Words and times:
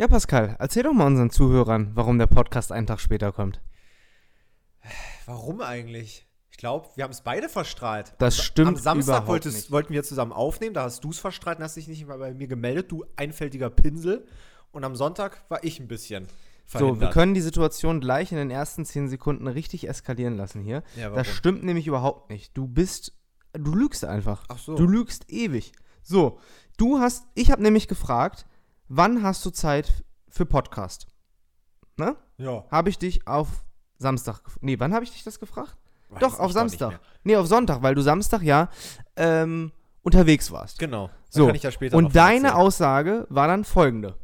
Ja, 0.00 0.08
Pascal, 0.08 0.56
erzähl 0.58 0.82
doch 0.84 0.94
mal 0.94 1.06
unseren 1.08 1.28
Zuhörern, 1.28 1.90
warum 1.94 2.16
der 2.16 2.26
Podcast 2.26 2.72
einen 2.72 2.86
Tag 2.86 3.00
später 3.00 3.32
kommt. 3.32 3.60
Warum 5.26 5.60
eigentlich? 5.60 6.26
Ich 6.50 6.56
glaube, 6.56 6.88
wir 6.94 7.04
haben 7.04 7.10
es 7.10 7.20
beide 7.20 7.50
verstrahlt. 7.50 8.14
Das 8.16 8.38
Am- 8.38 8.44
stimmt 8.44 8.68
Am 8.68 8.76
Samstag 8.76 9.26
wolltest, 9.26 9.70
wollten 9.70 9.92
wir 9.92 10.02
zusammen 10.02 10.32
aufnehmen, 10.32 10.72
da 10.72 10.84
hast 10.84 11.04
du 11.04 11.10
es 11.10 11.18
verstrahlt 11.18 11.58
und 11.58 11.64
hast 11.64 11.76
dich 11.76 11.86
nicht 11.86 12.06
mal 12.06 12.16
bei 12.16 12.32
mir 12.32 12.46
gemeldet, 12.48 12.90
du 12.90 13.04
einfältiger 13.16 13.68
Pinsel. 13.68 14.26
Und 14.72 14.84
am 14.84 14.96
Sonntag 14.96 15.44
war 15.50 15.62
ich 15.64 15.78
ein 15.80 15.86
bisschen 15.86 16.28
So, 16.64 16.78
verhindert. 16.78 17.00
wir 17.02 17.08
können 17.10 17.34
die 17.34 17.42
Situation 17.42 18.00
gleich 18.00 18.32
in 18.32 18.38
den 18.38 18.50
ersten 18.50 18.86
zehn 18.86 19.06
Sekunden 19.06 19.48
richtig 19.48 19.86
eskalieren 19.86 20.34
lassen 20.38 20.62
hier. 20.62 20.82
Ja, 20.96 21.10
das 21.10 21.26
stimmt 21.26 21.62
nämlich 21.62 21.86
überhaupt 21.86 22.30
nicht. 22.30 22.56
Du 22.56 22.66
bist, 22.66 23.12
du 23.52 23.74
lügst 23.74 24.06
einfach. 24.06 24.46
Ach 24.48 24.56
so. 24.56 24.76
Du 24.76 24.86
lügst 24.86 25.30
ewig. 25.30 25.72
So, 26.00 26.38
du 26.78 27.00
hast, 27.00 27.26
ich 27.34 27.50
habe 27.50 27.62
nämlich 27.62 27.86
gefragt, 27.86 28.46
wann 28.90 29.22
hast 29.22 29.44
du 29.46 29.50
Zeit 29.50 30.04
für 30.28 30.44
Podcast? 30.44 31.06
Ne? 31.96 32.16
Ja. 32.36 32.64
Habe 32.70 32.90
ich 32.90 32.98
dich 32.98 33.26
auf 33.26 33.48
Samstag, 33.98 34.40
nee, 34.60 34.78
wann 34.78 34.92
habe 34.92 35.04
ich 35.04 35.12
dich 35.12 35.22
das 35.22 35.38
gefragt? 35.38 35.76
Weiß 36.08 36.20
doch, 36.20 36.40
auf 36.40 36.52
Samstag. 36.52 36.98
Nee, 37.22 37.36
auf 37.36 37.46
Sonntag, 37.46 37.82
weil 37.82 37.94
du 37.94 38.02
Samstag 38.02 38.42
ja 38.42 38.68
ähm, 39.16 39.70
unterwegs 40.02 40.50
warst. 40.50 40.78
Genau. 40.80 41.08
So, 41.28 41.46
kann 41.46 41.54
ich 41.54 41.62
ja 41.62 41.70
später 41.70 41.96
und 41.96 42.16
deine 42.16 42.48
erzählen. 42.48 42.54
Aussage 42.54 43.26
war 43.30 43.46
dann 43.46 43.64
folgende. 43.64 44.18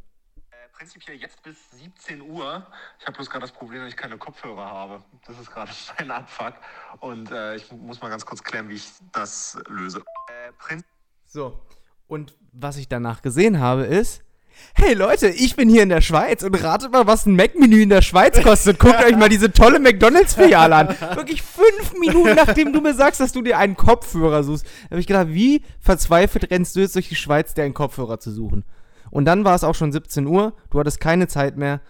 Äh, 0.51 0.69
prinzipiell 0.73 1.17
jetzt 1.17 1.41
bis 1.45 1.57
17 1.71 2.23
Uhr. 2.23 2.67
Ich 2.99 3.07
habe 3.07 3.17
bloß 3.17 3.31
gerade 3.31 3.43
das 3.43 3.53
Problem, 3.53 3.83
dass 3.83 3.91
ich 3.91 3.97
keine 3.97 4.19
Kopfhörer 4.19 4.65
habe. 4.65 5.05
Das 5.29 5.39
ist 5.39 5.49
gerade 5.49 5.71
ein 5.99 6.11
Abfuck. 6.11 6.55
Und 6.99 7.31
äh, 7.31 7.55
ich 7.55 7.71
muss 7.71 8.01
mal 8.01 8.09
ganz 8.09 8.27
kurz 8.27 8.43
klären, 8.43 8.69
wie 8.69 8.75
ich 8.75 8.91
das 9.13 9.57
löse. 9.69 10.01
Äh, 10.01 10.53
prin 10.59 10.83
So, 11.25 11.63
und 12.09 12.35
was 12.53 12.79
ich 12.79 12.89
danach 12.89 13.23
gesehen 13.23 13.61
habe 13.61 13.85
ist, 13.85 14.25
hey 14.75 14.95
Leute, 14.95 15.29
ich 15.29 15.57
bin 15.57 15.69
hier 15.69 15.83
in 15.83 15.89
der 15.89 16.01
Schweiz 16.01 16.43
und 16.43 16.55
ratet 16.63 16.93
mal, 16.93 17.07
was 17.07 17.27
ein 17.27 17.35
Mac-Menü 17.35 17.83
in 17.83 17.89
der 17.89 18.03
Schweiz 18.03 18.43
kostet. 18.43 18.79
Guckt 18.79 19.03
euch 19.05 19.17
mal 19.17 19.29
diese 19.29 19.53
tolle 19.53 19.81
McDonalds-Filiale 19.81 20.75
an. 20.75 20.89
Wirklich 21.17 21.43
fünf 21.43 21.95
Minuten, 21.99 22.35
nachdem 22.37 22.73
du 22.73 22.81
mir 22.81 22.95
sagst, 22.95 23.21
dass 23.21 23.33
du 23.33 23.43
dir 23.43 23.59
einen 23.59 23.77
Kopfhörer 23.77 24.45
suchst, 24.45 24.67
habe 24.91 25.01
ich 25.01 25.07
gedacht, 25.07 25.29
wie 25.31 25.63
verzweifelt 25.81 26.51
rennst 26.51 26.77
du 26.77 26.81
jetzt 26.81 26.95
durch 26.95 27.09
die 27.09 27.17
Schweiz, 27.17 27.55
dir 27.55 27.65
einen 27.65 27.75
Kopfhörer 27.75 28.21
zu 28.21 28.31
suchen? 28.31 28.65
Und 29.11 29.25
dann 29.25 29.45
war 29.45 29.55
es 29.55 29.65
auch 29.65 29.75
schon 29.75 29.93
17 29.93 30.27
Uhr, 30.27 30.55
du 30.71 30.79
hattest 30.79 31.01
keine 31.01 31.29
Zeit 31.29 31.57
mehr, 31.57 31.81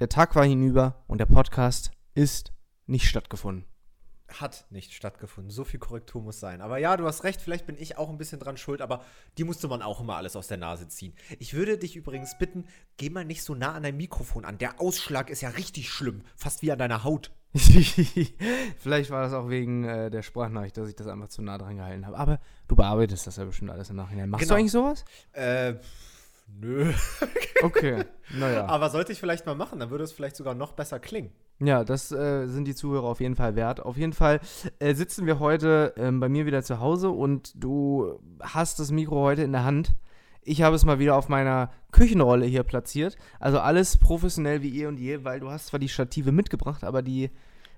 der 0.00 0.08
Tag 0.08 0.34
war 0.36 0.44
hinüber 0.44 1.04
und 1.06 1.18
der 1.18 1.26
Podcast 1.26 1.92
ist 2.14 2.52
nicht 2.86 3.08
stattgefunden. 3.08 3.64
Hat 4.40 4.66
nicht 4.70 4.92
stattgefunden. 4.92 5.50
So 5.50 5.64
viel 5.64 5.78
Korrektur 5.80 6.20
muss 6.22 6.40
sein. 6.40 6.60
Aber 6.60 6.78
ja, 6.78 6.96
du 6.96 7.06
hast 7.06 7.24
recht, 7.24 7.40
vielleicht 7.40 7.66
bin 7.66 7.76
ich 7.78 7.98
auch 7.98 8.08
ein 8.08 8.18
bisschen 8.18 8.40
dran 8.40 8.56
schuld, 8.56 8.80
aber 8.80 9.04
die 9.38 9.44
musste 9.44 9.68
man 9.68 9.82
auch 9.82 10.00
immer 10.00 10.16
alles 10.16 10.34
aus 10.36 10.48
der 10.48 10.56
Nase 10.56 10.88
ziehen. 10.88 11.14
Ich 11.38 11.54
würde 11.54 11.78
dich 11.78 11.94
übrigens 11.96 12.36
bitten, 12.38 12.64
geh 12.96 13.10
mal 13.10 13.24
nicht 13.24 13.42
so 13.42 13.54
nah 13.54 13.72
an 13.74 13.82
dein 13.82 13.96
Mikrofon 13.96 14.44
an. 14.44 14.58
Der 14.58 14.80
Ausschlag 14.80 15.30
ist 15.30 15.40
ja 15.40 15.50
richtig 15.50 15.90
schlimm. 15.90 16.22
Fast 16.36 16.62
wie 16.62 16.72
an 16.72 16.78
deiner 16.78 17.04
Haut. 17.04 17.30
Vielleicht 18.78 19.10
war 19.10 19.22
das 19.22 19.32
auch 19.32 19.48
wegen 19.48 19.84
äh, 19.84 20.10
der 20.10 20.22
Sprachnachricht, 20.22 20.76
dass 20.76 20.88
ich 20.88 20.96
das 20.96 21.06
einfach 21.06 21.28
zu 21.28 21.42
nah 21.42 21.58
dran 21.58 21.76
gehalten 21.76 22.06
habe. 22.06 22.16
Aber 22.18 22.40
du 22.68 22.76
bearbeitest 22.76 23.26
das 23.26 23.36
ja 23.36 23.44
bestimmt 23.44 23.70
alles 23.70 23.90
im 23.90 23.96
Nachhinein. 23.96 24.28
Machst 24.28 24.42
Genau. 24.44 24.54
du 24.54 24.58
eigentlich 24.60 24.72
sowas? 24.72 25.04
Äh, 25.32 25.74
nö. 26.60 26.92
Okay, 27.62 28.04
naja. 28.34 28.66
Aber 28.66 28.90
sollte 28.90 29.12
ich 29.12 29.20
vielleicht 29.20 29.46
mal 29.46 29.54
machen, 29.54 29.78
dann 29.78 29.90
würde 29.90 30.04
es 30.04 30.12
vielleicht 30.12 30.36
sogar 30.36 30.54
noch 30.54 30.72
besser 30.72 30.98
klingen. 30.98 31.30
Ja, 31.60 31.84
das 31.84 32.10
äh, 32.10 32.46
sind 32.46 32.66
die 32.66 32.74
Zuhörer 32.74 33.04
auf 33.04 33.20
jeden 33.20 33.36
Fall 33.36 33.54
wert. 33.54 33.80
Auf 33.80 33.96
jeden 33.96 34.12
Fall 34.12 34.40
äh, 34.80 34.94
sitzen 34.94 35.26
wir 35.26 35.38
heute 35.38 35.94
ähm, 35.96 36.20
bei 36.20 36.28
mir 36.28 36.46
wieder 36.46 36.62
zu 36.62 36.80
Hause 36.80 37.10
und 37.10 37.52
du 37.56 38.18
hast 38.40 38.80
das 38.80 38.90
Mikro 38.90 39.22
heute 39.22 39.42
in 39.42 39.52
der 39.52 39.64
Hand. 39.64 39.94
Ich 40.42 40.62
habe 40.62 40.76
es 40.76 40.84
mal 40.84 40.98
wieder 40.98 41.16
auf 41.16 41.28
meiner 41.28 41.70
Küchenrolle 41.90 42.44
hier 42.44 42.64
platziert. 42.64 43.16
Also 43.40 43.60
alles 43.60 43.96
professionell 43.96 44.62
wie 44.62 44.82
eh 44.82 44.86
und 44.86 44.98
je, 44.98 45.24
weil 45.24 45.40
du 45.40 45.50
hast 45.50 45.68
zwar 45.68 45.80
die 45.80 45.88
Stative 45.88 46.32
mitgebracht, 46.32 46.84
aber 46.84 47.02
die 47.02 47.30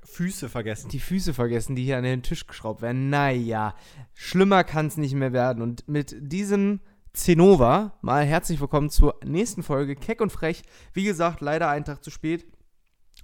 Füße 0.03 0.49
vergessen. 0.49 0.89
die 0.89 1.01
Füße 1.01 1.35
vergessen, 1.35 1.77
die 1.77 1.85
hier 1.85 1.99
an 1.99 2.05
den 2.05 2.23
Tisch 2.23 2.47
geschraubt 2.47 2.81
werden. 2.81 3.11
Naja, 3.11 3.75
schlimmer 4.15 4.65
kann 4.65 4.87
es 4.87 4.97
nicht 4.97 5.15
mehr 5.15 5.33
werden. 5.33 5.62
Und 5.62 5.87
mit 5.89 6.17
diesem 6.19 6.81
Zenova 7.12 7.99
mal 8.03 8.25
herzlich 8.25 8.61
willkommen 8.61 8.91
zur 8.91 9.19
nächsten 9.25 9.62
Folge 9.62 9.97
Keck 9.97 10.21
und 10.21 10.31
Frech. 10.31 10.62
Wie 10.93 11.05
gesagt, 11.05 11.41
leider 11.41 11.69
einen 11.69 11.84
Tag 11.84 12.05
zu 12.05 12.11
spät, 12.11 12.47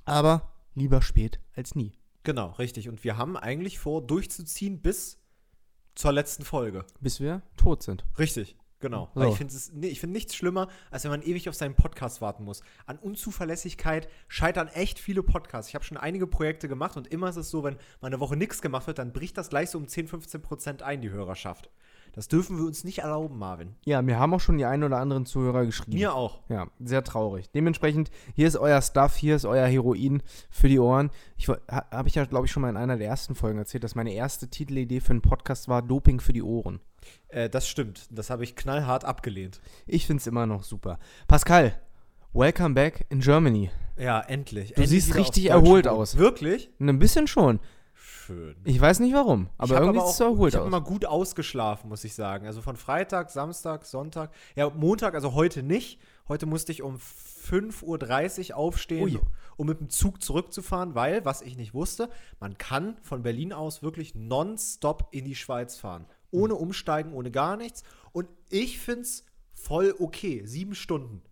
aber 0.05 0.52
lieber 0.75 1.03
spät 1.03 1.41
als 1.55 1.75
nie. 1.75 1.93
Genau, 2.23 2.51
richtig. 2.53 2.89
Und 2.89 3.03
wir 3.05 3.17
haben 3.17 3.37
eigentlich 3.37 3.79
vor, 3.79 4.07
durchzuziehen 4.07 4.81
bis 4.81 5.19
zur 5.95 6.13
letzten 6.13 6.45
Folge. 6.45 6.85
Bis 7.01 7.21
wir 7.21 7.43
tot 7.57 7.83
sind. 7.83 8.05
Richtig, 8.19 8.57
genau. 8.81 9.11
So. 9.15 9.21
Weil 9.21 9.29
ich 9.31 9.37
finde 9.37 9.55
nee, 9.73 9.89
ich 9.89 10.01
find 10.01 10.13
nichts 10.13 10.35
schlimmer, 10.35 10.69
als 10.91 11.05
wenn 11.05 11.11
man 11.11 11.23
ewig 11.23 11.49
auf 11.49 11.55
seinen 11.55 11.75
Podcast 11.75 12.21
warten 12.21 12.45
muss. 12.45 12.63
An 12.87 12.99
Unzuverlässigkeit 12.99 14.09
scheitern 14.29 14.69
echt 14.69 14.99
viele 14.99 15.23
Podcasts. 15.23 15.69
Ich 15.69 15.75
habe 15.75 15.85
schon 15.85 15.97
einige 15.97 16.27
Projekte 16.27 16.69
gemacht 16.69 16.97
und 16.97 17.09
immer 17.09 17.29
ist 17.29 17.37
es 17.37 17.51
so, 17.51 17.65
wenn 17.65 17.75
mal 18.01 18.07
eine 18.09 18.21
Woche 18.21 18.37
nichts 18.37 18.63
gemacht 18.63 18.87
wird, 18.87 18.99
dann 18.99 19.13
bricht 19.13 19.37
das 19.37 19.51
gleich 19.51 19.71
so 19.71 19.79
um 19.79 19.89
10, 19.89 20.09
15 20.09 20.43
Prozent 20.43 20.83
ein, 20.83 21.01
die 21.01 21.11
Hörerschaft. 21.11 21.71
Das 22.13 22.29
dürfen 22.29 22.59
wir 22.59 22.67
uns 22.67 22.85
nicht 22.85 22.99
erlauben, 22.99 23.39
Marvin. 23.39 23.75
Ja, 23.87 24.03
mir 24.03 24.19
haben 24.19 24.35
auch 24.35 24.41
schon 24.41 24.59
die 24.59 24.67
ein 24.67 24.85
oder 24.85 24.99
anderen 24.99 25.25
Zuhörer 25.25 25.65
geschrieben. 25.65 25.97
Mir 25.97 26.15
auch. 26.15 26.41
Ja, 26.51 26.67
sehr 26.79 27.03
traurig. 27.03 27.51
Dementsprechend, 27.55 28.11
hier 28.35 28.47
ist 28.47 28.57
euer 28.57 28.83
Stuff, 28.83 29.17
hier 29.17 29.35
ist 29.35 29.47
euer 29.47 29.67
Heroin 29.67 30.23
für 30.51 30.69
die 30.69 30.79
Ohren. 30.79 31.11
Ich 31.39 31.49
ha, 31.49 31.57
habe 31.91 32.09
ich 32.09 32.15
ja, 32.15 32.27
glaube 32.27 32.47
ich, 32.47 32.53
schon 32.53 32.61
mal 32.61 32.69
in 32.69 32.77
einer 32.77 32.99
der 32.99 33.09
ersten 33.09 33.35
Folgen 33.35 33.59
erzählt, 33.59 33.83
dass 33.83 33.95
meine 33.95 34.13
erste 34.13 34.49
Titelidee 34.49 35.01
für 35.01 35.13
einen 35.13 35.23
Podcast 35.23 35.69
war 35.69 35.81
Doping 35.81 36.21
für 36.21 36.35
die 36.35 36.43
Ohren. 36.43 36.81
Äh, 37.29 37.49
das 37.49 37.67
stimmt. 37.67 38.09
Das 38.11 38.29
habe 38.29 38.45
ich 38.45 38.57
knallhart 38.57 39.07
abgelehnt. 39.07 39.61
Ich 39.87 40.07
finde 40.07 40.21
es 40.21 40.27
immer 40.27 40.45
noch 40.45 40.65
super. 40.65 40.99
Pascal, 41.29 41.75
welcome 42.35 42.75
back 42.75 43.07
in 43.09 43.21
Germany. 43.21 43.71
Ja, 43.97 44.21
endlich. 44.21 44.75
Du 44.75 44.83
endlich 44.83 45.05
siehst 45.05 45.15
richtig 45.15 45.49
erholt 45.49 45.89
aus. 45.89 46.19
Wirklich? 46.19 46.69
Ein 46.79 46.99
bisschen 46.99 47.27
schon. 47.27 47.59
Schön. 48.27 48.55
Ich 48.65 48.81
weiß 48.81 49.01
nicht 49.01 49.15
warum, 49.15 49.49
aber 49.59 49.67
ich 49.67 49.73
hab 49.73 49.81
irgendwie 49.83 50.01
sieht 50.01 50.11
es 50.11 50.17
so 50.17 50.25
erholt 50.25 50.53
Ich 50.53 50.59
habe 50.59 50.69
immer 50.69 50.81
gut 50.81 51.05
ausgeschlafen, 51.07 51.89
muss 51.89 52.05
ich 52.05 52.15
sagen. 52.15 52.47
Also 52.47 52.63
von 52.63 52.77
Freitag, 52.77 53.31
Samstag, 53.31 53.85
Sonntag. 53.85 54.31
Ja, 54.55 54.71
Montag, 54.71 55.15
also 55.15 55.35
heute 55.35 55.63
nicht. 55.63 55.99
Heute 56.29 56.47
musste 56.47 56.71
ich 56.71 56.83
um 56.83 56.99
5.30 56.99 58.51
Uhr 58.51 58.57
aufstehen, 58.57 59.05
Ui. 59.05 59.21
um 59.57 59.67
mit 59.67 59.81
dem 59.81 59.91
Zug 59.91 60.23
zurückzufahren, 60.23 60.95
weil, 60.95 61.25
was 61.25 61.43
ich 61.43 61.57
nicht 61.57 61.75
wusste, 61.75 62.09
man 62.39 62.57
kann 62.59 62.97
von 63.03 63.23
Berlin 63.23 63.53
aus 63.53 63.83
wirklich 63.83 64.15
nonstop 64.15 65.09
in 65.11 65.25
die 65.25 65.35
Schweiz 65.35 65.77
fahren. 65.77 66.07
Ohne 66.31 66.55
Umsteigen, 66.55 67.13
ohne 67.13 67.33
gar 67.33 67.57
nichts. 67.57 67.83
Und 68.13 68.29
ich 68.51 68.79
finde 68.79 69.03
es 69.03 69.25
voll 69.53 69.95
okay. 69.99 70.43
Sieben 70.45 70.77
Stunden. 70.77 71.23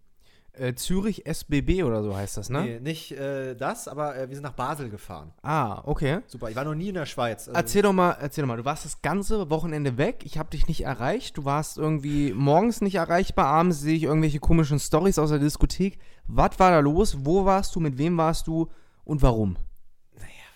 Äh, 0.52 0.74
Zürich 0.74 1.26
SBB 1.26 1.84
oder 1.84 2.02
so 2.02 2.16
heißt 2.16 2.36
das, 2.36 2.50
ne? 2.50 2.62
Nee, 2.62 2.80
nicht 2.80 3.12
äh, 3.12 3.54
das, 3.54 3.88
aber 3.88 4.16
äh, 4.16 4.28
wir 4.28 4.34
sind 4.34 4.42
nach 4.42 4.52
Basel 4.52 4.90
gefahren. 4.90 5.32
Ah, 5.42 5.82
okay. 5.84 6.20
Super. 6.26 6.50
Ich 6.50 6.56
war 6.56 6.64
noch 6.64 6.74
nie 6.74 6.88
in 6.88 6.94
der 6.94 7.06
Schweiz. 7.06 7.48
Also, 7.48 7.58
Erzähl 7.58 7.82
doch 7.82 7.92
mal, 7.92 8.12
erzähl 8.20 8.42
doch 8.42 8.48
mal, 8.48 8.56
du 8.56 8.64
warst 8.64 8.84
das 8.84 9.00
ganze 9.00 9.48
Wochenende 9.50 9.96
weg, 9.96 10.22
ich 10.24 10.38
habe 10.38 10.50
dich 10.50 10.66
nicht 10.66 10.84
erreicht, 10.84 11.36
du 11.36 11.44
warst 11.44 11.78
irgendwie 11.78 12.32
morgens 12.32 12.80
nicht 12.80 12.96
erreichbar, 12.96 13.46
abends 13.46 13.80
sehe 13.80 13.96
ich 13.96 14.02
irgendwelche 14.04 14.40
komischen 14.40 14.78
Stories 14.78 15.18
aus 15.18 15.30
der 15.30 15.38
Diskothek. 15.38 15.98
Was 16.26 16.58
war 16.58 16.70
da 16.70 16.80
los? 16.80 17.24
Wo 17.24 17.44
warst 17.44 17.74
du? 17.74 17.80
Mit 17.80 17.96
wem 17.98 18.16
warst 18.16 18.46
du? 18.46 18.68
Und 19.04 19.22
warum? 19.22 19.56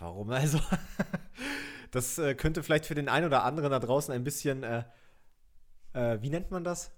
Warum? 0.04 0.30
Also, 0.30 0.60
das 1.90 2.18
äh, 2.18 2.34
könnte 2.34 2.62
vielleicht 2.62 2.84
für 2.84 2.94
den 2.94 3.08
einen 3.08 3.26
oder 3.26 3.42
anderen 3.44 3.70
da 3.70 3.78
draußen 3.78 4.12
ein 4.12 4.22
bisschen, 4.22 4.62
äh, 4.62 4.84
äh, 5.94 6.20
wie 6.20 6.28
nennt 6.28 6.50
man 6.50 6.62
das? 6.62 6.92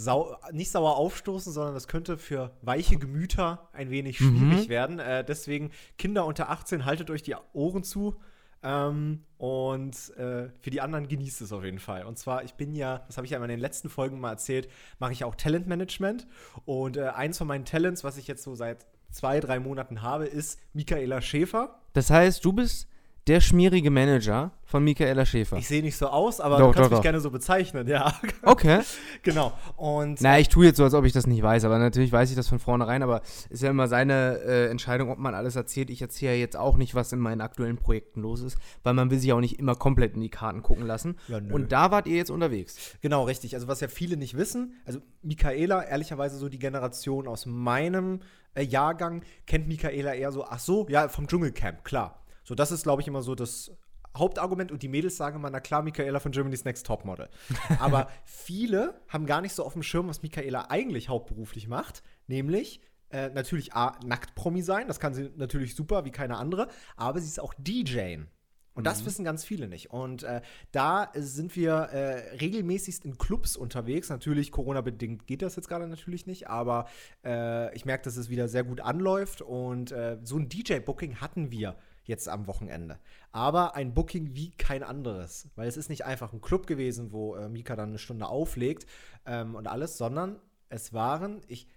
Sau 0.00 0.36
nicht 0.52 0.70
sauer 0.70 0.96
aufstoßen, 0.96 1.52
sondern 1.52 1.74
das 1.74 1.88
könnte 1.88 2.18
für 2.18 2.52
weiche 2.62 2.98
Gemüter 2.98 3.68
ein 3.72 3.90
wenig 3.90 4.18
schwierig 4.18 4.66
Mhm. 4.66 4.68
werden. 4.68 4.98
Äh, 5.00 5.24
deswegen, 5.24 5.72
Kinder 5.98 6.24
unter 6.24 6.50
18, 6.50 6.84
haltet 6.84 7.10
euch 7.10 7.24
die 7.24 7.34
Ohren 7.52 7.82
zu. 7.82 8.14
Ähm, 8.62 9.24
und 9.38 9.94
äh, 10.16 10.50
für 10.60 10.70
die 10.70 10.80
anderen 10.80 11.08
genießt 11.08 11.40
es 11.40 11.52
auf 11.52 11.64
jeden 11.64 11.80
Fall. 11.80 12.04
Und 12.06 12.16
zwar, 12.16 12.44
ich 12.44 12.54
bin 12.54 12.76
ja, 12.76 12.98
das 13.08 13.16
habe 13.16 13.24
ich 13.26 13.32
ja 13.32 13.42
in 13.42 13.48
den 13.48 13.58
letzten 13.58 13.88
Folgen 13.88 14.20
mal 14.20 14.30
erzählt, 14.30 14.68
mache 15.00 15.12
ich 15.12 15.24
auch 15.24 15.34
Talentmanagement. 15.34 16.28
Und 16.64 16.96
äh, 16.96 17.08
eins 17.08 17.38
von 17.38 17.48
meinen 17.48 17.64
Talents, 17.64 18.04
was 18.04 18.16
ich 18.18 18.28
jetzt 18.28 18.44
so 18.44 18.54
seit 18.54 18.86
zwei, 19.10 19.40
drei 19.40 19.58
Monaten 19.58 20.02
habe, 20.02 20.26
ist 20.26 20.60
Michaela 20.74 21.20
Schäfer. 21.20 21.80
Das 21.92 22.10
heißt, 22.10 22.44
du 22.44 22.52
bist 22.52 22.86
der 23.28 23.40
schmierige 23.40 23.90
Manager 23.90 24.52
von 24.64 24.82
Michaela 24.82 25.26
Schäfer. 25.26 25.58
Ich 25.58 25.68
sehe 25.68 25.82
nicht 25.82 25.96
so 25.96 26.08
aus, 26.08 26.40
aber 26.40 26.58
Doch, 26.58 26.68
du 26.68 26.72
kannst 26.72 26.78
doch, 26.78 26.90
mich 26.90 26.98
doch. 26.98 27.02
gerne 27.02 27.20
so 27.20 27.30
bezeichnen, 27.30 27.86
ja. 27.86 28.12
Okay. 28.42 28.80
genau. 29.22 29.52
Und 29.76 30.20
Na, 30.20 30.38
ich 30.38 30.48
tue 30.48 30.66
jetzt 30.66 30.78
so, 30.78 30.84
als 30.84 30.94
ob 30.94 31.04
ich 31.04 31.12
das 31.12 31.26
nicht 31.26 31.42
weiß, 31.42 31.64
aber 31.64 31.78
natürlich 31.78 32.10
weiß 32.10 32.30
ich 32.30 32.36
das 32.36 32.48
von 32.48 32.58
vornherein, 32.58 33.02
aber 33.02 33.20
ist 33.50 33.62
ja 33.62 33.70
immer 33.70 33.86
seine 33.86 34.40
äh, 34.46 34.70
Entscheidung, 34.70 35.10
ob 35.10 35.18
man 35.18 35.34
alles 35.34 35.56
erzählt. 35.56 35.90
Ich 35.90 36.00
erzähle 36.00 36.32
ja 36.32 36.38
jetzt 36.38 36.56
auch 36.56 36.76
nicht, 36.76 36.94
was 36.94 37.12
in 37.12 37.18
meinen 37.18 37.42
aktuellen 37.42 37.76
Projekten 37.76 38.22
los 38.22 38.40
ist, 38.40 38.58
weil 38.82 38.94
man 38.94 39.10
will 39.10 39.18
sich 39.18 39.32
auch 39.32 39.40
nicht 39.40 39.58
immer 39.58 39.74
komplett 39.74 40.14
in 40.14 40.22
die 40.22 40.30
Karten 40.30 40.62
gucken 40.62 40.86
lassen. 40.86 41.16
Ja. 41.28 41.38
Und 41.50 41.70
da 41.70 41.90
wart 41.90 42.06
ihr 42.06 42.16
jetzt 42.16 42.30
unterwegs. 42.30 42.96
Genau, 43.02 43.24
richtig. 43.24 43.54
Also 43.54 43.68
was 43.68 43.80
ja 43.80 43.88
viele 43.88 44.16
nicht 44.16 44.36
wissen, 44.36 44.74
also 44.86 45.00
Michaela, 45.22 45.82
ehrlicherweise 45.82 46.38
so 46.38 46.48
die 46.48 46.58
Generation 46.58 47.28
aus 47.28 47.44
meinem 47.44 48.20
äh, 48.54 48.62
Jahrgang, 48.62 49.22
kennt 49.46 49.68
Michaela 49.68 50.14
eher 50.14 50.32
so, 50.32 50.44
ach 50.44 50.58
so, 50.58 50.86
ja, 50.88 51.08
vom 51.08 51.26
Dschungelcamp, 51.26 51.84
klar. 51.84 52.24
So, 52.48 52.54
das 52.54 52.72
ist, 52.72 52.84
glaube 52.84 53.02
ich, 53.02 53.08
immer 53.08 53.20
so 53.20 53.34
das 53.34 53.70
Hauptargument 54.16 54.72
und 54.72 54.82
die 54.82 54.88
Mädels 54.88 55.18
sagen 55.18 55.36
immer, 55.36 55.50
na 55.50 55.60
klar, 55.60 55.82
Michaela 55.82 56.18
von 56.18 56.32
Germany's 56.32 56.64
Next 56.64 56.86
Topmodel. 56.86 57.28
Aber 57.78 58.08
viele 58.24 59.02
haben 59.06 59.26
gar 59.26 59.42
nicht 59.42 59.52
so 59.52 59.64
auf 59.64 59.74
dem 59.74 59.82
Schirm, 59.82 60.08
was 60.08 60.22
Michaela 60.22 60.70
eigentlich 60.70 61.10
hauptberuflich 61.10 61.68
macht, 61.68 62.02
nämlich 62.26 62.80
äh, 63.10 63.28
natürlich 63.28 63.74
A, 63.74 63.98
Nacktpromi 64.02 64.62
sein, 64.62 64.88
das 64.88 64.98
kann 64.98 65.12
sie 65.12 65.30
natürlich 65.36 65.74
super 65.74 66.06
wie 66.06 66.10
keine 66.10 66.38
andere, 66.38 66.68
aber 66.96 67.20
sie 67.20 67.26
ist 67.26 67.38
auch 67.38 67.52
DJing. 67.58 68.28
Und 68.72 68.84
das 68.84 69.04
wissen 69.04 69.24
ganz 69.24 69.44
viele 69.44 69.66
nicht. 69.66 69.90
Und 69.90 70.22
äh, 70.22 70.40
da 70.70 71.10
sind 71.16 71.56
wir 71.56 71.72
äh, 71.72 72.36
regelmäßigst 72.36 73.04
in 73.04 73.18
Clubs 73.18 73.56
unterwegs. 73.56 74.08
Natürlich, 74.08 74.52
Corona-bedingt 74.52 75.26
geht 75.26 75.42
das 75.42 75.56
jetzt 75.56 75.68
gerade 75.68 75.88
natürlich 75.88 76.26
nicht, 76.26 76.48
aber 76.48 76.86
äh, 77.24 77.74
ich 77.74 77.84
merke, 77.86 78.04
dass 78.04 78.16
es 78.16 78.30
wieder 78.30 78.46
sehr 78.46 78.62
gut 78.62 78.80
anläuft. 78.80 79.42
Und 79.42 79.90
äh, 79.90 80.18
so 80.22 80.36
ein 80.36 80.48
DJ-Booking 80.48 81.16
hatten 81.16 81.50
wir 81.50 81.74
jetzt 82.08 82.28
am 82.28 82.46
Wochenende. 82.46 82.98
Aber 83.30 83.76
ein 83.76 83.94
Booking 83.94 84.34
wie 84.34 84.50
kein 84.50 84.82
anderes. 84.82 85.48
Weil 85.54 85.68
es 85.68 85.76
ist 85.76 85.90
nicht 85.90 86.04
einfach 86.04 86.32
ein 86.32 86.40
Club 86.40 86.66
gewesen, 86.66 87.12
wo 87.12 87.36
äh, 87.36 87.48
Mika 87.48 87.76
dann 87.76 87.90
eine 87.90 87.98
Stunde 87.98 88.26
auflegt 88.26 88.86
ähm, 89.26 89.54
und 89.54 89.68
alles, 89.68 89.98
sondern 89.98 90.40
es 90.70 90.92
waren, 90.92 91.42
ich, 91.46 91.68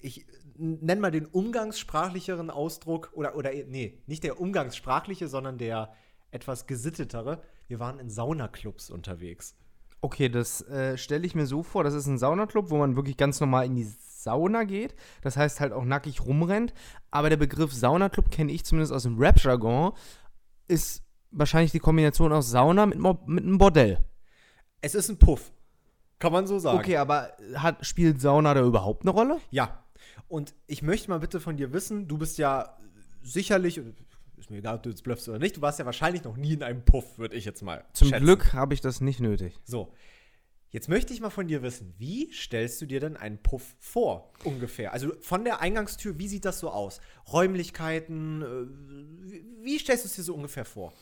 ich 0.00 0.26
nenne 0.56 1.00
mal 1.00 1.10
den 1.10 1.26
umgangssprachlicheren 1.26 2.50
Ausdruck, 2.50 3.10
oder, 3.14 3.34
oder 3.36 3.50
nee, 3.66 3.98
nicht 4.06 4.22
der 4.22 4.38
umgangssprachliche, 4.38 5.28
sondern 5.28 5.58
der 5.58 5.92
etwas 6.30 6.66
gesittetere. 6.66 7.42
Wir 7.66 7.80
waren 7.80 7.98
in 7.98 8.10
Saunaclubs 8.10 8.90
unterwegs. 8.90 9.56
Okay, 10.02 10.28
das 10.28 10.62
äh, 10.68 10.96
stelle 10.96 11.26
ich 11.26 11.34
mir 11.34 11.46
so 11.46 11.62
vor, 11.62 11.84
das 11.84 11.94
ist 11.94 12.06
ein 12.06 12.18
Saunaclub, 12.18 12.70
wo 12.70 12.78
man 12.78 12.96
wirklich 12.96 13.16
ganz 13.16 13.40
normal 13.40 13.66
in 13.66 13.76
die 13.76 13.88
Sauna 14.22 14.64
geht. 14.64 14.94
Das 15.22 15.36
heißt 15.36 15.60
halt 15.60 15.72
auch 15.72 15.84
nackig 15.84 16.24
rumrennt. 16.24 16.72
Aber 17.10 17.30
der 17.30 17.36
Begriff 17.36 17.72
Saunaclub 17.72 18.30
kenne 18.30 18.52
ich 18.52 18.64
zumindest 18.64 18.92
aus 18.92 19.02
dem 19.04 19.18
Rap-Jargon. 19.18 19.92
Ist 20.68 21.02
wahrscheinlich 21.30 21.72
die 21.72 21.78
Kombination 21.78 22.32
aus 22.32 22.50
Sauna 22.50 22.86
mit, 22.86 22.98
Mo- 22.98 23.22
mit 23.26 23.44
einem 23.44 23.58
Bordell. 23.58 23.98
Es 24.80 24.94
ist 24.94 25.08
ein 25.08 25.18
Puff. 25.18 25.52
Kann 26.18 26.32
man 26.32 26.46
so 26.46 26.58
sagen. 26.58 26.78
Okay, 26.78 26.96
aber 26.96 27.32
hat, 27.54 27.84
spielt 27.86 28.20
Sauna 28.20 28.52
da 28.54 28.62
überhaupt 28.64 29.02
eine 29.02 29.10
Rolle? 29.10 29.38
Ja. 29.50 29.84
Und 30.28 30.54
ich 30.66 30.82
möchte 30.82 31.08
mal 31.10 31.18
bitte 31.20 31.40
von 31.40 31.56
dir 31.56 31.72
wissen, 31.72 32.08
du 32.08 32.18
bist 32.18 32.38
ja 32.38 32.76
sicherlich, 33.22 33.80
ist 34.36 34.50
mir 34.50 34.58
egal, 34.58 34.76
ob 34.76 34.82
du 34.82 34.90
jetzt 34.90 35.02
bluffst 35.02 35.28
oder 35.28 35.38
nicht, 35.38 35.56
du 35.56 35.60
warst 35.62 35.78
ja 35.78 35.86
wahrscheinlich 35.86 36.24
noch 36.24 36.36
nie 36.36 36.54
in 36.54 36.62
einem 36.62 36.84
Puff, 36.84 37.18
würde 37.18 37.36
ich 37.36 37.44
jetzt 37.44 37.62
mal 37.62 37.84
Zum 37.92 38.08
schätzen. 38.08 38.24
Glück 38.24 38.52
habe 38.52 38.74
ich 38.74 38.80
das 38.80 39.00
nicht 39.00 39.20
nötig. 39.20 39.58
So. 39.64 39.92
Jetzt 40.72 40.88
möchte 40.88 41.12
ich 41.12 41.20
mal 41.20 41.30
von 41.30 41.48
dir 41.48 41.62
wissen, 41.62 41.94
wie 41.98 42.32
stellst 42.32 42.80
du 42.80 42.86
dir 42.86 43.00
denn 43.00 43.16
einen 43.16 43.42
Puff 43.42 43.74
vor, 43.80 44.32
ungefähr? 44.44 44.92
Also 44.92 45.12
von 45.20 45.44
der 45.44 45.60
Eingangstür, 45.60 46.16
wie 46.18 46.28
sieht 46.28 46.44
das 46.44 46.60
so 46.60 46.70
aus? 46.70 47.00
Räumlichkeiten, 47.32 48.42
äh, 48.42 49.30
wie, 49.32 49.44
wie 49.62 49.78
stellst 49.80 50.04
du 50.04 50.08
es 50.08 50.14
dir 50.14 50.22
so 50.22 50.34
ungefähr 50.34 50.64
vor? 50.64 50.92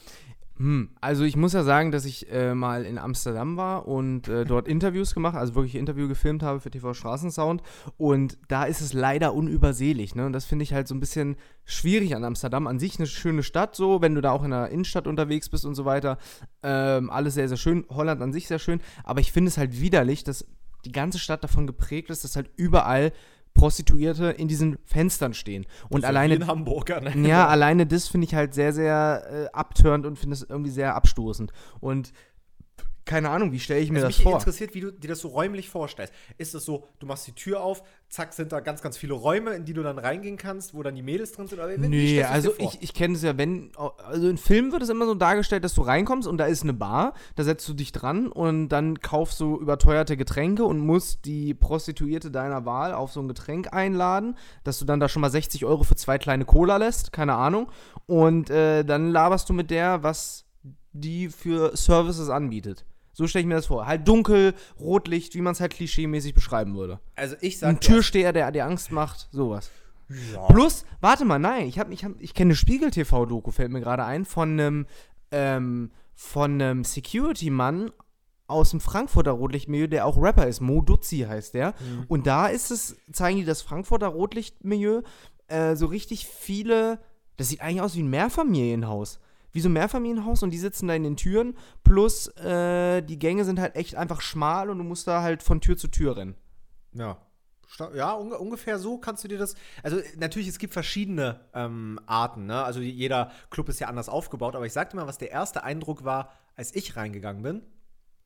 Hm, 0.59 0.91
also 1.01 1.23
ich 1.23 1.37
muss 1.37 1.53
ja 1.53 1.63
sagen, 1.63 1.93
dass 1.93 2.05
ich 2.05 2.33
äh, 2.33 2.53
mal 2.53 2.85
in 2.85 2.99
Amsterdam 2.99 3.57
war 3.57 3.87
und 3.87 4.27
äh, 4.27 4.45
dort 4.45 4.67
Interviews 4.67 5.15
gemacht, 5.15 5.37
also 5.37 5.55
wirklich 5.55 5.77
Interview 5.77 6.09
gefilmt 6.09 6.43
habe 6.43 6.59
für 6.59 6.71
TV 6.71 6.95
Straßensound 6.95 7.63
und 7.97 8.39
da 8.49 8.65
ist 8.65 8.81
es 8.81 8.93
leider 8.93 9.35
unübersehlich, 9.35 10.17
ne? 10.17 10.27
Und 10.27 10.33
das 10.33 10.47
finde 10.47 10.65
ich 10.65 10.73
halt 10.73 10.89
so 10.89 10.97
ein 10.97 11.01
bisschen 11.01 11.37
schwierig 11.65 12.17
an 12.17 12.25
Amsterdam. 12.25 12.67
An 12.67 12.81
sich 12.81 12.99
eine 12.99 13.07
schöne 13.07 13.45
Stadt, 13.45 13.77
so, 13.77 14.03
wenn 14.03 14.17
du 14.17 14.21
da 14.21 14.33
auch 14.33 14.43
in 14.43 14.51
der 14.51 14.71
Innenstadt 14.71 15.07
unterwegs 15.07 15.49
bist 15.49 15.65
und 15.65 15.77
so 15.77 15.85
weiter. 15.85 16.19
Ähm, 16.65 17.09
alles 17.09 17.35
sehr, 17.35 17.47
sehr 17.47 17.57
schön. 17.57 17.87
Holland 17.89 18.21
an 18.21 18.33
sich 18.33 18.49
sehr 18.49 18.59
schön, 18.59 18.81
aber 19.05 19.21
ich 19.21 19.31
finde 19.31 19.51
es 19.51 19.59
halt 19.59 19.81
widerlich, 19.81 20.25
dass 20.25 20.45
die 20.85 20.93
ganze 20.93 21.21
Stadt 21.21 21.45
davon 21.45 21.69
geprägt 21.69 22.11
ist, 22.11 22.25
dass 22.25 22.35
halt 22.35 22.51
überall 22.57 23.13
Prostituierte 23.59 24.27
in 24.31 24.47
diesen 24.47 24.79
Fenstern 24.85 25.35
stehen. 25.35 25.67
Und 25.89 26.05
alleine 26.05 26.37
in 26.37 26.47
Hamburger, 26.47 27.01
ne? 27.01 27.29
ja, 27.29 27.47
alleine 27.47 27.87
das 27.87 28.07
finde 28.07 28.27
ich 28.27 28.35
halt 28.35 28.55
sehr, 28.55 28.73
sehr 28.73 29.25
äh, 29.31 29.47
abtörend 29.53 30.07
und 30.07 30.17
finde 30.17 30.35
es 30.35 30.47
irgendwie 30.49 30.71
sehr 30.71 30.95
abstoßend. 30.95 31.53
Und 31.81 32.13
keine 33.09 33.31
Ahnung, 33.31 33.51
wie 33.51 33.59
stelle 33.59 33.81
ich 33.81 33.91
mir 33.91 33.97
Also 33.97 34.09
das 34.09 34.19
mich 34.19 34.25
vor? 34.25 34.35
interessiert, 34.39 34.75
wie 34.75 34.81
du 34.83 34.93
dir 34.93 35.09
das 35.09 35.19
so 35.21 35.29
räumlich 35.29 35.69
vorstellst. 35.69 36.13
Ist 36.37 36.55
es 36.55 36.65
so, 36.65 36.85
du 37.01 37.07
machst 37.07 37.27
die 37.27 37.33
Tür 37.33 37.61
auf, 37.63 37.83
zack, 38.09 38.33
sind 38.33 38.53
da 38.53 38.61
ganz, 38.61 38.83
ganz 38.83 38.97
viele 38.97 39.15
Räume, 39.15 39.55
in 39.55 39.65
die 39.65 39.73
du 39.73 39.83
dann 39.83 39.99
reingehen 39.99 40.37
kannst, 40.37 40.75
wo 40.75 40.83
dann 40.83 40.95
die 40.95 41.03
Mädels 41.03 41.33
drin 41.33 41.49
sind? 41.49 41.59
Oder 41.59 41.71
wie- 41.71 41.83
wie 41.83 41.89
Nee, 41.89 42.23
also 42.23 42.53
ich, 42.59 42.81
ich 42.83 42.95
kenne 42.95 43.15
es 43.15 43.23
ja, 43.23 43.37
wenn, 43.37 43.73
also 44.07 44.29
in 44.29 44.39
Filmen 44.39 44.71
wird 44.73 44.83
es 44.83 44.89
immer 44.91 45.07
so 45.07 45.15
dargestellt, 45.15 45.65
dass 45.65 45.75
du 45.75 45.83
reinkommst 45.83 46.29
und 46.29 46.39
da 46.39 46.47
ist 46.47 46.63
eine 46.63 46.75
Bar, 46.75 47.15
da 47.35 47.45
setzt 47.45 47.69
du 47.69 47.75
dich 47.75 47.91
dran 47.93 48.29
und 48.29 48.69
dann 48.69 49.01
kaufst 49.01 49.41
du 49.41 49.59
überteuerte 49.59 50.17
Getränke 50.17 50.65
und 50.65 50.79
musst 50.79 51.25
die 51.25 51.55
Prostituierte 51.55 52.31
deiner 52.31 52.65
Wahl 52.67 52.93
auf 52.95 53.11
so 53.13 53.21
ein 53.21 53.29
Getränk 53.29 53.73
einladen, 53.73 54.37
dass 54.65 54.79
du 54.79 54.85
dann 54.85 55.01
da 55.01 55.09
schon 55.09 55.23
mal 55.23 55.31
60 55.31 55.65
Euro 55.65 55.83
für 55.83 55.97
zwei 55.97 56.19
kleine 56.19 56.45
Cola 56.45 56.77
lässt, 56.77 57.13
keine 57.13 57.35
Ahnung, 57.35 57.71
und 58.07 58.51
äh, 58.51 58.85
dann 58.85 59.11
laberst 59.11 59.49
du 59.49 59.55
mit 59.55 59.71
der, 59.71 60.03
was 60.03 60.45
die 60.93 61.29
für 61.29 61.77
Services 61.77 62.29
anbietet. 62.29 62.85
So 63.19 63.27
stelle 63.27 63.41
ich 63.41 63.49
mir 63.49 63.57
das 63.57 63.67
vor. 63.67 63.85
Halt 63.85 64.07
dunkel, 64.07 64.55
Rotlicht, 64.79 65.35
wie 65.35 65.41
man 65.41 65.51
es 65.51 65.59
halt 65.59 65.73
klischeemäßig 65.73 66.35
beschreiben 66.35 66.77
würde. 66.77 67.01
Also 67.17 67.35
ich 67.41 67.59
sag 67.59 67.69
Ein 67.69 67.81
Türsteher, 67.81 68.33
der 68.33 68.53
dir 68.53 68.65
Angst 68.65 68.93
macht, 68.93 69.27
sowas. 69.33 69.73
ja. 70.33 70.47
Plus, 70.47 70.85
warte 71.01 71.25
mal, 71.25 71.41
nein, 71.41 71.67
ich, 71.67 71.81
hab, 71.81 71.91
ich, 71.91 72.05
hab, 72.05 72.13
ich 72.21 72.33
kenne 72.33 72.51
eine 72.51 72.55
Spiegel-TV-Doku, 72.55 73.51
fällt 73.51 73.73
mir 73.73 73.81
gerade 73.81 74.05
ein, 74.05 74.25
von 74.25 74.53
einem, 74.53 74.87
ähm, 75.33 75.91
von 76.15 76.63
einem 76.63 76.85
Security-Mann 76.85 77.91
aus 78.47 78.71
dem 78.71 78.79
Frankfurter 78.79 79.33
Rotlichtmilieu, 79.33 79.89
der 79.89 80.07
auch 80.07 80.17
Rapper 80.17 80.47
ist. 80.47 80.61
Mo 80.61 80.81
Duzzi 80.81 81.27
heißt 81.29 81.55
der. 81.55 81.75
Und 82.07 82.29
da 82.29 82.47
ist 82.47 82.71
es, 82.71 82.97
zeigen 83.11 83.39
die 83.39 83.45
das 83.45 83.63
Frankfurter 83.63 84.07
Rotlichtmilieu, 84.07 85.03
äh, 85.49 85.75
so 85.75 85.87
richtig 85.87 86.29
viele, 86.29 87.01
das 87.37 87.49
sieht 87.49 87.63
eigentlich 87.63 87.83
aus 87.83 87.97
wie 87.97 88.03
ein 88.05 88.11
Mehrfamilienhaus. 88.11 89.19
Wie 89.53 89.61
so 89.61 89.69
ein 89.69 89.73
Mehrfamilienhaus 89.73 90.43
und 90.43 90.51
die 90.51 90.59
sitzen 90.59 90.89
da 90.89 90.95
in 90.95 91.05
den 91.05 91.17
Türen. 91.17 91.57
Plus, 91.85 92.29
äh, 92.37 93.03
die 93.03 93.19
Gänge 93.19 93.45
sind 93.45 93.61
halt 93.61 93.77
echt 93.77 93.95
einfach 93.95 94.21
schmal 94.21 94.71
und 94.71 94.79
du 94.79 94.85
musst 94.85 95.07
da 95.09 95.23
halt 95.23 95.43
von 95.43 95.61
Tür 95.61 95.77
zu 95.77 95.89
Tür 95.89 96.17
rennen. 96.17 96.35
Ja. 96.93 97.19
Ja, 97.95 98.13
unge 98.13 98.39
ungefähr 98.39 98.79
so 98.79 98.99
kannst 98.99 99.25
du 99.25 99.29
dir 99.29 99.37
das. 99.39 99.55
Also, 99.83 100.01
natürlich, 100.17 100.49
es 100.49 100.59
gibt 100.59 100.73
verschiedene 100.73 101.41
ähm, 101.53 102.01
Arten, 102.07 102.47
ne? 102.47 102.63
Also, 102.65 102.81
jeder 102.81 103.31
Club 103.51 103.69
ist 103.69 103.79
ja 103.79 103.89
anders 103.89 104.09
aufgebaut, 104.09 104.57
aber 104.57 104.65
ich 104.65 104.73
sag 104.73 104.91
dir 104.91 104.97
mal, 104.97 105.07
was 105.07 105.19
der 105.19 105.31
erste 105.31 105.65
Eindruck 105.65 106.05
war, 106.05 106.33
als 106.57 106.75
ich 106.75 106.97
reingegangen 106.97 107.43
bin, 107.43 107.63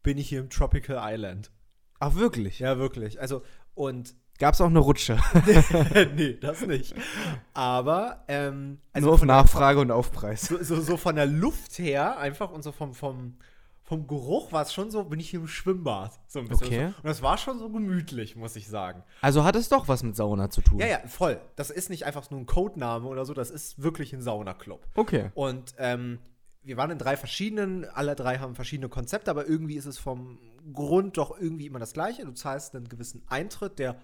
bin 0.04 0.16
ich 0.16 0.28
hier 0.28 0.40
im 0.40 0.48
Tropical 0.48 0.98
Island. 1.00 1.50
Ach, 1.98 2.14
wirklich? 2.14 2.60
Ja, 2.60 2.78
wirklich. 2.78 3.20
Also, 3.20 3.42
und. 3.74 4.14
Gab 4.38 4.54
es 4.54 4.60
auch 4.60 4.66
eine 4.66 4.78
Rutsche? 4.80 5.18
nee, 6.16 6.34
das 6.40 6.66
nicht. 6.66 6.94
Aber, 7.54 8.24
ähm, 8.28 8.78
also 8.92 9.06
Nur 9.06 9.14
auf 9.14 9.18
von 9.20 9.28
der- 9.28 9.36
Nachfrage 9.38 9.80
und 9.80 9.90
Aufpreis. 9.90 10.42
so, 10.42 10.62
so, 10.62 10.80
so 10.80 10.96
von 10.96 11.14
der 11.16 11.26
Luft 11.26 11.78
her, 11.78 12.18
einfach 12.18 12.50
und 12.50 12.62
so 12.62 12.72
vom, 12.72 12.92
vom, 12.94 13.36
vom 13.84 14.06
Geruch 14.06 14.50
war 14.52 14.62
es 14.62 14.72
schon 14.72 14.90
so, 14.90 15.04
bin 15.04 15.20
ich 15.20 15.30
hier 15.30 15.40
im 15.40 15.46
Schwimmbad. 15.48 16.18
So 16.26 16.40
ein 16.40 16.48
bisschen. 16.48 16.66
Okay. 16.66 16.86
Und 16.86 17.04
das 17.04 17.22
war 17.22 17.36
schon 17.38 17.58
so 17.58 17.68
gemütlich, 17.68 18.34
muss 18.36 18.56
ich 18.56 18.66
sagen. 18.68 19.02
Also 19.20 19.44
hat 19.44 19.54
es 19.54 19.68
doch 19.68 19.86
was 19.86 20.02
mit 20.02 20.16
Sauna 20.16 20.50
zu 20.50 20.60
tun. 20.62 20.78
Ja, 20.80 20.86
ja, 20.86 20.98
voll. 21.06 21.40
Das 21.56 21.70
ist 21.70 21.90
nicht 21.90 22.04
einfach 22.06 22.30
nur 22.30 22.40
ein 22.40 22.46
Codename 22.46 23.06
oder 23.06 23.24
so, 23.24 23.34
das 23.34 23.50
ist 23.50 23.82
wirklich 23.82 24.12
ein 24.12 24.22
Saunaclub. 24.22 24.86
Okay. 24.94 25.30
Und 25.34 25.74
ähm, 25.78 26.18
wir 26.64 26.76
waren 26.76 26.90
in 26.90 26.98
drei 26.98 27.16
verschiedenen, 27.16 27.84
alle 27.84 28.14
drei 28.16 28.38
haben 28.38 28.54
verschiedene 28.54 28.88
Konzepte, 28.88 29.30
aber 29.30 29.46
irgendwie 29.46 29.76
ist 29.76 29.86
es 29.86 29.98
vom 29.98 30.38
Grund 30.72 31.16
doch 31.18 31.36
irgendwie 31.38 31.66
immer 31.66 31.80
das 31.80 31.92
gleiche. 31.92 32.24
Du 32.24 32.32
zahlst 32.32 32.74
einen 32.74 32.88
gewissen 32.88 33.22
Eintritt, 33.28 33.78
der 33.80 33.96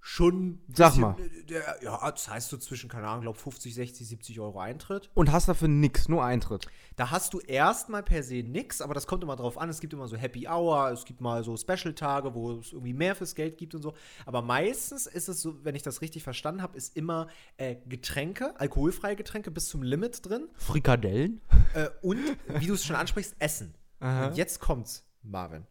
schon. 0.00 0.60
Sag 0.72 0.90
bisschen- 0.90 1.00
mal. 1.02 1.16
Der, 1.48 1.78
ja, 1.82 2.10
das 2.10 2.28
heißt 2.28 2.48
so 2.48 2.56
zwischen, 2.56 2.88
keine 2.88 3.06
Ahnung, 3.06 3.22
glaub 3.22 3.36
50, 3.36 3.74
60, 3.74 4.08
70 4.08 4.40
Euro 4.40 4.58
Eintritt. 4.58 5.10
Und 5.14 5.30
hast 5.30 5.48
dafür 5.48 5.68
nix, 5.68 6.08
nur 6.08 6.24
Eintritt. 6.24 6.66
Da 6.96 7.10
hast 7.10 7.34
du 7.34 7.40
erstmal 7.40 8.02
per 8.02 8.22
se 8.22 8.42
nix, 8.42 8.80
aber 8.80 8.94
das 8.94 9.06
kommt 9.06 9.22
immer 9.22 9.36
drauf 9.36 9.58
an. 9.58 9.68
Es 9.68 9.80
gibt 9.80 9.92
immer 9.92 10.08
so 10.08 10.16
Happy 10.16 10.48
Hour, 10.48 10.90
es 10.90 11.04
gibt 11.04 11.20
mal 11.20 11.44
so 11.44 11.56
Special-Tage, 11.56 12.34
wo 12.34 12.52
es 12.58 12.72
irgendwie 12.72 12.94
mehr 12.94 13.14
fürs 13.14 13.34
Geld 13.34 13.58
gibt 13.58 13.74
und 13.74 13.82
so. 13.82 13.94
Aber 14.26 14.42
meistens 14.42 15.06
ist 15.06 15.28
es 15.28 15.42
so, 15.42 15.64
wenn 15.64 15.74
ich 15.74 15.82
das 15.82 16.00
richtig 16.00 16.22
verstanden 16.22 16.62
habe, 16.62 16.76
ist 16.76 16.96
immer 16.96 17.28
äh, 17.58 17.76
Getränke, 17.86 18.58
alkoholfreie 18.58 19.16
Getränke 19.16 19.50
bis 19.50 19.68
zum 19.68 19.82
Limit 19.82 20.26
drin. 20.28 20.48
Frikadellen? 20.54 21.40
Äh, 21.74 21.88
und, 22.02 22.18
wie 22.58 22.66
du 22.66 22.74
es 22.74 22.84
schon 22.84 22.96
ansprichst, 22.96 23.34
Essen. 23.38 23.74
Aha. 24.00 24.28
Und 24.28 24.36
jetzt 24.36 24.60
kommt's, 24.60 25.04
Marvin. 25.22 25.66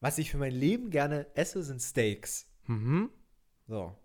Was 0.00 0.16
ich 0.18 0.30
für 0.30 0.38
mein 0.38 0.52
Leben 0.52 0.90
gerne 0.90 1.26
esse, 1.34 1.62
sind 1.62 1.80
Steaks. 1.82 2.46
Mhm. 2.70 3.10
So. 3.66 3.96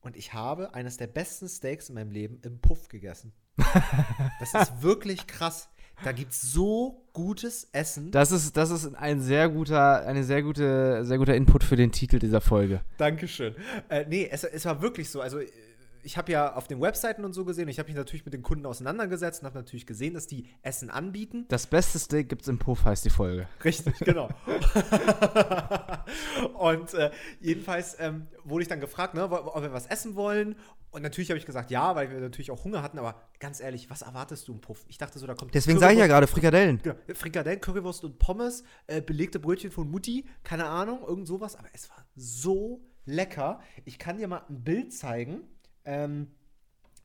Und 0.00 0.16
ich 0.16 0.32
habe 0.32 0.74
eines 0.74 0.96
der 0.96 1.06
besten 1.06 1.48
Steaks 1.48 1.88
in 1.88 1.94
meinem 1.94 2.10
Leben 2.10 2.40
im 2.42 2.60
Puff 2.60 2.88
gegessen. 2.88 3.32
das 4.40 4.54
ist 4.54 4.82
wirklich 4.82 5.26
krass. 5.26 5.68
Da 6.04 6.12
gibt's 6.12 6.40
so 6.40 7.08
gutes 7.12 7.68
Essen. 7.72 8.10
Das 8.12 8.30
ist, 8.30 8.56
das 8.56 8.70
ist 8.70 8.94
ein 8.94 9.20
sehr 9.20 9.48
guter, 9.48 10.06
eine 10.06 10.22
sehr 10.22 10.42
gute, 10.42 11.04
sehr 11.04 11.18
guter 11.18 11.34
Input 11.34 11.64
für 11.64 11.74
den 11.74 11.90
Titel 11.90 12.18
dieser 12.20 12.40
Folge. 12.40 12.82
Dankeschön. 12.98 13.54
Äh, 13.88 14.04
nee, 14.08 14.28
es, 14.30 14.44
es 14.44 14.64
war 14.64 14.80
wirklich 14.80 15.10
so. 15.10 15.20
Also, 15.20 15.40
äh, 15.40 15.48
ich 16.08 16.16
habe 16.16 16.32
ja 16.32 16.54
auf 16.54 16.66
den 16.66 16.80
Webseiten 16.80 17.22
und 17.22 17.34
so 17.34 17.44
gesehen, 17.44 17.68
ich 17.68 17.78
habe 17.78 17.86
mich 17.86 17.96
natürlich 17.96 18.24
mit 18.24 18.32
den 18.32 18.42
Kunden 18.42 18.64
auseinandergesetzt 18.64 19.42
und 19.42 19.46
habe 19.46 19.58
natürlich 19.58 19.84
gesehen, 19.84 20.14
dass 20.14 20.26
die 20.26 20.48
Essen 20.62 20.88
anbieten. 20.88 21.44
Das 21.50 21.66
beste 21.66 21.98
Steak 21.98 22.30
gibt's 22.30 22.48
im 22.48 22.58
Puff, 22.58 22.86
heißt 22.86 23.04
die 23.04 23.10
Folge. 23.10 23.46
Richtig, 23.62 23.98
genau. 23.98 24.30
und 26.58 26.94
äh, 26.94 27.10
jedenfalls 27.42 27.94
ähm, 28.00 28.26
wurde 28.42 28.62
ich 28.62 28.68
dann 28.68 28.80
gefragt, 28.80 29.12
ne, 29.12 29.30
ob 29.30 29.60
wir 29.60 29.74
was 29.74 29.84
essen 29.84 30.14
wollen. 30.14 30.56
Und 30.92 31.02
natürlich 31.02 31.28
habe 31.28 31.36
ich 31.36 31.44
gesagt, 31.44 31.70
ja, 31.70 31.94
weil 31.94 32.10
wir 32.10 32.20
natürlich 32.20 32.50
auch 32.50 32.64
Hunger 32.64 32.82
hatten. 32.82 32.98
Aber 32.98 33.20
ganz 33.38 33.60
ehrlich, 33.60 33.90
was 33.90 34.00
erwartest 34.00 34.48
du 34.48 34.54
im 34.54 34.62
Puff? 34.62 34.86
Ich 34.88 34.96
dachte 34.96 35.18
so, 35.18 35.26
da 35.26 35.34
kommt 35.34 35.54
Deswegen 35.54 35.78
sage 35.78 35.92
ich 35.92 35.98
ja 35.98 36.06
gerade 36.06 36.26
Frikadellen. 36.26 36.80
Genau, 36.82 36.96
Frikadellen, 37.12 37.60
Currywurst 37.60 38.04
und 38.04 38.18
Pommes, 38.18 38.64
äh, 38.86 39.02
belegte 39.02 39.38
Brötchen 39.38 39.70
von 39.70 39.90
Mutti, 39.90 40.24
keine 40.42 40.64
Ahnung, 40.64 41.00
irgend 41.06 41.28
sowas. 41.28 41.54
Aber 41.54 41.68
es 41.74 41.90
war 41.90 42.06
so 42.16 42.80
lecker. 43.04 43.60
Ich 43.84 43.98
kann 43.98 44.16
dir 44.16 44.26
mal 44.26 44.40
ein 44.48 44.64
Bild 44.64 44.94
zeigen. 44.94 45.42
Ähm, 45.84 46.28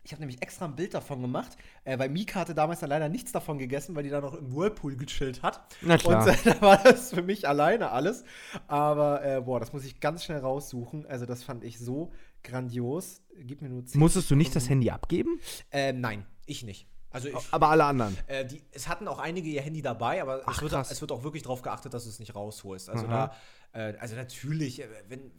ich 0.05 0.11
habe 0.11 0.19
nämlich 0.19 0.41
extra 0.41 0.65
ein 0.65 0.75
Bild 0.75 0.93
davon 0.93 1.21
gemacht, 1.21 1.55
äh, 1.85 1.97
weil 1.97 2.09
Mika 2.09 2.41
hatte 2.41 2.53
damals 2.53 2.81
dann 2.81 2.89
leider 2.89 3.07
nichts 3.07 3.31
davon 3.31 3.57
gegessen, 3.57 3.95
weil 3.95 4.03
die 4.03 4.09
da 4.09 4.19
noch 4.19 4.33
im 4.33 4.53
Whirlpool 4.53 4.97
gechillt 4.97 5.41
hat. 5.43 5.65
Na 5.81 5.97
klar. 5.97 6.23
Und 6.23 6.29
äh, 6.29 6.35
da 6.43 6.61
war 6.61 6.83
das 6.83 7.13
für 7.13 7.21
mich 7.21 7.47
alleine 7.47 7.91
alles. 7.91 8.25
Aber, 8.67 9.23
äh, 9.23 9.41
boah, 9.41 9.61
das 9.61 9.71
muss 9.71 9.85
ich 9.85 10.01
ganz 10.01 10.25
schnell 10.25 10.39
raussuchen. 10.39 11.05
Also, 11.05 11.25
das 11.25 11.43
fand 11.43 11.63
ich 11.63 11.79
so 11.79 12.11
grandios. 12.43 13.21
Gib 13.39 13.61
mir 13.61 13.69
nur 13.69 13.85
10 13.85 13.97
Musstest 13.97 14.29
du 14.29 14.35
nicht 14.35 14.53
das. 14.55 14.69
Handy 14.69 14.89
abgeben? 14.89 15.39
Ähm, 15.71 16.01
nein, 16.01 16.25
ich 16.45 16.63
nicht. 16.63 16.85
Also, 17.13 17.29
ich, 17.29 17.35
Aber 17.51 17.69
alle 17.69 17.85
anderen. 17.85 18.17
äh, 18.27 18.45
die, 18.45 18.61
es 18.71 18.87
hatten 18.87 19.07
auch 19.07 19.19
einige 19.19 19.47
ihr 19.47 19.61
Handy 19.61 19.81
dabei, 19.81 20.21
aber 20.21 20.41
Ach, 20.45 20.55
es, 20.55 20.61
wird, 20.61 20.73
es 20.73 20.99
wird 20.99 21.11
auch 21.11 21.23
wirklich 21.23 21.43
darauf 21.43 21.61
geachtet, 21.61 21.93
dass 21.93 22.03
du 22.03 22.09
es 22.09 22.19
nicht 22.19 22.35
rausholst. 22.35 22.89
Also 22.89 23.05
Aha. 23.05 23.31
da, 23.71 23.89
äh, 23.89 23.97
also 23.97 24.15
natürlich, 24.15 24.81
äh, 24.81 24.87
wenn, 25.07 25.31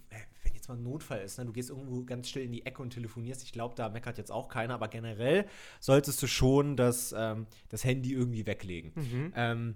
wenn 0.42 0.54
jetzt 0.54 0.68
mal 0.68 0.76
ein 0.76 0.82
Notfall 0.82 1.20
ist, 1.20 1.38
ne, 1.38 1.44
du 1.44 1.52
gehst 1.52 1.70
irgendwo 1.70 2.04
ganz 2.04 2.28
still 2.28 2.42
in 2.42 2.52
die 2.52 2.64
Ecke 2.64 2.80
und 2.80 2.90
telefonierst, 2.90 3.42
ich 3.42 3.52
glaube, 3.52 3.74
da 3.74 3.88
meckert 3.88 4.18
jetzt 4.18 4.30
auch 4.30 4.48
keiner, 4.48 4.74
aber 4.74 4.88
generell 4.88 5.46
solltest 5.80 6.22
du 6.22 6.26
schon 6.26 6.76
das, 6.76 7.14
ähm, 7.16 7.46
das 7.68 7.84
Handy 7.84 8.12
irgendwie 8.12 8.46
weglegen. 8.46 8.92
Mhm. 8.94 9.32
Ähm, 9.34 9.74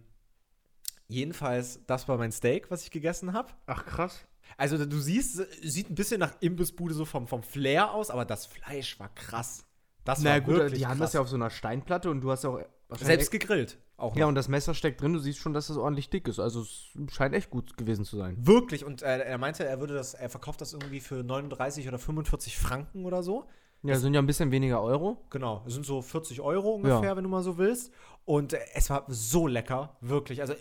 jedenfalls, 1.09 1.81
das 1.87 2.09
war 2.09 2.17
mein 2.17 2.33
Steak, 2.33 2.71
was 2.71 2.85
ich 2.85 2.91
gegessen 2.91 3.33
habe. 3.33 3.53
Ach, 3.67 3.85
krass. 3.85 4.27
Also 4.57 4.85
du 4.85 4.99
siehst, 4.99 5.37
sieht 5.63 5.91
ein 5.91 5.95
bisschen 5.95 6.21
nach 6.21 6.35
Imbissbude 6.41 6.95
so 6.95 7.05
vom, 7.05 7.27
vom 7.27 7.43
Flair 7.43 7.93
aus, 7.93 8.11
aber 8.11 8.25
das 8.25 8.47
Fleisch 8.47 8.99
war 8.99 9.15
krass. 9.15 9.65
Das 10.05 10.21
Na 10.21 10.31
war 10.31 10.41
gut, 10.41 10.55
wirklich 10.57 10.79
die 10.79 10.87
haben 10.87 10.99
krass. 10.99 11.09
das 11.09 11.13
ja 11.15 11.21
auf 11.21 11.29
so 11.29 11.37
einer 11.37 11.51
Steinplatte 11.51 12.11
und 12.11 12.21
du 12.23 12.31
hast 12.31 12.45
ja 12.45 12.51
auch 12.51 12.61
Selbst 12.99 13.31
gegrillt. 13.31 13.79
Auch 13.99 14.15
Ja, 14.17 14.27
und 14.27 14.35
das 14.37 14.49
Messer 14.49 14.75
steckt 14.75 15.01
drin, 15.03 15.13
du 15.13 15.19
siehst 15.19 15.39
schon, 15.39 15.53
dass 15.53 15.67
das 15.67 15.77
ordentlich 15.77 16.09
dick 16.09 16.29
ist. 16.29 16.39
Also 16.39 16.61
es 16.63 16.93
scheint 17.13 17.35
echt 17.35 17.51
gut 17.51 17.77
gewesen 17.77 18.05
zu 18.05 18.17
sein. 18.17 18.37
Wirklich. 18.47 18.85
Und 18.85 19.03
äh, 19.03 19.19
er 19.19 19.39
meinte, 19.39 19.65
er 19.67 19.81
würde 19.81 19.95
das, 19.95 20.15
er 20.15 20.29
verkauft 20.31 20.61
das 20.61 20.73
irgendwie 20.73 21.01
für 21.01 21.23
39 21.25 21.87
oder 21.89 21.99
45 21.99 22.57
Franken 22.57 23.05
oder 23.05 23.23
so. 23.23 23.45
Ja, 23.83 23.97
sind 23.97 24.15
ja 24.15 24.21
ein 24.21 24.27
bisschen 24.27 24.51
weniger 24.51 24.83
Euro. 24.83 25.25
Genau. 25.31 25.63
Das 25.65 25.75
sind 25.75 25.85
so 25.87 26.01
40 26.03 26.41
Euro 26.41 26.75
ungefähr, 26.77 27.03
Ja. 27.11 27.17
wenn 27.17 27.25
du 27.25 27.31
mal 27.31 27.43
so 27.43 27.59
willst. 27.59 27.93
Und 28.25 28.53
äh, 28.53 28.61
es 28.75 28.89
war 28.91 29.05
so 29.09 29.47
lecker. 29.47 29.97
Wirklich. 30.01 30.41
Also 30.41 30.55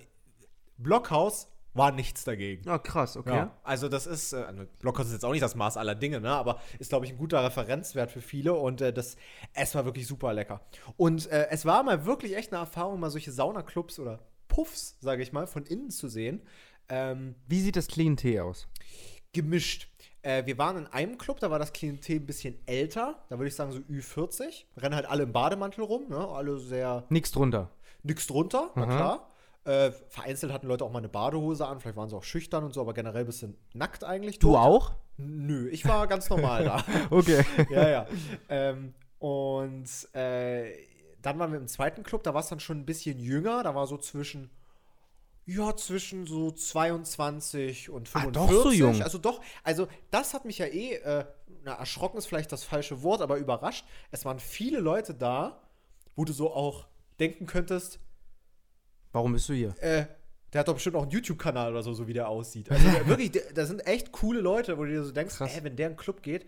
Blockhaus 0.78 1.50
war 1.78 1.92
nichts 1.92 2.24
dagegen. 2.24 2.64
Ja, 2.66 2.78
krass, 2.80 3.16
okay. 3.18 3.36
Ja, 3.36 3.58
also 3.64 3.88
das 3.90 4.08
ist, 4.08 4.34
äh, 4.34 4.38
also 4.38 4.64
Blockhaus 4.80 5.08
ist 5.08 5.14
jetzt 5.14 5.26
auch 5.26 5.32
nicht 5.32 5.42
das 5.44 5.56
Maß 5.56 5.78
aller 5.78 5.96
Dinge, 5.96 6.20
ne? 6.20 6.32
aber 6.32 6.60
ist, 6.80 6.90
glaube 6.90 7.06
ich, 7.06 7.12
ein 7.12 7.18
guter 7.18 7.44
Referenzwert 7.44 8.12
für 8.12 8.22
viele 8.22 8.54
und 8.54 8.82
äh, 8.82 8.92
das, 8.92 9.16
es 9.54 9.76
war 9.76 9.86
wirklich 9.86 10.08
super 10.08 10.34
lecker. 10.34 10.62
Und 10.98 11.28
äh, 11.32 11.48
es 11.50 11.66
war 11.66 11.84
mal 11.84 12.06
wirklich 12.06 12.36
echt 12.36 12.52
eine 12.52 12.60
Erfahrung, 12.62 13.00
mal 13.00 13.10
solche 13.10 13.32
Saunaclubs 13.32 14.00
oder 14.00 14.20
Puffs, 14.48 14.98
sage 15.02 15.22
ich 15.22 15.32
mal, 15.34 15.48
von 15.48 15.66
innen 15.66 15.90
zu 15.92 16.08
sehen. 16.08 16.42
Ähm, 16.90 17.36
Wie 17.48 17.62
sieht 17.62 17.76
das 17.76 17.88
Klientel 17.88 18.40
aus? 18.40 18.68
gemischt. 19.34 19.90
Äh, 20.24 20.46
wir 20.46 20.58
waren 20.58 20.78
in 20.78 20.88
einem 20.88 21.18
Club, 21.18 21.40
da 21.40 21.52
war 21.52 21.60
das 21.60 21.72
Klientel 21.74 22.16
ein 22.16 22.26
bisschen 22.26 22.56
älter, 22.66 23.24
da 23.30 23.38
würde 23.38 23.50
ich 23.50 23.56
sagen 23.56 23.72
so 23.72 23.80
Ü40. 23.80 24.64
Rennen 24.78 24.96
halt 24.96 25.06
alle 25.06 25.24
im 25.24 25.32
Bademantel 25.32 25.84
rum, 25.84 26.08
ne? 26.10 26.18
alle 26.18 26.58
sehr 26.60 27.04
Nix 27.10 27.32
drunter. 27.32 27.70
nix 28.04 28.26
drunter, 28.26 28.72
na 28.76 28.84
Aha. 28.84 28.96
klar. 28.96 29.30
Äh, 29.68 29.92
vereinzelt 30.08 30.54
hatten 30.54 30.66
Leute 30.68 30.86
auch 30.86 30.92
mal 30.92 31.00
eine 31.00 31.10
Badehose 31.10 31.68
an, 31.68 31.82
vielleicht 31.82 31.98
waren 31.98 32.08
sie 32.08 32.16
auch 32.16 32.24
schüchtern 32.24 32.64
und 32.64 32.74
so, 32.74 32.80
aber 32.80 32.94
generell 32.94 33.24
ein 33.24 33.26
bisschen 33.26 33.58
nackt 33.74 34.06
eigentlich. 34.06 34.40
Du 34.40 34.54
dort. 34.54 34.66
auch? 34.66 34.92
Nö, 35.18 35.68
ich 35.68 35.86
war 35.86 36.08
ganz 36.08 36.30
normal 36.30 36.64
da. 36.64 36.84
Okay. 37.10 37.44
ja, 37.70 37.90
ja. 37.90 38.08
Ähm, 38.48 38.94
und 39.20 39.90
äh, 40.16 40.72
dann 41.22 41.38
waren 41.38 41.52
wir 41.52 41.60
im 41.60 41.68
zweiten 41.68 42.04
Club, 42.04 42.24
da 42.24 42.34
war 42.34 42.40
es 42.40 42.48
dann 42.48 42.62
schon 42.62 42.78
ein 42.80 42.86
bisschen 42.86 43.20
jünger, 43.20 43.62
da 43.62 43.76
war 43.76 43.88
so 43.88 43.98
zwischen, 43.98 44.50
ja, 45.46 45.76
zwischen 45.76 46.26
so 46.28 46.50
22 46.52 47.90
und 47.90 48.08
Ah, 48.14 48.22
45. 48.22 48.34
doch 48.34 48.64
so 48.64 48.72
jung. 48.72 49.02
Also 49.02 49.18
doch, 49.18 49.42
also 49.66 49.90
das 50.12 50.34
hat 50.34 50.46
mich 50.46 50.60
ja 50.60 50.68
eh, 50.68 50.94
äh, 50.94 51.26
na, 51.66 51.74
erschrocken 51.74 52.18
ist 52.18 52.28
vielleicht 52.28 52.54
das 52.54 52.64
falsche 52.64 53.04
Wort, 53.04 53.20
aber 53.22 53.36
überrascht. 53.36 53.86
Es 54.12 54.24
waren 54.24 54.40
viele 54.40 54.80
Leute 54.80 55.14
da, 55.14 55.62
wo 56.16 56.24
du 56.24 56.32
so 56.32 56.54
auch 56.54 56.88
denken 57.20 57.48
könntest, 57.48 58.00
Warum 59.18 59.34
bist 59.34 59.50
du 59.50 59.54
hier? 59.54 59.74
äh, 59.80 60.06
der 60.54 60.60
hat 60.60 60.68
doch 60.68 60.76
bestimmt 60.76 60.96
auch 60.96 61.02
einen 61.02 61.12
YouTube-Kanal 61.12 61.72
oder 61.72 61.82
so, 61.82 61.92
so 61.94 62.08
wie 62.08 62.14
der 62.14 62.30
aussieht. 62.30 62.70
Also 62.70 62.88
der, 62.88 63.08
wirklich, 63.08 63.32
der, 63.32 63.42
da 63.52 63.66
sind 63.66 63.86
echt 63.88 64.12
coole 64.12 64.42
Leute, 64.42 64.78
wo 64.78 64.84
du 64.84 64.92
dir 64.92 65.04
so 65.04 65.12
denkst, 65.12 65.42
ey, 65.42 65.64
wenn 65.64 65.76
der 65.76 65.88
in 65.88 65.94
den 65.94 65.98
Club 65.98 66.22
geht, 66.22 66.46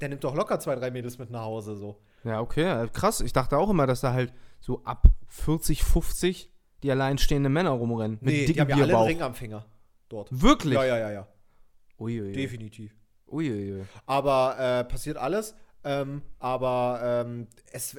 der 0.00 0.08
nimmt 0.08 0.24
doch 0.24 0.34
locker 0.34 0.58
zwei, 0.58 0.74
drei 0.74 0.90
Mädels 0.90 1.18
mit 1.18 1.30
nach 1.30 1.42
Hause 1.42 1.76
so. 1.76 2.00
Ja, 2.24 2.40
okay, 2.40 2.84
äh, 2.84 2.88
krass. 2.88 3.20
Ich 3.20 3.32
dachte 3.32 3.56
auch 3.56 3.70
immer, 3.70 3.86
dass 3.86 4.00
da 4.00 4.12
halt 4.12 4.32
so 4.58 4.82
ab 4.84 5.06
40, 5.28 5.84
50 5.84 6.50
die 6.82 6.90
alleinstehende 6.90 7.48
Männer 7.48 7.70
rumrennen. 7.70 8.18
Mit 8.20 8.34
Nee, 8.34 8.46
die 8.46 8.60
haben 8.60 8.68
ja 8.68 8.76
alle 8.76 8.96
einen. 8.96 9.06
Ring 9.06 9.22
am 9.22 9.34
Finger 9.34 9.64
dort. 10.08 10.28
Wirklich? 10.32 10.74
Ja, 10.74 10.84
ja, 10.84 10.98
ja, 10.98 11.12
ja. 11.12 11.28
Uiuiui. 11.98 12.32
Definitiv. 12.32 12.92
Uiuiui. 13.28 13.84
Aber 14.04 14.58
äh, 14.58 14.84
passiert 14.84 15.16
alles. 15.16 15.54
Ähm, 15.84 16.22
aber 16.40 17.24
ähm, 17.26 17.46
es, 17.72 17.94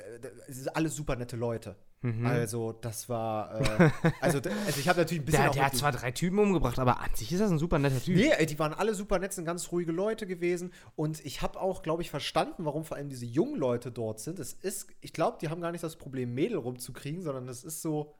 es 0.47 0.57
sind 0.57 0.75
alles 0.75 0.95
super 0.95 1.15
nette 1.15 1.37
Leute. 1.37 1.75
Mhm. 2.05 2.25
Also, 2.27 2.71
das 2.71 3.09
war. 3.09 3.59
Äh, 3.59 3.89
also, 4.21 4.38
also, 4.38 4.79
ich 4.79 4.88
habe 4.88 5.00
natürlich 5.00 5.24
ein 5.24 5.25
bisschen. 5.25 5.43
Der, 5.43 5.51
der 5.51 5.65
hat 5.65 5.75
zwar 5.75 5.91
drei 5.91 6.12
Typen 6.12 6.38
umgebracht, 6.38 6.77
aber 6.77 7.00
an 7.01 7.09
sich 7.15 7.31
ist 7.31 7.39
das 7.39 7.50
ein 7.50 7.57
super 7.57 7.79
netter 7.79 8.00
Typ. 8.00 8.15
Nee, 8.15 8.45
die 8.45 8.59
waren 8.59 8.75
alle 8.75 8.93
super 8.93 9.17
nett, 9.17 9.33
sind 9.33 9.45
ganz 9.45 9.71
ruhige 9.71 9.91
Leute 9.91 10.27
gewesen. 10.27 10.71
Und 10.95 11.25
ich 11.25 11.41
habe 11.41 11.59
auch, 11.59 11.81
glaube 11.81 12.03
ich, 12.03 12.12
verstanden, 12.12 12.63
warum 12.65 12.85
vor 12.85 12.97
allem 12.97 13.09
diese 13.09 13.25
jungen 13.25 13.55
Leute 13.55 13.91
dort 13.91 14.19
sind. 14.19 14.38
Es 14.38 14.53
ist, 14.53 14.88
ich 15.01 15.13
glaube, 15.13 15.39
die 15.41 15.50
haben 15.50 15.62
gar 15.62 15.71
nicht 15.71 15.83
das 15.83 15.95
Problem, 15.95 16.35
Mädel 16.35 16.57
rumzukriegen, 16.57 17.24
sondern 17.24 17.50
es 17.50 17.63
ist 17.63 17.81
so, 17.81 18.13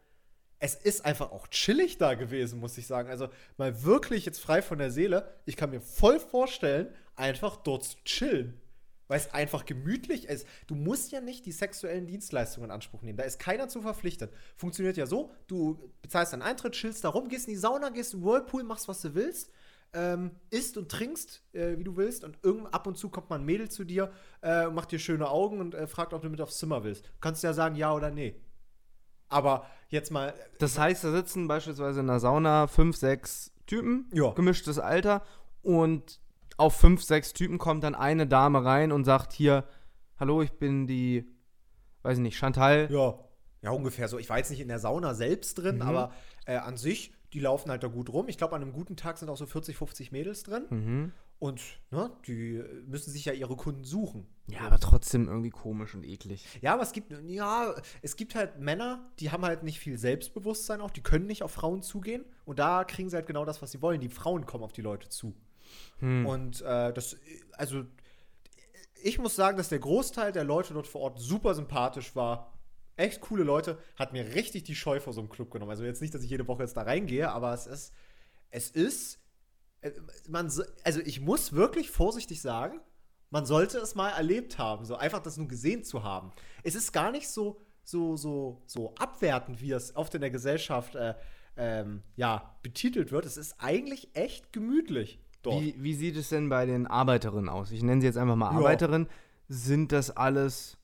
es 0.58 0.74
ist 0.74 1.06
einfach 1.06 1.32
auch 1.32 1.48
chillig 1.50 2.00
da 2.00 2.16
gewesen, 2.16 2.60
muss 2.60 2.80
ich 2.80 2.88
sagen. 2.88 3.10
Also 3.10 3.28
mal 3.58 3.84
wirklich 3.84 4.26
jetzt 4.26 4.40
frei 4.40 4.64
von 4.64 4.80
der 4.80 4.90
Seele. 4.90 5.30
Ich 5.46 5.58
kann 5.58 5.70
mir 5.70 5.82
voll 5.82 6.20
vorstellen, 6.20 6.88
einfach 7.16 7.58
dort 7.58 7.84
zu 7.84 7.98
chillen. 8.04 8.60
Weil 9.08 9.20
es 9.20 9.34
einfach 9.34 9.66
gemütlich 9.66 10.28
ist. 10.28 10.48
Du 10.68 10.74
musst 10.76 11.12
ja 11.12 11.22
nicht 11.22 11.46
die 11.46 11.52
sexuellen 11.52 12.08
Dienstleistungen 12.08 12.70
in 12.70 12.72
Anspruch 12.72 13.04
nehmen. 13.04 13.18
Da 13.18 13.24
ist 13.24 13.40
keiner 13.40 13.68
zu 13.68 13.82
verpflichtet. 13.82 14.34
Funktioniert 14.56 14.98
ja 14.98 15.06
so: 15.06 15.32
du 15.48 15.92
bezahlst 16.02 16.34
deinen 16.34 16.42
Eintritt, 16.42 16.74
chillst 16.74 17.04
da 17.04 17.10
rum, 17.10 17.28
gehst 17.30 17.48
in 17.48 17.54
die 17.54 17.60
Sauna, 17.60 17.90
gehst 17.90 18.14
in 18.14 18.22
den 18.22 18.26
Whirlpool, 18.28 18.64
machst, 18.64 18.88
was 18.88 19.02
du 19.02 19.14
willst, 19.14 19.52
ähm, 19.94 20.32
isst 20.50 20.78
und 20.78 20.90
trinkst, 20.90 21.44
äh, 21.54 21.78
wie 21.78 21.84
du 21.84 21.96
willst. 21.98 22.24
Und 22.24 22.40
irgend, 22.42 22.74
ab 22.74 22.88
und 22.88 22.98
zu 22.98 23.10
kommt 23.10 23.30
mal 23.30 23.38
ein 23.38 23.46
Mädel 23.46 23.70
zu 23.70 23.84
dir, 23.84 24.12
äh, 24.42 24.68
macht 24.68 24.92
dir 24.92 24.98
schöne 25.00 25.30
Augen 25.30 25.60
und 25.60 25.76
äh, 25.76 25.86
fragt, 25.86 26.14
ob 26.14 26.24
du 26.24 26.30
mit 26.30 26.42
aufs 26.42 26.58
Zimmer 26.58 26.84
willst. 26.84 27.12
Kannst 27.22 27.44
ja 27.44 27.54
sagen, 27.54 27.76
ja 27.76 27.94
oder 27.94 28.10
nee. 28.10 28.42
Aber 29.28 29.68
jetzt 29.90 30.12
mal. 30.12 30.34
Das 30.60 30.78
heißt, 30.80 31.04
da 31.04 31.12
sitzen 31.12 31.48
beispielsweise 31.48 32.00
in 32.00 32.08
der 32.08 32.20
Sauna 32.20 32.68
fünf, 32.68 32.96
sechs 32.98 33.52
Typen, 33.68 34.10
Ja. 34.14 34.32
gemischtes 34.34 34.80
Alter, 34.80 35.24
und 35.62 36.22
auf 36.58 36.76
fünf, 36.76 37.04
sechs 37.04 37.34
Typen 37.34 37.58
kommt 37.58 37.84
dann 37.84 37.96
eine 37.96 38.28
Dame 38.28 38.64
rein 38.64 38.92
und 38.92 39.04
sagt 39.06 39.34
hier, 39.34 39.66
hallo, 40.20 40.42
ich 40.42 40.54
bin 40.54 40.88
die, 40.88 41.26
weiß 42.04 42.18
ich 42.18 42.24
nicht, 42.24 42.38
Chantal. 42.38 42.88
Ja. 42.92 43.20
Ja, 43.62 43.72
ungefähr 43.72 44.08
so. 44.08 44.20
Ich 44.20 44.30
war 44.30 44.38
jetzt 44.38 44.52
nicht 44.52 44.60
in 44.62 44.68
der 44.68 44.78
Sauna 44.78 45.16
selbst 45.16 45.56
drin, 45.56 45.78
Mhm. 45.78 45.82
aber 45.82 46.14
äh, 46.46 46.56
an 46.58 46.78
sich, 46.78 47.14
die 47.34 47.40
laufen 47.40 47.72
halt 47.72 47.82
da 47.82 47.88
gut 47.88 48.10
rum. 48.14 48.28
Ich 48.28 48.38
glaube, 48.38 48.56
an 48.56 48.62
einem 48.62 48.74
guten 48.74 48.96
Tag 48.96 49.18
sind 49.18 49.28
auch 49.28 49.38
so 49.38 49.48
40, 49.48 49.76
50 49.76 50.12
Mädels 50.12 50.44
drin. 50.44 50.66
Mhm. 50.70 51.12
Und 51.40 51.62
ne, 51.90 52.12
die 52.28 52.64
müssen 52.86 53.12
sich 53.12 53.26
ja 53.26 53.34
ihre 53.34 53.56
Kunden 53.56 53.84
suchen. 53.84 54.28
Ja, 54.48 54.62
aber 54.62 54.80
trotzdem 54.80 55.28
irgendwie 55.28 55.50
komisch 55.50 55.96
und 55.96 56.06
eklig. 56.06 56.46
Ja, 56.62 56.74
aber 56.76 56.84
es 56.84 56.92
gibt, 56.94 57.12
ja, 57.28 57.74
es 58.04 58.16
gibt 58.16 58.36
halt 58.36 58.60
Männer, 58.60 59.12
die 59.20 59.32
haben 59.32 59.44
halt 59.44 59.64
nicht 59.64 59.80
viel 59.80 59.98
Selbstbewusstsein 59.98 60.80
auch, 60.80 60.92
die 60.92 61.02
können 61.02 61.26
nicht 61.26 61.42
auf 61.44 61.52
Frauen 61.52 61.82
zugehen. 61.82 62.24
Und 62.46 62.60
da 62.60 62.84
kriegen 62.84 63.10
sie 63.10 63.16
halt 63.16 63.26
genau 63.26 63.46
das, 63.46 63.62
was 63.64 63.72
sie 63.72 63.82
wollen. 63.82 64.00
Die 64.00 64.10
Frauen 64.10 64.46
kommen 64.46 64.64
auf 64.64 64.72
die 64.74 64.82
Leute 64.84 65.10
zu. 65.10 65.36
Hm. 66.00 66.26
Und 66.26 66.62
äh, 66.62 66.94
das, 66.94 67.18
also, 67.54 67.86
ich 69.04 69.20
muss 69.20 69.36
sagen, 69.36 69.58
dass 69.58 69.70
der 69.70 69.80
Großteil 69.80 70.32
der 70.32 70.44
Leute 70.44 70.74
dort 70.74 70.88
vor 70.88 71.02
Ort 71.02 71.20
super 71.20 71.54
sympathisch 71.54 72.16
war. 72.16 72.52
Echt 72.98 73.22
coole 73.22 73.44
Leute, 73.44 73.78
hat 73.98 74.14
mir 74.14 74.36
richtig 74.36 74.64
die 74.64 74.76
Scheu 74.76 75.00
vor 75.00 75.14
so 75.14 75.20
einem 75.20 75.30
Club 75.30 75.52
genommen. 75.52 75.72
Also 75.72 75.84
jetzt 75.84 76.02
nicht, 76.02 76.14
dass 76.14 76.24
ich 76.24 76.30
jede 76.30 76.48
Woche 76.48 76.64
jetzt 76.64 76.78
da 76.78 76.84
reingehe, 76.84 77.30
aber 77.30 77.54
es 77.54 77.68
ist, 77.68 77.94
es 78.52 78.70
ist, 78.72 79.20
äh, 79.82 79.92
man, 80.30 80.50
so- 80.50 80.64
also 80.84 81.02
ich 81.02 81.20
muss 81.20 81.54
wirklich 81.54 81.92
vorsichtig 81.92 82.42
sagen, 82.42 82.80
man 83.32 83.46
sollte 83.46 83.80
es 83.80 83.96
mal 83.96 84.12
erlebt 84.12 84.58
haben, 84.58 84.86
so 84.86 84.96
einfach 84.96 85.20
das 85.20 85.36
nur 85.36 85.48
gesehen 85.48 85.84
zu 85.84 86.04
haben. 86.04 86.32
Es 86.64 86.74
ist 86.74 86.94
gar 86.94 87.12
nicht 87.12 87.28
so, 87.28 87.60
so, 87.84 88.16
so, 88.16 88.64
so 88.66 88.96
abwertend, 88.96 89.62
wie 89.62 89.72
es 89.72 89.96
oft 89.96 90.16
in 90.16 90.22
der 90.22 90.32
Gesellschaft 90.32 90.96
äh, 90.96 91.16
ähm, 91.58 92.02
ja, 92.16 92.58
betitelt 92.62 93.12
wird. 93.12 93.26
Es 93.26 93.36
ist 93.36 93.56
eigentlich 93.60 94.16
echt 94.16 94.54
gemütlich 94.54 95.20
dort. 95.46 95.62
Wie, 95.62 95.76
wie 95.78 95.94
sieht 95.94 96.18
es 96.18 96.30
denn 96.30 96.50
bei 96.50 96.66
den 96.66 96.88
Arbeiterinnen 96.88 97.50
aus? 97.50 97.72
Ich 97.72 97.84
nenne 97.84 98.02
sie 98.02 98.08
jetzt 98.08 98.18
einfach 98.18 98.36
mal 98.36 98.52
Ja. 98.52 98.58
Arbeiterinnen. 98.58 99.08
sind 99.48 99.92
das 99.92 100.12
alles, 100.12 100.78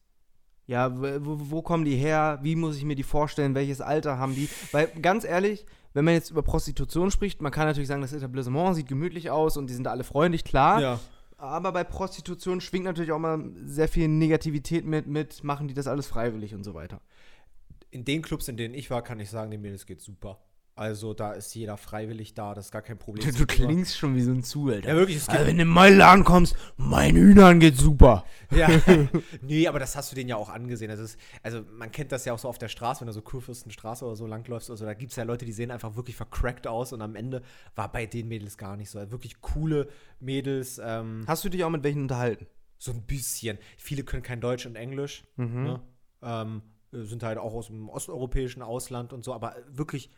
ja, 0.67 0.95
wo, 1.25 1.37
wo 1.49 1.61
kommen 1.61 1.85
die 1.85 1.95
her? 1.95 2.39
Wie 2.41 2.55
muss 2.55 2.77
ich 2.77 2.85
mir 2.85 2.95
die 2.95 3.03
vorstellen? 3.03 3.55
Welches 3.55 3.81
Alter 3.81 4.17
haben 4.17 4.35
die? 4.35 4.49
Weil 4.71 4.87
ganz 5.01 5.23
ehrlich, 5.23 5.65
wenn 5.93 6.05
man 6.05 6.13
jetzt 6.13 6.31
über 6.31 6.41
Prostitution 6.43 7.11
spricht, 7.11 7.41
man 7.41 7.51
kann 7.51 7.65
natürlich 7.67 7.87
sagen, 7.87 8.01
das 8.01 8.13
Etablissement 8.13 8.75
sieht 8.75 8.87
gemütlich 8.87 9.29
aus 9.29 9.57
und 9.57 9.67
die 9.67 9.73
sind 9.73 9.87
alle 9.87 10.03
freundlich, 10.03 10.43
klar. 10.43 10.79
Ja. 10.79 10.99
Aber 11.37 11.71
bei 11.71 11.83
Prostitution 11.83 12.61
schwingt 12.61 12.85
natürlich 12.85 13.11
auch 13.11 13.19
mal 13.19 13.43
sehr 13.65 13.87
viel 13.87 14.07
Negativität 14.07 14.85
mit, 14.85 15.07
mit, 15.07 15.43
machen 15.43 15.67
die 15.67 15.73
das 15.73 15.87
alles 15.87 16.05
freiwillig 16.05 16.53
und 16.53 16.63
so 16.63 16.75
weiter. 16.75 17.01
In 17.89 18.05
den 18.05 18.21
Clubs, 18.21 18.47
in 18.47 18.57
denen 18.57 18.75
ich 18.75 18.89
war, 18.91 19.01
kann 19.01 19.19
ich 19.19 19.29
sagen, 19.29 19.49
den 19.51 19.61
Mädels 19.61 19.85
geht 19.87 20.01
super. 20.01 20.37
Also 20.73 21.13
da 21.13 21.33
ist 21.33 21.53
jeder 21.53 21.75
freiwillig 21.77 22.33
da, 22.33 22.53
das 22.53 22.65
ist 22.67 22.71
gar 22.71 22.81
kein 22.81 22.97
Problem. 22.97 23.29
Du 23.37 23.45
klingst 23.45 23.97
schon 23.97 24.15
wie 24.15 24.21
so 24.21 24.31
ein 24.31 24.41
Zuhälter. 24.43 24.89
Ja, 24.89 24.95
wirklich, 24.95 25.17
es 25.17 25.27
Also, 25.29 25.39
gibt, 25.39 25.49
wenn 25.49 25.57
du 25.57 25.63
in 25.63 25.67
meinen 25.69 25.97
Laden 25.97 26.23
kommst, 26.23 26.55
mein 26.77 27.15
Hühnern 27.15 27.59
geht 27.59 27.77
super. 27.77 28.25
ja. 28.51 28.69
nee, 29.41 29.67
aber 29.67 29.79
das 29.79 29.95
hast 29.95 30.11
du 30.11 30.15
denen 30.15 30.29
ja 30.29 30.37
auch 30.37 30.49
angesehen. 30.49 30.89
Also, 30.89 31.03
es, 31.03 31.17
also 31.43 31.61
man 31.77 31.91
kennt 31.91 32.11
das 32.11 32.25
ja 32.25 32.33
auch 32.33 32.39
so 32.39 32.47
auf 32.47 32.57
der 32.57 32.69
Straße, 32.69 33.01
wenn 33.01 33.07
du 33.07 33.13
so 33.13 33.21
Kurfürstenstraße 33.21 34.05
oder 34.05 34.15
so 34.15 34.25
langläufst. 34.27 34.71
Also 34.71 34.85
da 34.85 34.93
gibt 34.93 35.11
es 35.11 35.17
ja 35.17 35.23
Leute, 35.23 35.45
die 35.45 35.51
sehen 35.51 35.71
einfach 35.71 35.95
wirklich 35.95 36.15
vercrackt 36.15 36.67
aus 36.67 36.93
und 36.93 37.01
am 37.01 37.15
Ende 37.15 37.41
war 37.75 37.91
bei 37.91 38.05
den 38.05 38.27
Mädels 38.27 38.57
gar 38.57 38.77
nicht 38.77 38.89
so. 38.89 38.97
Also 38.99 39.11
wirklich 39.11 39.41
coole 39.41 39.87
Mädels. 40.19 40.79
Ähm, 40.83 41.23
Hast 41.27 41.43
du 41.43 41.49
dich 41.49 41.63
auch 41.63 41.69
mit 41.69 41.83
welchen 41.83 42.03
unterhalten? 42.03 42.47
so 42.77 42.91
ein 42.91 43.03
bisschen. 43.03 43.59
Viele 43.77 44.03
können 44.03 44.23
kein 44.23 44.41
Deutsch 44.41 44.65
und 44.65 44.75
Englisch. 44.75 45.23
Mhm. 45.35 45.63
Ne? 45.63 45.81
Ähm, 46.23 46.61
sind 46.91 47.21
halt 47.23 47.37
auch 47.37 47.53
aus 47.53 47.67
dem 47.67 47.87
osteuropäischen 47.89 48.63
Ausland 48.63 49.13
und 49.13 49.23
so, 49.23 49.33
aber 49.33 49.55
wirklich 49.69 50.09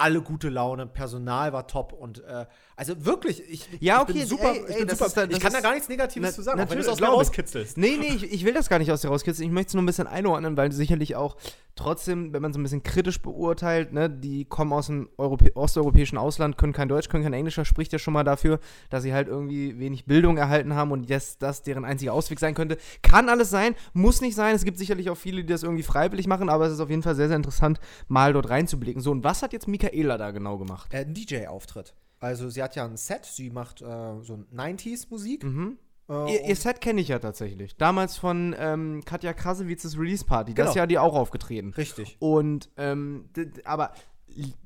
alle 0.00 0.20
gute 0.22 0.48
Laune, 0.48 0.86
Personal 0.86 1.52
war 1.52 1.66
top 1.66 1.92
und 1.92 2.22
äh, 2.24 2.46
also 2.76 3.04
wirklich, 3.04 3.42
ich, 3.48 3.68
Ja, 3.80 3.96
ich 3.96 4.02
okay, 4.02 4.12
bin 4.14 4.26
super, 4.26 4.52
ey, 4.52 4.62
ich, 4.68 4.70
ey, 4.70 4.78
bin 4.78 4.88
das 4.88 4.98
super 4.98 5.22
ist 5.24 5.32
ich 5.32 5.40
kann 5.40 5.52
da 5.52 5.60
gar 5.60 5.72
nichts 5.72 5.88
Negatives 5.88 6.30
Na- 6.30 6.34
zu 6.34 6.42
sagen, 6.42 6.60
auch 6.60 6.70
wenn 6.70 6.76
du 6.78 6.82
es 6.82 6.88
aus 6.88 7.00
mir 7.00 7.06
ich. 7.06 7.12
rauskitzelst. 7.12 7.76
Nee, 7.76 7.96
nee, 7.98 8.08
ich, 8.14 8.32
ich 8.32 8.44
will 8.44 8.54
das 8.54 8.68
gar 8.68 8.78
nicht 8.78 8.90
aus 8.92 9.00
dir 9.00 9.08
rauskitzeln. 9.08 9.46
Ich 9.48 9.52
möchte 9.52 9.68
es 9.70 9.74
nur 9.74 9.82
ein 9.82 9.86
bisschen 9.86 10.06
einordnen, 10.06 10.56
weil 10.56 10.70
sicherlich 10.72 11.16
auch 11.16 11.36
trotzdem, 11.78 12.32
wenn 12.32 12.42
man 12.42 12.52
so 12.52 12.58
ein 12.58 12.62
bisschen 12.62 12.82
kritisch 12.82 13.22
beurteilt, 13.22 13.92
ne, 13.92 14.10
die 14.10 14.44
kommen 14.44 14.72
aus 14.72 14.86
dem 14.88 15.08
Europä 15.16 15.50
osteuropäischen 15.54 16.18
Ausland, 16.18 16.58
können 16.58 16.72
kein 16.72 16.88
Deutsch, 16.88 17.08
können 17.08 17.24
kein 17.24 17.32
Englisch, 17.32 17.54
das 17.54 17.66
spricht 17.66 17.92
ja 17.92 17.98
schon 17.98 18.14
mal 18.14 18.24
dafür, 18.24 18.60
dass 18.90 19.02
sie 19.02 19.14
halt 19.14 19.28
irgendwie 19.28 19.78
wenig 19.78 20.04
Bildung 20.04 20.36
erhalten 20.36 20.74
haben 20.74 20.92
und 20.92 21.08
das, 21.08 21.38
das 21.38 21.62
deren 21.62 21.84
einziger 21.84 22.12
Ausweg 22.12 22.38
sein 22.38 22.54
könnte. 22.54 22.76
Kann 23.02 23.28
alles 23.28 23.50
sein, 23.50 23.74
muss 23.92 24.20
nicht 24.20 24.34
sein. 24.34 24.54
Es 24.54 24.64
gibt 24.64 24.78
sicherlich 24.78 25.08
auch 25.10 25.16
viele, 25.16 25.42
die 25.42 25.52
das 25.52 25.62
irgendwie 25.62 25.82
freiwillig 25.82 26.26
machen, 26.26 26.48
aber 26.48 26.66
es 26.66 26.72
ist 26.72 26.80
auf 26.80 26.90
jeden 26.90 27.02
Fall 27.02 27.14
sehr, 27.14 27.28
sehr 27.28 27.36
interessant, 27.36 27.80
mal 28.08 28.32
dort 28.32 28.50
reinzublicken. 28.50 29.00
So, 29.00 29.10
und 29.10 29.24
was 29.24 29.42
hat 29.42 29.52
jetzt 29.52 29.68
Michaela 29.68 30.18
da 30.18 30.30
genau 30.30 30.58
gemacht? 30.58 30.92
Äh, 30.92 30.98
ein 30.98 31.14
DJ-Auftritt. 31.14 31.94
Also 32.20 32.50
sie 32.50 32.62
hat 32.62 32.74
ja 32.74 32.84
ein 32.84 32.96
Set, 32.96 33.24
sie 33.24 33.50
macht 33.50 33.80
äh, 33.80 33.84
so 34.22 34.44
90s-Musik. 34.52 35.44
Mhm. 35.44 35.78
Äh, 36.08 36.32
Ihr, 36.34 36.44
ihr 36.48 36.56
Set 36.56 36.80
kenne 36.80 37.00
ich 37.00 37.08
ja 37.08 37.18
tatsächlich. 37.18 37.76
Damals 37.76 38.16
von 38.16 38.54
ähm, 38.58 39.02
Katja 39.04 39.32
Krasavitzes 39.32 39.98
Release 39.98 40.24
Party. 40.24 40.54
Das 40.54 40.66
Genau. 40.68 40.76
Jahr 40.76 40.86
die 40.86 40.98
auch 40.98 41.14
aufgetreten. 41.14 41.74
Richtig. 41.76 42.16
Und, 42.20 42.70
ähm, 42.76 43.28
aber 43.64 43.92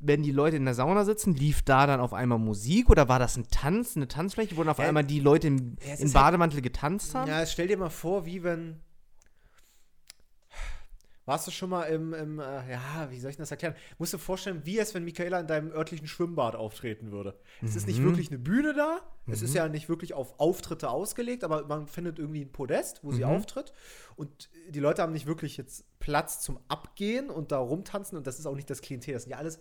wenn 0.00 0.22
die 0.22 0.32
Leute 0.32 0.56
in 0.56 0.64
der 0.64 0.75
Sauna 0.75 1.04
sitzen, 1.04 1.34
lief 1.34 1.62
da 1.62 1.87
dann 1.87 2.00
auf 2.00 2.12
einmal 2.12 2.38
Musik 2.38 2.90
oder 2.90 3.08
war 3.08 3.18
das 3.18 3.37
ein 3.37 3.46
Tanz, 3.50 3.96
eine 3.96 4.08
Tanzfläche, 4.08 4.56
wo 4.56 4.61
dann 4.62 4.70
auf 4.70 4.78
Ja, 4.78 4.87
einmal 4.88 5.04
die 5.04 5.20
Leute 5.20 5.46
im, 5.49 5.76
ja, 5.87 5.94
ist 5.94 6.00
halt- 6.02 6.12
Bademantel 6.12 6.61
getanzt 6.62 7.14
haben? 7.14 7.28
Ja, 7.28 7.46
stell 7.46 7.68
dir 7.68 7.76
mal 7.78 7.88
vor, 7.90 8.26
wie 8.26 8.42
wenn. 8.42 8.80
Warst 11.25 11.47
du 11.47 11.50
schon 11.52 11.71
mal 11.71 11.85
im, 11.85 12.12
im 12.14 12.41
äh, 12.41 12.73
ja, 12.73 13.07
wie 13.11 13.21
soll 13.21 13.31
ich 13.31 13.37
das 13.37 13.50
erklären? 13.50 13.75
Musst 13.99 14.12
du 14.12 14.17
dir 14.17 14.23
vorstellen, 14.23 14.62
wie 14.64 14.79
es, 14.79 14.93
wenn 14.95 15.05
Michaela 15.05 15.38
in 15.38 15.47
deinem 15.47 15.71
örtlichen 15.71 16.09
Schwimmbad 16.09 16.57
auftreten 16.57 17.12
würde. 17.12 17.38
Es 17.62 17.76
ist 17.76 17.87
nicht 17.87 18.00
Mhm. 18.00 18.05
wirklich 18.07 18.29
eine 18.31 18.38
Bühne 18.38 18.75
da, 18.75 19.00
es 19.29 19.41
ist 19.41 19.55
ja 19.55 19.69
nicht 19.69 19.88
wirklich 19.88 20.14
auf 20.14 20.41
Auftritte 20.41 20.91
ausgelegt, 20.91 21.45
aber 21.45 21.64
man 21.67 21.87
findet 21.87 22.19
irgendwie 22.19 22.43
ein 22.45 22.50
Podest, 22.50 23.05
wo 23.05 23.12
sie 23.12 23.21
Mhm. 23.25 23.31
auftritt. 23.31 23.73
Und 24.17 24.50
die 24.69 24.81
Leute 24.81 25.00
haben 25.02 25.12
nicht 25.12 25.26
wirklich 25.26 25.57
jetzt 25.57 25.85
Platz 26.00 26.41
zum 26.41 26.59
Abgehen 26.69 27.31
und 27.31 27.52
da 27.52 27.59
rumtanzen 27.59 28.19
und 28.19 28.26
das 28.26 28.41
ist 28.41 28.47
auch 28.47 28.57
nicht 28.57 28.69
das 28.69 28.81
Klientel. 28.83 29.14
Das 29.14 29.23
sind 29.23 29.31
ja 29.31 29.38
alles 29.38 29.61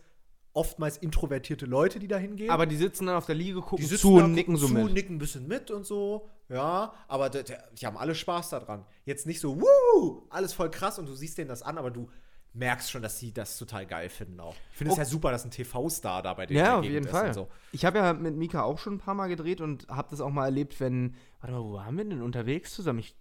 oftmals 0.54 0.98
introvertierte 0.98 1.66
Leute, 1.66 2.00
die 2.00 2.08
da 2.08 2.18
hingehen. 2.18 2.50
Aber 2.50 2.66
die 2.66 2.76
sitzen 2.76 3.06
dann 3.06 3.16
auf 3.16 3.26
der 3.26 3.36
Liege, 3.36 3.62
gucken 3.62 3.86
zu 3.86 4.16
und 4.16 4.34
nicken 4.34 4.58
so 4.58 4.68
zu, 4.68 4.74
mit. 4.74 4.94
nicken 4.94 5.16
ein 5.16 5.20
bisschen 5.20 5.48
mit 5.48 5.72
und 5.72 5.86
so. 5.86 6.28
Ja, 6.50 6.94
aber 7.08 7.30
die, 7.30 7.44
die, 7.80 7.86
haben 7.86 7.98
alle 7.98 8.14
Spaß 8.14 8.50
daran. 8.50 8.86
Jetzt 9.06 9.26
nicht 9.26 9.40
so, 9.40 9.62
wuh, 9.62 10.24
alles 10.30 10.54
voll 10.54 10.70
krass 10.70 11.00
und 11.00 11.08
du 11.08 11.14
siehst 11.14 11.38
denen 11.38 11.48
das 11.48 11.62
an, 11.62 11.78
aber 11.78 11.92
du 11.92 12.10
merkst 12.54 12.92
schon, 12.92 13.02
dass 13.02 13.18
sie 13.18 13.34
das 13.34 13.58
total 13.58 13.86
geil 13.86 14.10
finden 14.10 14.40
auch. 14.42 14.56
Ich 14.72 14.78
finde 14.78 14.92
es 14.92 14.98
Okay. 14.98 15.06
ja 15.08 15.10
super, 15.10 15.32
dass 15.32 15.46
ein 15.46 15.52
TV-Star 15.52 16.22
da 16.22 16.34
bei 16.34 16.46
denen 16.46 16.60
Ja, 16.60 16.66
in 16.66 16.70
der 16.72 16.80
auf 16.80 16.86
jeden 16.86 17.06
ist 17.06 17.12
Fall. 17.12 17.34
So. 17.34 17.48
Ich 17.72 17.86
habe 17.86 18.00
ja 18.00 18.12
mit 18.14 18.36
Mika 18.36 18.64
auch 18.64 18.78
schon 18.78 18.96
ein 18.96 19.00
paar 19.00 19.14
Mal 19.14 19.28
gedreht 19.28 19.62
und 19.62 19.88
habe 19.88 20.10
das 20.12 20.20
auch 20.20 20.30
mal 20.30 20.46
erlebt, 20.46 20.80
wenn. 20.82 21.16
Warte 21.40 21.56
mal, 21.56 21.64
wo 21.64 21.74
waren 21.74 21.98
wir 21.98 22.04
denn 22.04 22.22
unterwegs 22.22 22.74
zusammen? 22.74 23.00
Ich 23.00 23.16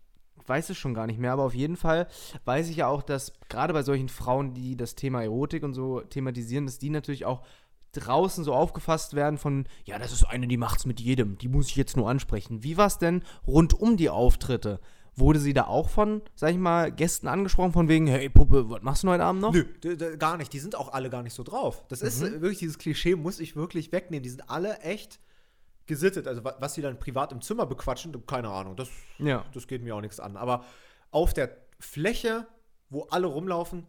weiß 0.47 0.71
es 0.71 0.77
schon 0.79 0.95
gar 0.95 1.07
nicht 1.07 1.19
mehr, 1.19 1.33
aber 1.33 1.45
auf 1.45 1.55
jeden 1.55 1.77
Fall 1.77 2.07
weiß 2.45 2.69
ich 2.69 2.77
ja 2.77 2.87
auch, 2.89 3.03
dass 3.03 3.33
gerade 3.49 3.73
bei 3.73 3.83
solchen 3.83 4.09
Frauen, 4.09 4.55
die 4.55 4.77
das 4.77 4.95
Thema 4.95 5.23
Erotik 5.23 5.63
und 5.63 5.75
so 5.75 6.01
thematisieren, 6.01 6.67
dass 6.67 6.79
die 6.79 6.91
natürlich 6.91 7.25
auch 7.27 7.43
draußen 7.93 8.45
so 8.45 8.55
aufgefasst 8.55 9.15
werden 9.15 9.37
von, 9.39 9.67
ja, 9.85 9.99
das 9.99 10.13
ist 10.13 10.25
eine, 10.25 10.47
die 10.47 10.57
macht's 10.57 10.87
mit 10.87 11.01
jedem, 11.01 11.39
die 11.39 11.49
muss 11.49 11.69
ich 11.69 11.77
jetzt 11.77 11.97
nur 11.97 12.09
ansprechen. 12.09 12.63
Wie 12.63 12.77
war's 12.77 12.99
denn 12.99 13.23
rund 13.47 13.75
um 13.75 13.97
die 13.97 14.11
Auftritte? 14.11 14.81
Wurde 15.17 15.41
sie 15.41 15.53
da 15.55 15.65
auch 15.65 15.89
von, 15.91 16.23
sag 16.37 16.53
ich 16.53 16.57
mal, 16.57 16.93
Gästen 16.93 17.27
angesprochen, 17.27 17.73
von 17.73 17.89
wegen, 17.89 18.07
hey 18.07 18.29
Puppe, 18.29 18.71
was 18.71 18.83
machst 18.83 19.03
du 19.03 19.09
heute 19.09 19.25
Abend 19.25 19.43
noch? 19.43 19.53
Nö, 19.53 19.65
gar 20.19 20.37
nicht. 20.37 20.53
Die 20.53 20.61
sind 20.61 20.77
auch 20.77 20.93
alle 20.93 21.11
gar 21.11 21.25
nicht 21.25 21.35
so 21.35 21.43
drauf. 21.43 21.85
Das 21.89 22.01
ist 22.01 22.21
Mhm. 22.21 22.27
äh, 22.27 22.41
wirklich, 22.41 22.59
dieses 22.61 22.79
Klischee 22.79 23.17
muss 23.17 23.41
ich 23.41 23.57
wirklich 23.57 23.91
wegnehmen. 23.91 24.23
Die 24.23 24.31
sind 24.31 24.49
alle 24.49 24.79
echt 24.79 25.19
gesittet. 25.91 26.27
Also, 26.27 26.43
wa- 26.45 26.57
was 26.61 26.73
sie 26.75 26.81
dann 26.83 26.99
privat 26.99 27.33
im 27.33 27.43
Zimmer 27.43 27.67
bequatschen, 27.67 28.25
keine 28.27 28.49
Ahnung. 28.49 28.77
Das, 28.77 28.89
Ja. 29.19 29.45
das 29.53 29.67
geht 29.67 29.83
mir 29.83 29.95
auch 29.95 30.01
nichts 30.01 30.19
an. 30.21 30.39
Aber 30.39 30.65
auf 31.11 31.35
der 31.35 31.55
Fläche, 31.79 32.47
wo 32.89 33.03
alle 33.11 33.27
rumlaufen, 33.27 33.87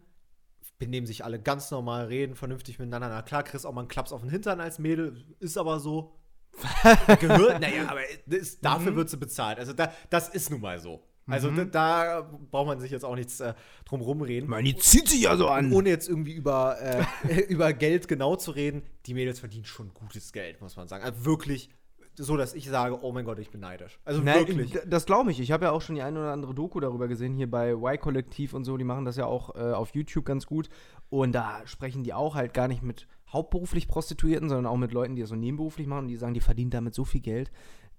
benehmen 0.78 1.06
sich 1.06 1.24
alle 1.24 1.40
ganz 1.40 1.70
normal, 1.70 2.06
reden 2.06 2.34
vernünftig 2.36 2.78
miteinander. 2.78 3.08
Na 3.08 3.22
klar, 3.22 3.42
kriegst 3.44 3.64
auch 3.64 3.72
mal 3.72 3.82
einen 3.82 3.88
Klaps 3.88 4.12
auf 4.12 4.20
den 4.20 4.30
Hintern 4.30 4.60
als 4.60 4.78
Mädel, 4.78 5.24
ist 5.40 5.56
aber 5.56 5.80
so. 5.80 6.18
Gehört, 7.20 7.60
naja, 7.60 7.88
aber 7.88 8.00
das, 8.26 8.60
dafür 8.60 8.92
Mhm. 8.92 8.96
wird 8.96 9.10
sie 9.10 9.16
bezahlt. 9.16 9.58
Also 9.58 9.72
da, 9.72 9.92
das 10.10 10.28
ist 10.28 10.50
nun 10.50 10.60
mal 10.60 10.78
so. 10.80 11.02
Also 11.28 11.50
Mhm. 11.52 11.56
da, 11.56 12.20
da 12.20 12.38
braucht 12.50 12.66
man 12.66 12.80
sich 12.80 12.90
jetzt 12.90 13.04
auch 13.04 13.14
nichts 13.14 13.38
äh, 13.40 13.54
drum 13.84 14.00
rumreden. 14.00 14.50
Meine, 14.50 14.64
die 14.72 14.76
zieht 14.76 15.08
sich 15.08 15.22
ja 15.22 15.36
so 15.36 15.48
an. 15.48 15.72
Ohne 15.72 15.88
jetzt 15.88 16.08
irgendwie 16.08 16.32
über, 16.34 16.76
äh, 16.82 17.04
über 17.48 17.72
Geld 17.72 18.08
genau 18.08 18.34
zu 18.36 18.50
reden, 18.50 18.82
die 19.06 19.14
Mädels 19.14 19.38
verdienen 19.38 19.64
schon 19.64 19.94
gutes 19.94 20.32
Geld, 20.32 20.60
muss 20.60 20.76
man 20.76 20.88
sagen. 20.88 21.04
Also 21.04 21.24
wirklich 21.24 21.70
so, 22.16 22.36
dass 22.36 22.54
ich 22.54 22.68
sage, 22.68 23.02
oh 23.02 23.12
mein 23.12 23.24
Gott, 23.24 23.38
ich 23.38 23.50
bin 23.50 23.60
neidisch. 23.60 23.98
Also 24.04 24.20
Nein, 24.20 24.46
wirklich. 24.46 24.78
Das 24.86 25.06
glaube 25.06 25.30
ich. 25.30 25.40
Ich 25.40 25.52
habe 25.52 25.64
ja 25.64 25.70
auch 25.70 25.80
schon 25.80 25.94
die 25.94 26.02
eine 26.02 26.18
oder 26.20 26.32
andere 26.32 26.54
Doku 26.54 26.80
darüber 26.80 27.08
gesehen, 27.08 27.34
hier 27.34 27.50
bei 27.50 27.72
Y-Kollektiv 27.72 28.54
und 28.54 28.64
so. 28.64 28.76
Die 28.76 28.84
machen 28.84 29.04
das 29.04 29.16
ja 29.16 29.26
auch 29.26 29.54
äh, 29.54 29.72
auf 29.72 29.94
YouTube 29.94 30.24
ganz 30.24 30.46
gut. 30.46 30.68
Und 31.08 31.32
da 31.32 31.62
sprechen 31.66 32.04
die 32.04 32.12
auch 32.12 32.34
halt 32.34 32.54
gar 32.54 32.68
nicht 32.68 32.82
mit 32.82 33.08
hauptberuflich 33.32 33.88
Prostituierten, 33.88 34.48
sondern 34.48 34.66
auch 34.66 34.76
mit 34.76 34.92
Leuten, 34.92 35.14
die 35.14 35.22
das 35.22 35.30
so 35.30 35.36
nebenberuflich 35.36 35.86
machen. 35.86 36.00
Und 36.00 36.08
die 36.08 36.16
sagen, 36.16 36.34
die 36.34 36.40
verdienen 36.40 36.70
damit 36.70 36.94
so 36.94 37.04
viel 37.04 37.20
Geld, 37.20 37.50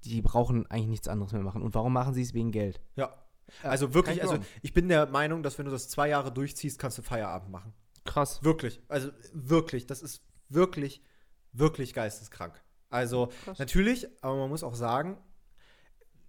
die 0.04 0.22
brauchen 0.22 0.68
eigentlich 0.68 0.90
nichts 0.90 1.08
anderes 1.08 1.32
mehr 1.34 1.42
machen. 1.42 1.62
Und 1.62 1.74
warum 1.74 1.94
machen 1.94 2.14
sie 2.14 2.22
es 2.22 2.34
wegen 2.34 2.52
Geld? 2.52 2.82
Ja. 2.96 3.14
Also 3.62 3.94
wirklich, 3.94 4.22
also 4.22 4.38
ich 4.62 4.74
bin 4.74 4.88
der 4.88 5.06
Meinung, 5.08 5.44
dass 5.44 5.58
wenn 5.58 5.66
du 5.66 5.72
das 5.72 5.90
zwei 5.90 6.10
Jahre 6.10 6.32
durchziehst, 6.32 6.80
kannst 6.80 6.98
du 6.98 7.02
Feierabend 7.02 7.52
machen. 7.52 7.74
Krass. 8.06 8.44
Wirklich. 8.44 8.82
Also 8.88 9.10
wirklich, 9.34 9.86
das 9.86 10.02
ist 10.02 10.24
wirklich, 10.50 11.04
wirklich 11.52 11.94
geisteskrank. 11.94 12.63
Also 12.94 13.30
Krass. 13.46 13.60
natürlich, 13.60 14.08
aber 14.22 14.38
man 14.38 14.50
muss 14.50 14.64
auch 14.64 14.76
sagen, 14.76 15.18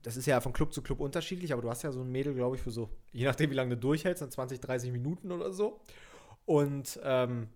das 0.03 0.17
ist 0.17 0.27
ja 0.27 0.41
von 0.41 0.53
Club 0.53 0.73
zu 0.73 0.83
Club 0.83 1.01
unterschiedlich, 1.01 1.53
aber 1.53 1.63
du 1.63 1.71
hast 1.71 1.83
ja 1.83 1.93
so 1.93 2.01
ein 2.01 2.11
Mädel, 2.11 2.35
glaube 2.35 2.57
ich, 2.57 2.63
für 2.63 2.71
so, 2.71 2.91
je 3.13 3.25
nachdem, 3.25 3.51
wie 3.51 3.55
lange 3.55 3.77
du 3.77 3.81
durchhältst, 3.81 4.23
dann 4.23 4.31
20, 4.31 4.61
30 4.61 4.93
Minuten 4.93 5.33
oder 5.33 5.53
so. 5.53 5.81
Und 6.47 7.01
ähm, 7.03 7.49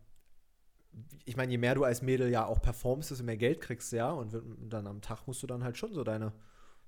ich 1.25 1.37
meine, 1.37 1.53
je 1.53 1.59
mehr 1.59 1.75
du 1.75 1.85
als 1.85 2.01
Mädel 2.03 2.31
ja 2.31 2.47
auch 2.47 2.61
performst, 2.63 3.11
desto 3.11 3.25
mehr 3.25 3.37
Geld 3.37 3.61
kriegst 3.61 3.93
du 3.93 3.97
ja. 3.97 4.11
Und 4.11 4.35
dann 4.61 4.87
am 4.87 5.01
Tag 5.03 5.27
musst 5.27 5.43
du 5.43 5.47
dann 5.47 5.63
halt 5.63 5.77
schon 5.77 5.93
so 5.93 6.05
deine 6.05 6.33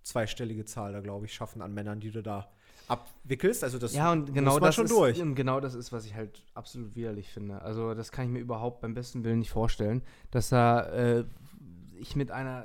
zweistellige 0.02 0.64
Zahl 0.64 0.92
da, 0.92 1.00
glaube 1.00 1.26
ich, 1.26 1.34
schaffen 1.34 1.60
an 1.60 1.74
Männern, 1.74 2.00
die 2.00 2.10
du 2.10 2.22
da 2.22 2.50
abwickelst. 2.88 3.62
Also 3.62 3.78
das 3.78 3.94
Ja, 3.94 4.12
und 4.12 4.32
genau 4.32 4.52
muss 4.52 4.60
man 4.60 4.68
das 4.68 4.74
schon 4.74 4.84
ist, 4.86 4.90
durch. 4.92 5.20
und 5.20 5.34
genau 5.34 5.60
das 5.60 5.74
ist, 5.74 5.92
was 5.92 6.06
ich 6.06 6.14
halt 6.14 6.42
absolut 6.54 6.96
widerlich 6.96 7.28
finde. 7.28 7.60
Also 7.62 7.94
das 7.94 8.10
kann 8.10 8.24
ich 8.24 8.30
mir 8.30 8.40
überhaupt 8.40 8.80
beim 8.80 8.94
besten 8.94 9.24
Willen 9.24 9.38
nicht 9.40 9.50
vorstellen, 9.50 10.02
dass 10.30 10.48
da 10.48 10.88
äh, 10.88 11.24
ich 12.00 12.16
mit 12.16 12.30
einer 12.30 12.64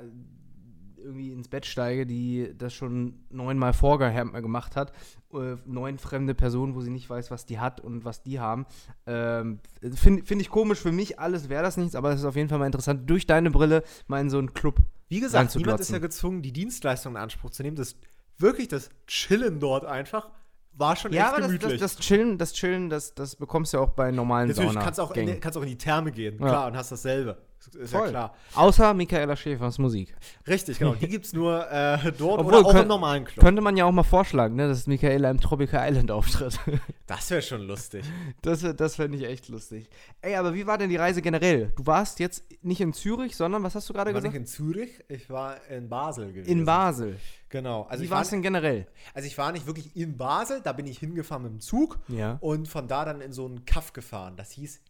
irgendwie 0.98 1.30
ins 1.32 1.46
Bett 1.48 1.66
steige, 1.66 2.04
die 2.04 2.52
das 2.58 2.74
schon 2.74 3.14
neunmal 3.30 3.72
vorher 3.72 4.24
gemacht 4.24 4.74
hat, 4.74 4.92
äh, 5.32 5.54
neun 5.64 5.98
fremde 5.98 6.34
Personen, 6.34 6.74
wo 6.74 6.80
sie 6.80 6.90
nicht 6.90 7.08
weiß, 7.08 7.30
was 7.30 7.46
die 7.46 7.60
hat 7.60 7.80
und 7.80 8.04
was 8.04 8.22
die 8.24 8.40
haben. 8.40 8.66
Ähm, 9.06 9.60
Finde 9.94 10.24
find 10.24 10.40
ich 10.42 10.48
komisch 10.50 10.80
für 10.80 10.90
mich, 10.90 11.20
alles 11.20 11.48
wäre 11.48 11.62
das 11.62 11.76
nichts, 11.76 11.94
aber 11.94 12.10
es 12.10 12.20
ist 12.20 12.24
auf 12.26 12.34
jeden 12.34 12.48
Fall 12.48 12.58
mal 12.58 12.66
interessant, 12.66 13.08
durch 13.08 13.24
deine 13.26 13.50
Brille 13.52 13.84
mal 14.08 14.20
in 14.20 14.30
so 14.30 14.38
einen 14.38 14.52
Club. 14.52 14.80
Wie 15.08 15.20
gesagt, 15.20 15.54
niemand 15.54 15.78
ist 15.78 15.90
ja 15.92 15.98
gezwungen, 15.98 16.42
die 16.42 16.52
Dienstleistung 16.52 17.12
in 17.12 17.18
Anspruch 17.18 17.50
zu 17.50 17.62
nehmen. 17.62 17.76
Das 17.76 17.94
wirklich 18.38 18.66
das 18.66 18.90
Chillen 19.06 19.60
dort 19.60 19.84
einfach 19.84 20.30
war 20.72 20.96
schon 20.96 21.12
Ja, 21.12 21.26
echt 21.26 21.28
aber 21.32 21.38
das, 21.42 21.46
gemütlich. 21.46 21.80
das, 21.80 21.96
das 21.96 22.04
Chillen, 22.04 22.36
das 22.36 22.52
Chillen, 22.52 22.90
das, 22.90 23.14
das 23.14 23.36
bekommst 23.36 23.72
du 23.72 23.76
ja 23.78 23.82
auch 23.84 23.90
bei 23.92 24.10
normalen 24.10 24.48
Natürlich 24.48 24.72
Sauna. 24.72 24.84
kannst 24.84 24.98
du 24.98 25.02
auch 25.04 25.12
in, 25.12 25.26
die- 25.26 25.34
kannst 25.40 25.56
auch 25.56 25.62
in 25.62 25.68
die 25.68 25.78
Therme 25.78 26.10
gehen, 26.10 26.34
Ja. 26.40 26.48
klar, 26.48 26.66
und 26.66 26.76
hast 26.76 26.90
dasselbe. 26.90 27.38
Ist 27.74 27.90
Voll. 27.92 28.04
ja 28.04 28.10
klar. 28.10 28.34
Außer 28.54 28.94
Michaela 28.94 29.34
Schäfers 29.36 29.78
Musik. 29.78 30.14
Richtig, 30.46 30.78
genau. 30.78 30.94
Die 30.94 31.08
gibt's 31.08 31.32
nur 31.32 31.70
äh, 31.70 31.98
dort 32.16 32.40
Obwohl, 32.40 32.54
oder 32.54 32.66
auch 32.66 32.70
könnt- 32.72 32.82
im 32.82 32.88
normalen 32.88 33.24
Club. 33.24 33.44
Könnte 33.44 33.62
man 33.62 33.76
ja 33.76 33.84
auch 33.84 33.92
mal 33.92 34.02
vorschlagen, 34.02 34.54
ne, 34.56 34.68
dass 34.68 34.86
Michaela 34.86 35.30
im 35.30 35.40
Tropical 35.40 35.88
Island 35.90 36.10
auftritt. 36.10 36.58
Das 37.08 37.30
wäre 37.30 37.40
schon 37.40 37.62
lustig. 37.62 38.04
Das, 38.42 38.66
das 38.76 38.96
fände 38.96 39.16
ich 39.16 39.22
echt 39.22 39.48
lustig. 39.48 39.88
Ey, 40.22 40.34
aber 40.34 40.54
wie 40.54 40.66
war 40.66 40.76
denn 40.76 40.90
die 40.90 40.96
Reise 40.96 41.22
generell? 41.22 41.72
Du 41.76 41.86
warst 41.86 42.18
jetzt 42.18 42.42
nicht 42.64 42.80
in 42.80 42.92
Zürich, 42.92 43.36
sondern, 43.36 43.62
was 43.62 43.76
hast 43.76 43.88
du 43.88 43.92
gerade 43.92 44.10
Ich 44.10 44.14
war 44.16 44.22
nicht 44.22 44.32
gesagt? 44.32 44.48
in 44.48 44.52
Zürich, 44.72 44.90
ich 45.08 45.30
war 45.30 45.56
in 45.70 45.88
Basel 45.88 46.32
gewesen. 46.32 46.50
In 46.50 46.64
Basel. 46.64 47.16
Genau. 47.48 47.82
Also 47.84 48.02
wie 48.02 48.10
war, 48.10 48.22
es 48.22 48.30
denn 48.30 48.42
generell? 48.42 48.88
also 49.14 49.24
ich 49.24 49.38
war 49.38 49.52
nicht 49.52 49.66
wirklich 49.68 49.94
in 49.94 50.16
Basel, 50.16 50.60
da 50.64 50.72
bin 50.72 50.88
ich 50.88 50.98
hingefahren 50.98 51.44
mit 51.44 51.52
dem 51.52 51.60
Zug 51.60 52.00
Ja. 52.08 52.38
und 52.40 52.66
von 52.66 52.88
da 52.88 53.04
dann 53.04 53.20
in 53.20 53.32
so 53.32 53.46
einen 53.46 53.64
Kaff 53.64 53.92
gefahren. 53.92 54.34
Das 54.36 54.50
hieß 54.50 54.80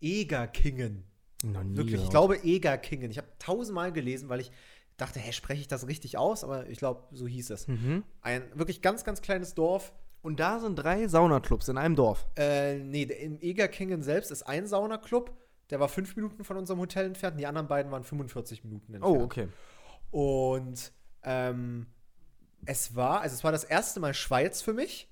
Egerkingen. 0.00 1.04
Wirklich, 1.52 2.02
ich 2.02 2.10
glaube 2.10 2.42
Egerkingen. 2.42 3.10
Ich 3.10 3.18
habe 3.18 3.28
tausendmal 3.38 3.92
gelesen, 3.92 4.28
weil 4.28 4.40
ich 4.40 4.50
dachte, 4.96 5.18
hä, 5.18 5.32
spreche 5.32 5.60
ich 5.60 5.68
das 5.68 5.86
richtig 5.86 6.16
aus? 6.16 6.44
Aber 6.44 6.68
ich 6.68 6.78
glaube, 6.78 7.02
so 7.12 7.26
hieß 7.26 7.50
es. 7.50 7.68
Mhm. 7.68 8.04
Ein 8.20 8.42
wirklich 8.54 8.82
ganz, 8.82 9.04
ganz 9.04 9.22
kleines 9.22 9.54
Dorf. 9.54 9.92
Und 10.22 10.40
da 10.40 10.58
sind 10.58 10.76
drei 10.76 11.06
Saunaclubs 11.06 11.68
in 11.68 11.76
einem 11.76 11.96
Dorf. 11.96 12.26
Äh, 12.36 12.78
nee, 12.78 13.02
in 13.02 13.40
Egerkingen 13.42 14.02
selbst 14.02 14.30
ist 14.30 14.44
ein 14.44 14.66
Saunaclub. 14.66 15.36
Der 15.70 15.80
war 15.80 15.88
fünf 15.88 16.16
Minuten 16.16 16.44
von 16.44 16.56
unserem 16.56 16.80
Hotel 16.80 17.06
entfernt. 17.06 17.38
Die 17.38 17.46
anderen 17.46 17.68
beiden 17.68 17.92
waren 17.92 18.04
45 18.04 18.64
Minuten 18.64 18.94
entfernt. 18.94 19.16
Oh, 19.16 19.22
okay. 19.22 19.48
Und 20.10 20.92
ähm, 21.22 21.86
es 22.64 22.94
war, 22.94 23.20
also 23.20 23.34
es 23.34 23.44
war 23.44 23.52
das 23.52 23.64
erste 23.64 24.00
Mal 24.00 24.14
Schweiz 24.14 24.62
für 24.62 24.72
mich. 24.72 25.10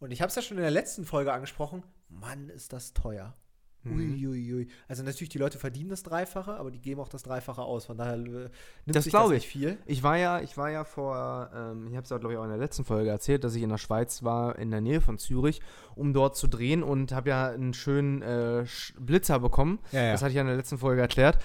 Und 0.00 0.10
ich 0.10 0.20
habe 0.20 0.28
es 0.28 0.34
ja 0.34 0.42
schon 0.42 0.56
in 0.56 0.62
der 0.62 0.72
letzten 0.72 1.04
Folge 1.04 1.32
angesprochen. 1.32 1.84
Mann, 2.08 2.48
ist 2.48 2.72
das 2.72 2.92
teuer. 2.92 3.34
Mhm. 3.84 3.98
Uiuiui. 3.98 4.68
Also 4.88 5.02
natürlich, 5.02 5.28
die 5.30 5.38
Leute 5.38 5.58
verdienen 5.58 5.90
das 5.90 6.02
Dreifache, 6.02 6.54
aber 6.54 6.70
die 6.70 6.78
geben 6.80 7.00
auch 7.00 7.08
das 7.08 7.22
Dreifache 7.22 7.62
aus. 7.62 7.86
Von 7.86 7.96
daher 7.96 8.14
äh, 8.14 8.18
nimmt 8.18 8.50
Das 8.86 9.04
sich 9.04 9.12
glaube 9.12 9.34
nicht 9.34 9.44
ich. 9.44 9.50
viel. 9.50 9.78
Ich 9.86 10.02
war 10.02 10.16
ja, 10.18 10.40
ich 10.40 10.56
war 10.56 10.70
ja 10.70 10.84
vor, 10.84 11.50
ähm, 11.54 11.88
ich 11.88 11.94
habe 11.96 12.04
es 12.04 12.10
ja, 12.10 12.18
glaube 12.18 12.34
ich, 12.34 12.38
auch 12.38 12.44
in 12.44 12.50
der 12.50 12.58
letzten 12.58 12.84
Folge 12.84 13.10
erzählt, 13.10 13.44
dass 13.44 13.54
ich 13.54 13.62
in 13.62 13.70
der 13.70 13.78
Schweiz 13.78 14.22
war, 14.22 14.56
in 14.58 14.70
der 14.70 14.80
Nähe 14.80 15.00
von 15.00 15.18
Zürich, 15.18 15.60
um 15.96 16.12
dort 16.12 16.36
zu 16.36 16.46
drehen 16.46 16.82
und 16.82 17.12
habe 17.12 17.30
ja 17.30 17.48
einen 17.48 17.74
schönen 17.74 18.22
äh, 18.22 18.64
Blitzer 18.98 19.40
bekommen. 19.40 19.78
Ja, 19.90 20.02
ja. 20.02 20.12
Das 20.12 20.22
hatte 20.22 20.30
ich 20.30 20.36
ja 20.36 20.42
in 20.42 20.48
der 20.48 20.56
letzten 20.56 20.78
Folge 20.78 21.00
erklärt. 21.00 21.38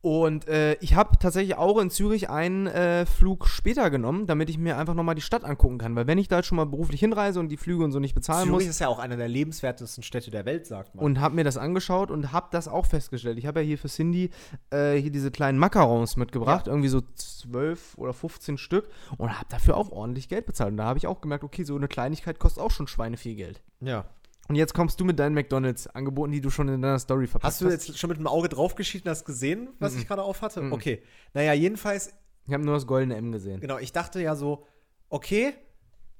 Und 0.00 0.46
äh, 0.46 0.74
ich 0.74 0.94
habe 0.94 1.18
tatsächlich 1.18 1.56
auch 1.56 1.78
in 1.78 1.90
Zürich 1.90 2.30
einen 2.30 2.68
äh, 2.68 3.04
Flug 3.04 3.48
später 3.48 3.90
genommen, 3.90 4.26
damit 4.26 4.48
ich 4.48 4.56
mir 4.56 4.78
einfach 4.78 4.94
nochmal 4.94 5.16
die 5.16 5.22
Stadt 5.22 5.44
angucken 5.44 5.78
kann. 5.78 5.96
Weil 5.96 6.06
wenn 6.06 6.18
ich 6.18 6.28
da 6.28 6.36
jetzt 6.36 6.46
schon 6.46 6.56
mal 6.56 6.66
beruflich 6.66 7.00
hinreise 7.00 7.40
und 7.40 7.48
die 7.48 7.56
Flüge 7.56 7.82
und 7.82 7.90
so 7.90 7.98
nicht 7.98 8.14
bezahlen 8.14 8.46
Zürich 8.46 8.66
muss, 8.66 8.70
ist 8.70 8.78
ja 8.78 8.88
auch 8.88 9.00
eine 9.00 9.16
der 9.16 9.28
lebenswertesten 9.28 10.04
Städte 10.04 10.30
der 10.30 10.44
Welt, 10.44 10.66
sagt 10.66 10.94
man. 10.94 11.04
und 11.04 11.20
habe 11.20 11.34
mir 11.34 11.44
das 11.44 11.56
angeschaut 11.56 12.10
und 12.10 12.32
habe 12.32 12.46
das 12.52 12.68
auch 12.68 12.86
festgestellt. 12.86 13.38
Ich 13.38 13.46
habe 13.46 13.60
ja 13.60 13.66
hier 13.66 13.78
für 13.78 13.88
Cindy 13.88 14.30
äh, 14.70 14.94
hier 14.94 15.10
diese 15.10 15.32
kleinen 15.32 15.58
Macarons 15.58 16.16
mitgebracht, 16.16 16.68
irgendwie 16.68 16.88
so 16.88 17.00
12 17.00 17.98
oder 17.98 18.12
15 18.12 18.56
Stück 18.56 18.88
und 19.16 19.32
habe 19.36 19.46
dafür 19.48 19.76
auch 19.76 19.90
ordentlich 19.90 20.28
Geld 20.28 20.46
bezahlt. 20.46 20.70
Und 20.70 20.76
da 20.76 20.84
habe 20.84 20.98
ich 20.98 21.08
auch 21.08 21.20
gemerkt, 21.20 21.42
okay, 21.42 21.64
so 21.64 21.74
eine 21.74 21.88
Kleinigkeit 21.88 22.38
kostet 22.38 22.62
auch 22.62 22.70
schon 22.70 22.86
Schweine 22.86 23.16
viel 23.16 23.34
Geld. 23.34 23.62
ja. 23.80 24.04
Und 24.48 24.54
jetzt 24.56 24.72
kommst 24.74 24.98
du 24.98 25.04
mit 25.04 25.18
deinen 25.18 25.34
McDonalds-Angeboten, 25.34 26.32
die 26.32 26.40
du 26.40 26.48
schon 26.50 26.68
in 26.68 26.80
deiner 26.80 26.98
Story 26.98 27.26
verpasst 27.26 27.56
Hast 27.56 27.60
du 27.60 27.68
jetzt 27.68 27.98
schon 27.98 28.08
mit 28.08 28.18
dem 28.18 28.26
Auge 28.26 28.48
draufgeschieden, 28.48 29.10
hast 29.10 29.24
gesehen, 29.24 29.68
was 29.78 29.92
Mhm. 29.94 30.00
ich 30.00 30.08
gerade 30.08 30.22
auf 30.22 30.40
hatte? 30.42 30.62
Mhm. 30.62 30.72
Okay. 30.72 31.02
Naja, 31.34 31.52
jedenfalls, 31.52 32.12
Ich 32.46 32.54
habe 32.54 32.64
nur 32.64 32.74
das 32.74 32.86
goldene 32.86 33.16
M 33.16 33.30
gesehen. 33.30 33.60
genau, 33.60 33.76
ich 33.78 33.92
dachte 33.92 34.22
ja 34.22 34.34
so, 34.34 34.64
okay, 35.10 35.52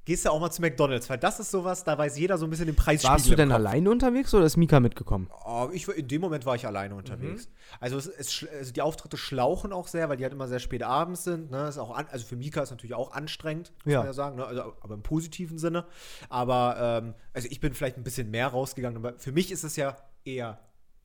gehst 0.09 0.25
du 0.25 0.31
auch 0.31 0.41
mal 0.41 0.51
zu 0.51 0.63
McDonalds, 0.63 1.11
weil 1.11 1.19
das 1.19 1.39
ist 1.39 1.51
sowas, 1.51 1.85
da 1.85 1.99
weiß 1.99 2.19
jeder 2.19 2.39
so 2.39 2.47
ein 2.47 2.51
bisschen 2.51 2.65
den 2.65 2.75
Preis 2.75 3.05
Warst 3.05 3.29
du 3.31 3.35
denn 3.35 3.53
alleine 3.53 3.91
unterwegs 3.91 4.33
oder 4.33 4.47
ist 4.47 4.57
Mika 4.57 4.81
mitgekommen? 4.81 5.29
Oh, 5.45 5.69
ich, 5.71 5.87
in 5.87 6.09
dem 6.09 6.23
Moment 6.23 6.47
war 6.47 6.55
ich 6.55 6.67
alleine 6.67 6.95
unterwegs. 6.95 7.51
Also, 7.79 7.99
es, 7.99 8.07
es, 8.07 8.47
also 8.51 8.73
die 8.73 8.81
Auftritte 8.81 9.19
schlauchen 9.19 9.71
auch 9.71 9.87
sehr, 9.87 10.09
weil 10.09 10.17
die 10.17 10.23
halt 10.25 10.33
immer 10.33 10.49
sehr 10.49 10.61
spät 10.61 10.83
abends 10.83 11.25
sind. 11.25 11.51
Ne? 11.51 11.69
Ist 11.69 11.77
auch 11.77 11.95
an, 11.95 12.07
also 12.11 12.25
für 12.25 12.37
Mika 12.37 12.63
ist 12.63 12.71
natürlich 12.71 12.95
auch 12.95 13.13
anstrengend, 13.13 13.71
muss 13.85 13.93
Ja. 13.93 13.99
man 13.99 14.07
ja 14.07 14.13
sagen, 14.15 14.37
ne? 14.37 14.47
also, 14.47 14.63
aber 14.81 14.95
im 14.95 15.03
positiven 15.03 15.59
Sinne. 15.59 15.85
Aber 16.31 17.03
ähm, 17.03 17.15
also 17.35 17.49
ich 17.51 17.61
bin 17.61 17.75
vielleicht 17.75 17.99
ein 17.99 18.03
bisschen 18.03 18.31
mehr 18.31 18.49
rausgegangen, 18.49 18.97
aber 18.97 19.19
für 19.19 19.33
mich 19.33 19.53
ist 19.53 19.63
es 19.63 19.77
ja 19.77 19.95
eher 20.25 20.59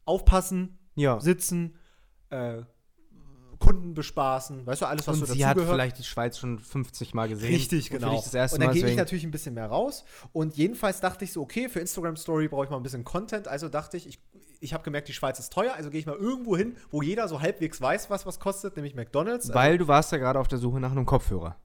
aufpassen, 0.06 0.78
Ja. 0.96 1.20
sitzen, 1.20 1.76
äh, 2.30 2.62
Kunden 3.64 3.94
bespaßen, 3.94 4.66
weißt 4.66 4.82
du, 4.82 4.86
alles, 4.88 5.08
was 5.08 5.20
Und 5.20 5.28
so 5.28 5.34
sie 5.34 5.46
hat 5.46 5.58
vielleicht 5.60 5.98
die 5.98 6.04
Schweiz 6.04 6.38
schon 6.38 6.60
50 6.60 7.14
Mal 7.14 7.30
gesehen. 7.30 7.54
Richtig, 7.54 7.92
Und 7.92 8.00
genau. 8.00 8.14
erste 8.14 8.56
und 8.56 8.64
dann 8.64 8.74
gehe 8.74 8.86
ich 8.86 8.98
natürlich 8.98 9.24
ein 9.24 9.32
bisschen 9.32 9.54
mehr 9.54 9.68
raus. 9.68 10.04
Und 10.34 10.58
jedenfalls 10.58 11.00
dachte 11.00 11.24
ich 11.24 11.32
so, 11.32 11.42
okay, 11.42 11.70
für 11.70 11.80
Instagram 11.80 12.18
Story 12.18 12.48
brauche 12.48 12.66
ich 12.66 12.70
mal 12.70 12.78
ein 12.78 12.84
bisschen 12.84 13.04
Content. 13.04 13.48
Also 13.48 13.70
dachte 13.70 13.96
ich, 13.96 14.08
ich, 14.08 14.20
ich 14.60 14.74
habe 14.74 14.84
gemerkt, 14.84 15.08
die 15.08 15.14
Schweiz 15.14 15.40
ist 15.40 15.54
teuer, 15.54 15.74
also 15.76 15.90
gehe 15.90 16.00
ich 16.00 16.06
mal 16.06 16.16
irgendwo 16.16 16.58
hin, 16.58 16.76
wo 16.92 17.02
jeder 17.02 17.28
so 17.28 17.42
halbwegs 17.42 17.80
weiß, 17.80 18.10
was 18.10 18.26
was 18.26 18.40
kostet, 18.40 18.76
nämlich 18.76 18.96
McDonalds. 18.96 19.46
Also, 19.46 19.54
Weil 19.54 19.78
du 19.78 19.88
warst 19.88 20.12
ja 20.12 20.18
gerade 20.18 20.40
auf 20.40 20.48
der 20.48 20.60
Suche 20.60 20.80
nach 20.80 20.92
einem 20.92 21.06
Kopfhörer. 21.06 21.56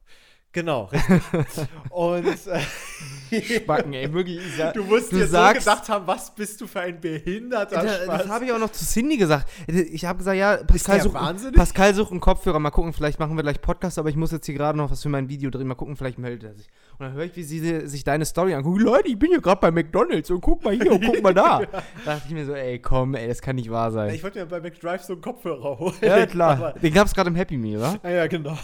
Genau, 0.52 0.84
richtig. 0.84 1.20
und 1.90 2.26
äh, 2.26 3.61
Backen, 3.66 3.92
ey, 3.92 4.12
wirklich. 4.12 4.38
Ich 4.38 4.56
sag, 4.56 4.74
du 4.74 4.84
musst 4.84 5.12
du 5.12 5.16
dir 5.16 5.26
sagst- 5.26 5.64
so 5.64 5.70
gedacht 5.70 5.88
haben, 5.88 6.06
was 6.06 6.34
bist 6.34 6.61
du 6.61 6.66
für 6.66 6.80
ein 6.80 7.00
behinderter 7.00 7.82
Da, 7.82 8.16
das 8.18 8.28
habe 8.28 8.46
ich 8.46 8.52
auch 8.52 8.58
noch 8.58 8.70
zu 8.72 8.84
Cindy 8.84 9.16
gesagt. 9.18 9.48
Ich 9.66 10.04
habe 10.06 10.18
gesagt, 10.18 10.37
ja, 10.38 10.56
Pascal 10.56 11.00
sucht? 11.02 11.16
Pascal 11.54 11.94
sucht 11.94 12.11
einen 12.11 12.20
Kopfhörer. 12.20 12.58
Mal 12.58 12.70
gucken, 12.70 12.92
vielleicht 12.92 13.18
machen 13.18 13.37
wir 13.37 13.42
gleich 13.42 13.61
Podcast, 13.61 13.98
aber 13.98 14.08
ich 14.08 14.16
muss 14.16 14.32
jetzt 14.32 14.46
hier 14.46 14.54
gerade 14.54 14.78
noch 14.78 14.90
was 14.90 15.02
für 15.02 15.11
mein 15.11 15.28
Video 15.28 15.50
drehen. 15.50 15.66
Mal 15.66 15.74
gucken, 15.74 15.96
vielleicht 15.96 16.18
meldet 16.18 16.44
er 16.44 16.54
sich. 16.54 16.68
Und 16.98 17.06
dann 17.06 17.12
höre 17.12 17.24
ich, 17.24 17.37
wie 17.37 17.42
sie 17.42 17.87
sich 17.87 18.02
deine 18.04 18.24
Story 18.24 18.54
angucken. 18.54 18.80
Leute, 18.80 19.08
ich 19.08 19.18
bin 19.18 19.28
hier 19.30 19.40
gerade 19.40 19.61
bei 19.61 19.70
McDonalds 19.70 20.30
und 20.30 20.40
guck 20.40 20.64
mal 20.64 20.74
hier 20.74 20.92
und 20.92 21.04
guck 21.04 21.22
mal 21.22 21.34
da. 21.34 21.61
Da 22.04 22.14
dachte 22.14 22.22
ich 22.28 22.32
mir 22.34 22.46
so, 22.46 22.54
ey, 22.54 22.78
komm, 22.78 23.14
ey, 23.14 23.28
das 23.28 23.42
kann 23.42 23.56
nicht 23.56 23.70
wahr 23.70 23.90
sein. 23.90 24.14
ich 24.14 24.22
wollte 24.22 24.38
mir 24.40 24.46
bei 24.46 24.61
McDrive 24.61 25.02
so 25.02 25.12
einen 25.14 25.22
Kopfhörer 25.22 25.78
holen. 25.78 25.94
ja, 26.00 26.26
klar. 26.26 26.72
Den 26.74 26.94
gab 26.94 27.06
es 27.06 27.14
gerade 27.14 27.28
im 27.28 27.37
Happy 27.37 27.56
Meal, 27.56 27.78
oder? 27.78 28.11
Ja, 28.11 28.26
genau. 28.26 28.56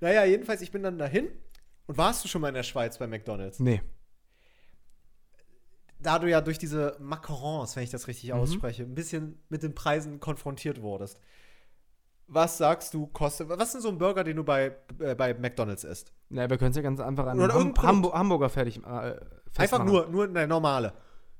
Naja, 0.00 0.24
jedenfalls, 0.24 0.60
ich 0.62 0.70
bin 0.70 0.82
dann 0.82 0.98
dahin. 0.98 1.28
Und 1.86 1.96
warst 1.98 2.24
du 2.24 2.28
schon 2.28 2.40
mal 2.42 2.48
in 2.48 2.54
der 2.54 2.62
Schweiz 2.64 2.98
bei 2.98 3.06
McDonalds? 3.06 3.60
Nee. 3.60 3.80
da 5.98 6.18
du 6.18 6.28
ja 6.30 6.40
durch 6.40 6.58
diese 6.58 6.96
Macarons, 7.00 7.74
wenn 7.74 7.82
ich 7.82 7.90
das 7.90 8.06
richtig 8.06 8.30
Mhm. 8.32 8.38
ausspreche, 8.38 8.82
ein 8.82 8.94
bisschen 8.94 9.42
mit 9.48 9.62
den 9.62 9.74
Preisen 9.74 10.20
konfrontiert 10.20 10.82
wurdest. 10.82 11.18
Was 12.28 12.58
sagst 12.58 12.92
du, 12.92 13.06
kostet. 13.06 13.48
Was 13.48 13.68
ist 13.68 13.72
denn 13.74 13.80
so 13.82 13.88
ein 13.88 13.98
Burger, 13.98 14.22
den 14.24 14.36
du 14.36 14.44
bei, 14.44 14.76
äh, 14.98 15.14
bei 15.14 15.32
McDonalds 15.34 15.84
isst? 15.84 16.12
Na, 16.28 16.50
wir 16.50 16.58
können 16.58 16.70
es 16.72 16.76
ja 16.76 16.82
ganz 16.82 17.00
einfach 17.00 17.26
an 17.26 17.38
Hamburger 17.40 18.48
fertig 18.50 18.78
äh, 18.78 18.80
Einfach 18.88 19.20
festmachen. 19.52 19.86
nur, 19.86 20.06
nur 20.08 20.28
der 20.28 20.46
normale. 20.46 20.92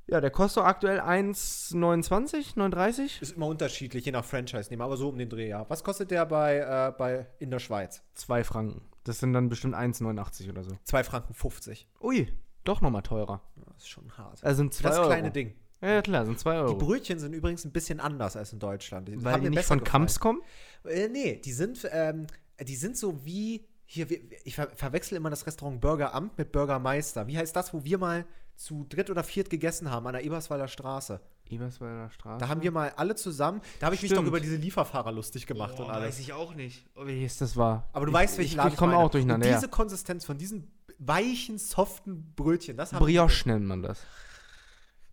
Ja, 0.09 0.21
der 0.21 0.31
kostet 0.31 0.63
aktuell 0.63 1.01
1,29, 1.01 2.57
9,30? 2.57 3.23
Ist 3.23 3.33
immer 3.33 3.47
unterschiedlich, 3.49 4.05
je 4.05 4.13
nach 4.13 4.25
Franchise-Nehmer, 4.25 4.85
aber 4.85 4.97
so 4.97 5.09
um 5.09 5.19
den 5.19 5.29
Dreh, 5.29 5.49
ja. 5.49 5.67
Was 5.69 5.83
kostet 5.83 6.13
der 6.13 6.25
bei, 6.27 6.59
äh, 6.59 6.93
bei 6.97 7.27
in 7.41 7.51
der 7.51 7.59
Schweiz? 7.59 8.03
2 8.15 8.45
Franken. 8.45 8.83
Das 9.03 9.19
sind 9.19 9.33
dann 9.33 9.49
bestimmt 9.49 9.75
1,89 9.75 10.49
oder 10.49 10.63
so. 10.63 10.77
2 10.85 11.03
Franken 11.05 11.35
50. 11.35 11.89
Ui, 12.01 12.33
doch 12.65 12.81
nochmal 12.81 13.03
teurer. 13.03 13.43
Das 13.67 13.79
ist 13.79 13.89
schon 13.89 14.17
hart. 14.17 14.45
Also 14.45 14.59
sind 14.59 14.75
2 14.75 14.89
das 14.89 14.99
Euro. 14.99 15.09
kleine 15.09 15.31
Ding. 15.33 15.55
Ja, 15.81 16.01
klar, 16.03 16.25
sind 16.25 16.39
2 16.39 16.53
Die 16.53 16.59
Euro. 16.59 16.75
Brötchen 16.77 17.19
sind 17.19 17.33
übrigens 17.33 17.65
ein 17.65 17.73
bisschen 17.73 17.99
anders 18.01 18.37
als 18.37 18.53
in 18.53 18.61
Deutschland. 18.61 19.11
Weil 19.25 19.33
haben 19.35 19.43
die 19.43 19.51
nicht 19.51 19.65
von 19.65 19.79
gefallen. 19.79 19.85
Kamps 20.03 20.21
kommen? 20.21 20.41
Äh, 20.85 21.09
nee, 21.09 21.41
die 21.45 21.53
sind, 21.53 21.87
ähm, 21.93 22.27
die 22.61 22.77
sind 22.77 22.97
so 22.97 23.25
wie. 23.25 23.67
Hier, 23.89 24.09
ich 24.45 24.57
ver 24.57 24.69
verwechsel 24.75 25.17
immer 25.17 25.31
das 25.31 25.47
Restaurant 25.47 25.81
Burgeramt 25.81 26.37
mit 26.39 26.51
Burgermeister. 26.51 27.29
Wie 27.29 27.39
heißt 27.39 27.55
das, 27.55 27.73
wo 27.73 27.85
wir 27.85 27.99
mal 27.99 28.25
zu 28.57 28.85
dritt 28.89 29.11
oder 29.11 29.23
viert 29.25 29.51
gegessen 29.51 29.91
haben, 29.91 30.07
an 30.07 30.15
der 30.15 30.25
Eberswalder 30.25 30.69
Straße? 30.69 31.21
Eberswalder 31.49 32.11
Straße. 32.11 32.39
Da 32.41 32.49
haben 32.49 32.63
wir 32.63 32.71
mal 32.73 32.93
alle 32.97 33.15
zusammen, 33.15 33.61
da 33.79 33.87
habe 33.87 33.95
ich 33.95 34.03
mich 34.03 34.11
doch 34.11 34.17
Stimmt. 34.17 34.29
über 34.29 34.41
diese 34.41 34.57
Lieferfahrer 34.57 35.13
lustig 35.13 35.47
gemacht 35.47 35.79
und 35.79 35.89
alles. 35.91 36.19
ich 36.19 36.33
auch 36.33 36.55
nicht. 36.55 36.85
Oh, 36.97 37.07
wie 37.07 37.25
es 37.25 37.39
das 37.39 37.57
war. 37.57 37.89
Aber 37.93 38.07
du 38.07 38.11
ich, 38.11 38.15
weißt, 38.17 38.39
welchen 38.39 38.51
ich, 38.51 38.57
Laden 38.57 38.73
ich 38.73 38.79
komme 38.79 38.97
auch 38.97 39.11
durcheinander. 39.11 39.47
Und 39.47 39.53
Ja. 39.53 39.59
diese 39.59 39.69
Konsistenz 39.71 40.25
von 40.25 40.39
diesen 40.39 40.71
weichen, 40.99 41.59
soften 41.59 42.33
Brötchen, 42.35 42.77
das 42.77 42.93
haben 42.93 43.05
Brioche 43.05 43.49
nennt 43.49 43.67
man 43.67 43.83
das. 43.83 44.01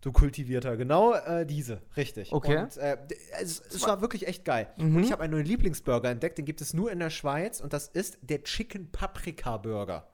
Du 0.00 0.12
kultivierter, 0.12 0.76
genau 0.76 1.14
äh, 1.14 1.46
diese, 1.46 1.80
richtig. 1.96 2.30
Okay. 2.30 2.58
Und 2.58 2.76
äh, 2.76 2.98
es, 3.40 3.60
es 3.60 3.86
war 3.86 4.02
wirklich 4.02 4.26
echt 4.26 4.44
geil. 4.44 4.68
Mhm. 4.76 4.96
Und 4.96 5.04
ich 5.04 5.12
habe 5.12 5.22
einen 5.22 5.32
neuen 5.32 5.46
Lieblingsburger 5.46 6.10
entdeckt, 6.10 6.36
den 6.36 6.44
gibt 6.44 6.60
es 6.60 6.74
nur 6.74 6.92
in 6.92 6.98
der 6.98 7.08
Schweiz 7.08 7.60
und 7.60 7.72
das 7.72 7.88
ist 7.88 8.18
der 8.20 8.42
Chicken 8.42 8.90
Paprika 8.92 9.56
Burger. 9.56 10.06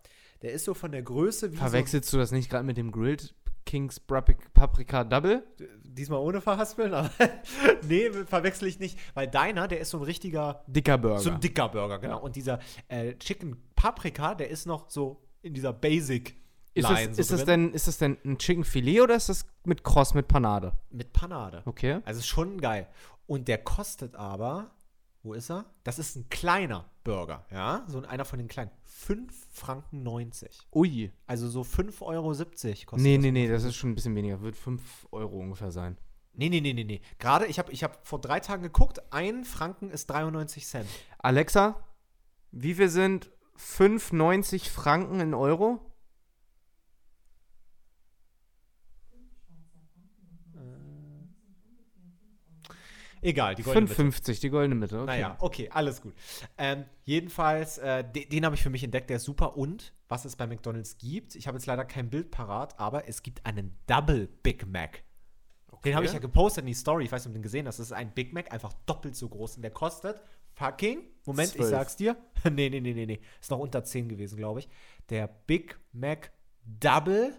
Der 0.42 0.52
ist 0.52 0.64
so 0.64 0.74
von 0.74 0.92
der 0.92 1.02
Größe 1.02 1.52
wie 1.52 1.56
Verwechselst 1.56 2.12
du 2.12 2.18
das 2.18 2.32
nicht 2.32 2.50
gerade 2.50 2.64
mit 2.64 2.76
dem 2.76 2.92
Grilled 2.92 3.34
Kings 3.66 4.00
Paprika, 4.00 5.04
Double? 5.04 5.44
so, 5.56 5.64
diesmal 5.84 6.18
ohne 6.18 6.40
Verhaspeln, 6.40 6.92
aber 6.94 7.10
nee, 7.86 8.10
verwechsel 8.10 8.66
ich 8.68 8.80
nicht, 8.80 8.98
weil 9.14 9.28
deiner, 9.28 9.68
der 9.68 9.80
ist 9.80 9.90
so 9.90 9.98
ein 9.98 10.02
richtiger, 10.02 10.64
Dicker 10.66 10.98
Burger. 10.98 11.20
so 11.20 11.30
ein 11.30 11.40
dicker 11.40 11.68
Burger, 11.68 11.98
genau. 11.98 12.16
Ja. 12.16 12.20
Und 12.20 12.36
dieser 12.36 12.58
äh, 12.88 13.14
Chicken 13.14 13.56
Paprika, 13.76 14.34
der 14.34 14.50
ist 14.50 14.66
noch 14.66 14.90
so 14.90 15.22
in 15.42 15.54
dieser 15.54 15.72
Basic 15.72 16.36
ist 16.74 16.88
Line 16.88 17.08
das, 17.08 17.16
so 17.16 17.20
ist, 17.20 17.30
das 17.32 17.44
denn, 17.44 17.72
ist 17.72 17.86
das 17.88 17.98
denn 17.98 18.16
ein 18.24 18.38
Chicken 18.38 18.64
Filet 18.64 19.00
oder 19.02 19.14
ist 19.16 19.28
das 19.28 19.46
mit 19.64 19.84
Cross 19.84 20.14
mit 20.14 20.28
Panade? 20.28 20.72
mit 20.90 21.12
Panade. 21.12 21.62
Okay. 21.66 22.00
Also 22.04 22.20
ist 22.20 22.26
schon 22.26 22.60
geil. 22.60 22.88
Und 23.26 23.48
der 23.48 23.58
kostet 23.58 24.16
aber, 24.16 24.70
wo 25.22 25.34
ist 25.34 25.50
er? 25.50 25.66
Das 25.84 25.98
ist 25.98 26.16
ein 26.16 26.28
kleiner 26.28 26.90
Burger, 27.04 27.44
ja? 27.50 27.84
So 27.88 28.02
einer 28.02 28.24
von 28.24 28.38
den 28.38 28.48
kleinen. 28.48 28.70
5 28.84 29.32
Franken 29.52 30.02
90. 30.02 30.58
Ui. 30.74 31.10
Also 31.26 31.48
so 31.48 31.62
5,70 31.62 32.02
Euro 32.02 32.28
kostet 32.28 32.88
Nee, 32.96 33.16
das. 33.16 33.22
nee, 33.22 33.30
nee, 33.30 33.48
das 33.48 33.64
ist 33.64 33.76
schon 33.76 33.90
ein 33.90 33.94
bisschen 33.94 34.14
weniger. 34.14 34.40
Wird 34.42 34.56
5 34.56 35.08
Euro 35.10 35.38
ungefähr 35.38 35.70
sein. 35.70 35.96
Nee, 36.34 36.48
nee, 36.48 36.60
nee, 36.60 36.72
nee, 36.72 36.84
nee. 36.84 37.00
Gerade, 37.18 37.46
ich 37.46 37.58
habe 37.58 37.72
ich 37.72 37.82
hab 37.82 38.06
vor 38.06 38.20
drei 38.20 38.40
Tagen 38.40 38.62
geguckt, 38.62 39.00
ein 39.12 39.44
Franken 39.44 39.90
ist 39.90 40.08
93 40.10 40.66
Cent. 40.66 40.88
Alexa, 41.18 41.82
wie 42.52 42.74
viel 42.74 42.88
sind 42.88 43.30
5,90 43.58 44.68
Franken 44.70 45.20
in 45.20 45.34
Euro? 45.34 45.80
Egal, 53.22 53.54
die 53.54 53.62
goldene 53.62 53.88
Mitte. 53.88 54.02
5,50, 54.02 54.40
die 54.40 54.50
goldene 54.50 54.74
Mitte. 54.74 54.96
Okay. 55.00 55.06
Naja, 55.06 55.36
okay, 55.40 55.68
alles 55.70 56.00
gut. 56.00 56.14
Ähm, 56.56 56.84
jedenfalls, 57.04 57.78
äh, 57.78 58.04
den, 58.04 58.28
den 58.28 58.44
habe 58.44 58.54
ich 58.54 58.62
für 58.62 58.70
mich 58.70 58.82
entdeckt, 58.82 59.10
der 59.10 59.16
ist 59.16 59.24
super. 59.24 59.56
Und 59.56 59.92
was 60.08 60.24
es 60.24 60.36
bei 60.36 60.46
McDonalds 60.46 60.98
gibt, 60.98 61.34
ich 61.34 61.46
habe 61.46 61.58
jetzt 61.58 61.66
leider 61.66 61.84
kein 61.84 62.08
Bild 62.10 62.30
parat, 62.30 62.78
aber 62.78 63.08
es 63.08 63.22
gibt 63.22 63.44
einen 63.44 63.76
Double 63.86 64.28
Big 64.42 64.66
Mac. 64.66 65.04
Den 65.84 65.94
habe 65.94 66.04
ich 66.04 66.12
ja 66.12 66.18
gepostet 66.18 66.62
in 66.62 66.66
die 66.66 66.74
Story, 66.74 67.04
ich 67.04 67.12
weiß 67.12 67.24
nicht, 67.24 67.30
ob 67.30 67.32
du 67.32 67.38
den 67.38 67.42
gesehen 67.42 67.66
hast. 67.66 67.78
Das 67.78 67.86
ist 67.86 67.92
ein 67.92 68.12
Big 68.12 68.32
Mac, 68.34 68.52
einfach 68.52 68.72
doppelt 68.84 69.16
so 69.16 69.28
groß. 69.28 69.56
Und 69.56 69.62
der 69.62 69.70
kostet 69.70 70.22
fucking, 70.52 71.02
Moment, 71.24 71.50
ich 71.50 71.56
Zwölf. 71.56 71.70
sag's 71.70 71.96
dir. 71.96 72.16
nee, 72.44 72.68
nee, 72.68 72.80
nee, 72.80 72.92
nee, 72.92 73.06
nee. 73.06 73.20
Ist 73.40 73.50
noch 73.50 73.58
unter 73.58 73.82
10 73.82 74.08
gewesen, 74.08 74.36
glaube 74.36 74.60
ich. 74.60 74.68
Der 75.08 75.26
Big 75.26 75.78
Mac 75.92 76.32
Double. 76.64 77.32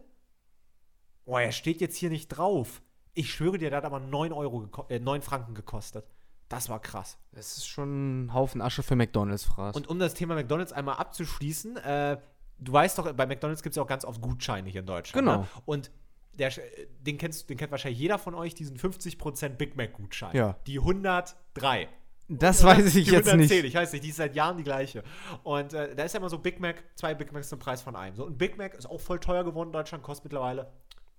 Oh, 1.25 1.37
er 1.37 1.51
steht 1.51 1.81
jetzt 1.81 1.97
hier 1.97 2.09
nicht 2.09 2.29
drauf. 2.29 2.81
Ich 3.13 3.33
schwöre 3.33 3.57
dir, 3.57 3.69
der 3.69 3.77
hat 3.77 3.85
aber 3.85 3.99
9, 3.99 4.31
Euro 4.31 4.67
äh, 4.89 4.99
9 4.99 5.21
Franken 5.21 5.53
gekostet. 5.53 6.05
Das 6.49 6.67
war 6.67 6.81
krass. 6.81 7.17
Das 7.31 7.57
ist 7.57 7.67
schon 7.67 8.25
ein 8.25 8.33
Haufen 8.33 8.61
Asche 8.61 8.83
für 8.83 8.95
McDonalds, 8.95 9.45
Fraß. 9.45 9.75
Und 9.75 9.87
um 9.87 9.99
das 9.99 10.13
Thema 10.13 10.35
McDonalds 10.35 10.73
einmal 10.73 10.95
abzuschließen, 10.95 11.77
äh, 11.77 12.17
du 12.59 12.73
weißt 12.73 12.97
doch, 12.97 13.13
bei 13.13 13.25
McDonalds 13.25 13.63
gibt 13.63 13.71
es 13.71 13.77
ja 13.77 13.83
auch 13.83 13.87
ganz 13.87 14.03
oft 14.03 14.21
Gutscheine 14.21 14.69
hier 14.69 14.81
in 14.81 14.85
Deutschland. 14.85 15.25
Genau. 15.25 15.41
Ne? 15.41 15.47
Und 15.65 15.91
der, 16.33 16.51
den, 16.99 17.17
kennst, 17.17 17.49
den 17.49 17.57
kennt 17.57 17.71
wahrscheinlich 17.71 17.99
jeder 17.99 18.17
von 18.17 18.35
euch, 18.35 18.53
diesen 18.53 18.77
50% 18.77 19.49
Big 19.49 19.75
Mac-Gutschein. 19.75 20.35
Ja. 20.35 20.57
Die 20.67 20.79
103. 20.79 21.89
das 22.27 22.63
weiß 22.63 22.95
ich 22.95 23.05
die 23.05 23.11
jetzt 23.11 23.27
110, 23.27 23.57
nicht. 23.57 23.65
Ich 23.65 23.75
weiß 23.75 23.93
nicht, 23.93 24.03
die 24.03 24.09
ist 24.09 24.17
seit 24.17 24.35
Jahren 24.35 24.57
die 24.57 24.63
gleiche. 24.63 25.03
Und 25.43 25.73
äh, 25.73 25.95
da 25.95 26.03
ist 26.03 26.13
ja 26.13 26.19
immer 26.19 26.29
so 26.29 26.37
Big 26.37 26.59
Mac, 26.59 26.83
zwei 26.95 27.13
Big 27.13 27.31
Macs 27.31 27.49
zum 27.49 27.59
Preis 27.59 27.81
von 27.81 27.95
einem. 27.95 28.15
So, 28.15 28.25
ein 28.25 28.37
Big 28.37 28.57
Mac 28.57 28.73
ist 28.73 28.89
auch 28.89 28.99
voll 28.99 29.19
teuer 29.19 29.43
geworden 29.43 29.69
in 29.69 29.73
Deutschland, 29.73 30.03
kostet 30.03 30.25
mittlerweile. 30.25 30.71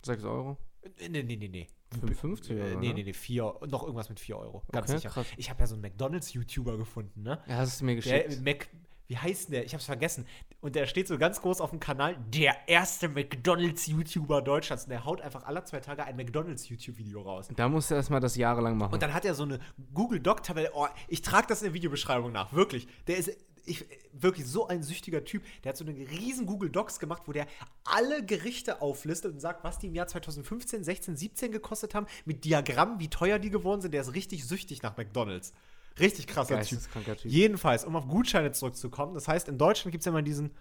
6 0.05 0.25
Euro? 0.25 0.57
Nee, 0.99 1.23
nee, 1.23 1.37
nee, 1.37 1.49
nee. 1.49 1.67
55 2.01 2.51
Äh, 2.51 2.55
oder 2.55 2.65
nee, 2.81 2.89
ne? 2.89 2.95
nee, 2.95 3.03
nee, 3.05 3.13
vier, 3.13 3.55
noch 3.69 3.83
irgendwas 3.83 4.09
mit 4.09 4.19
4 4.19 4.37
Euro. 4.39 4.63
Ganz 4.73 4.89
Okay, 4.89 4.99
sicher. 4.99 5.11
krass. 5.11 5.27
Ich 5.37 5.51
habe 5.51 5.61
ja 5.61 5.67
so 5.67 5.75
einen 5.75 5.83
McDonalds-YouTuber 5.83 6.77
gefunden, 6.79 7.23
ne? 7.23 7.41
Ja, 7.47 7.57
hast 7.57 7.81
du 7.81 7.85
mir 7.85 8.01
Der 8.01 8.25
geschickt. 8.25 8.45
Mac, 8.45 8.69
wie 9.09 9.17
heißt 9.19 9.49
denn 9.49 9.53
der? 9.53 9.65
Ich 9.67 9.75
hab's 9.75 9.85
vergessen. 9.85 10.27
Und 10.61 10.75
der 10.75 10.87
steht 10.87 11.07
so 11.09 11.19
ganz 11.19 11.41
groß 11.43 11.61
auf 11.61 11.71
dem 11.71 11.81
Kanal, 11.81 12.17
der 12.33 12.57
erste 12.67 13.09
McDonalds-YouTuber 13.09 14.43
Deutschlands. 14.43 14.85
Und 14.85 14.91
der 14.91 15.05
haut 15.05 15.21
einfach 15.21 15.45
alle 15.45 15.63
zwei 15.65 15.81
Tage 15.81 16.05
ein 16.05 16.17
McDonalds-YouTube-Video 16.17 17.21
raus. 17.23 17.49
da 17.55 17.69
musst 17.69 17.91
du 17.91 17.95
erstmal 17.95 18.21
das 18.21 18.37
jahrelang 18.37 18.77
machen. 18.79 18.95
Und 18.95 19.03
dann 19.03 19.13
hat 19.13 19.25
er 19.25 19.35
so 19.35 19.43
eine 19.45 19.59
Google 19.93 20.21
Doc-Tabelle. 20.21 20.71
Oh, 20.75 20.87
ich 21.09 21.23
trage 21.23 21.47
das 21.49 21.61
in 21.63 21.67
der 21.67 21.75
Videobeschreibung 21.75 22.33
nach. 22.33 22.53
Wirklich. 22.53 22.87
Der 23.07 23.17
ist 23.19 23.37
ich, 23.65 23.87
wirklich 24.13 24.47
so 24.47 24.69
ein 24.69 24.83
süchtiger 24.83 25.25
Typ. 25.25 25.43
Der 25.63 25.71
hat 25.71 25.77
so 25.77 25.85
eine 25.85 25.95
riesen 25.95 26.47
Google 26.47 26.71
Docs 26.71 26.99
gemacht, 26.99 27.23
wo 27.27 27.33
der 27.33 27.47
alle 27.85 28.25
Gerichte 28.25 28.83
auflistet 28.83 29.33
und 29.33 29.41
sagt, 29.41 29.65
was 29.65 29.79
die 29.79 29.89
im 29.89 29.95
Jahr 29.95 30.07
2015, 30.07 30.85
16, 30.85 31.17
17 31.17 31.53
gekostet 31.53 31.95
haben, 31.95 32.07
mit 32.25 32.45
Diagrammen, 32.45 33.01
wie 33.01 33.09
teuer 33.09 33.39
die 33.39 33.51
geworden 33.51 33.81
sind. 33.81 33.93
Der 33.93 34.03
ist 34.03 34.15
richtig 34.15 34.47
süchtig 34.47 34.83
nach 34.83 34.97
McDonalds. 34.97 35.53
Richtig 35.99 36.27
krasser 36.27 36.61
Typ. 36.61 36.79
Geisteskranker 36.79 37.17
Typ. 37.17 37.31
Jedenfalls, 37.31 37.85
um 37.85 37.97
auf 37.97 38.09
Gutscheine 38.09 38.53
zurückzukommen, 38.53 39.15
das 39.15 39.29
heißt, 39.29 39.49
in 39.49 39.59
Deutschland 39.59 39.93
gibt 39.93 40.03
es 40.03 40.07
ja 40.07 40.11
immer 40.11 40.23
diesen 40.23 40.55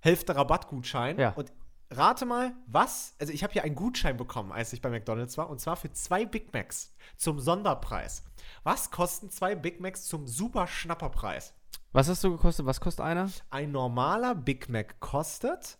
Hälfte-Rabatt-Gutschein. 0.00 1.18
Ja. 1.18 1.30
Und 1.30 1.52
rate 1.90 2.26
mal, 2.26 2.54
was? 2.66 3.14
Also, 3.18 3.32
ich 3.32 3.44
habe 3.44 3.52
hier 3.52 3.64
einen 3.64 3.76
Gutschein 3.76 4.16
bekommen, 4.16 4.50
als 4.50 4.72
ich 4.72 4.82
bei 4.82 4.90
McDonalds 4.90 5.38
war, 5.38 5.48
und 5.48 5.60
zwar 5.60 5.76
für 5.76 5.92
zwei 5.92 6.24
Big 6.24 6.52
Macs 6.52 6.94
zum 7.16 7.38
Sonderpreis. 7.38 8.24
Was 8.64 8.90
kosten 8.90 9.30
zwei 9.30 9.54
Big 9.54 9.80
Macs 9.80 10.06
zum 10.06 10.26
super 10.26 10.66
Schnapperpreis? 10.66 11.54
Was 11.92 12.08
hast 12.08 12.24
du 12.24 12.30
gekostet? 12.30 12.66
Was 12.66 12.80
kostet 12.80 13.04
einer? 13.04 13.30
Ein 13.50 13.72
normaler 13.72 14.34
Big 14.34 14.68
Mac 14.68 14.98
kostet 15.00 15.78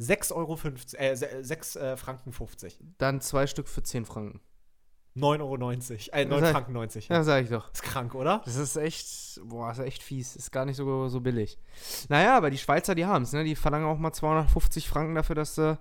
6,50 0.00 0.32
Euro, 0.34 0.58
äh, 0.94 1.14
6 1.44 1.76
äh, 1.76 1.96
Franken 1.96 2.32
50. 2.32 2.80
Dann 2.98 3.20
zwei 3.20 3.46
Stück 3.46 3.68
für 3.68 3.82
10 3.82 4.06
Franken. 4.06 4.40
9,90 5.16 5.40
Euro, 5.40 5.54
äh, 6.20 6.24
9 6.24 6.40
sag- 6.40 6.52
Franken 6.52 6.72
90. 6.72 7.08
Ja, 7.08 7.22
sag 7.22 7.44
ich 7.44 7.50
doch. 7.50 7.72
Ist 7.72 7.82
krank, 7.84 8.14
oder? 8.16 8.42
Das 8.44 8.56
ist 8.56 8.74
echt, 8.76 9.40
boah, 9.44 9.70
ist 9.70 9.78
echt 9.78 10.02
fies. 10.02 10.34
Ist 10.34 10.50
gar 10.50 10.64
nicht 10.64 10.76
so, 10.76 11.08
so 11.08 11.20
billig. 11.20 11.56
Naja, 12.08 12.36
aber 12.36 12.50
die 12.50 12.58
Schweizer, 12.58 12.96
die 12.96 13.06
haben 13.06 13.22
es, 13.22 13.32
ne? 13.32 13.44
Die 13.44 13.54
verlangen 13.54 13.86
auch 13.86 13.98
mal 13.98 14.12
250 14.12 14.88
Franken 14.88 15.14
dafür, 15.14 15.36
dass 15.36 15.54
du 15.54 15.78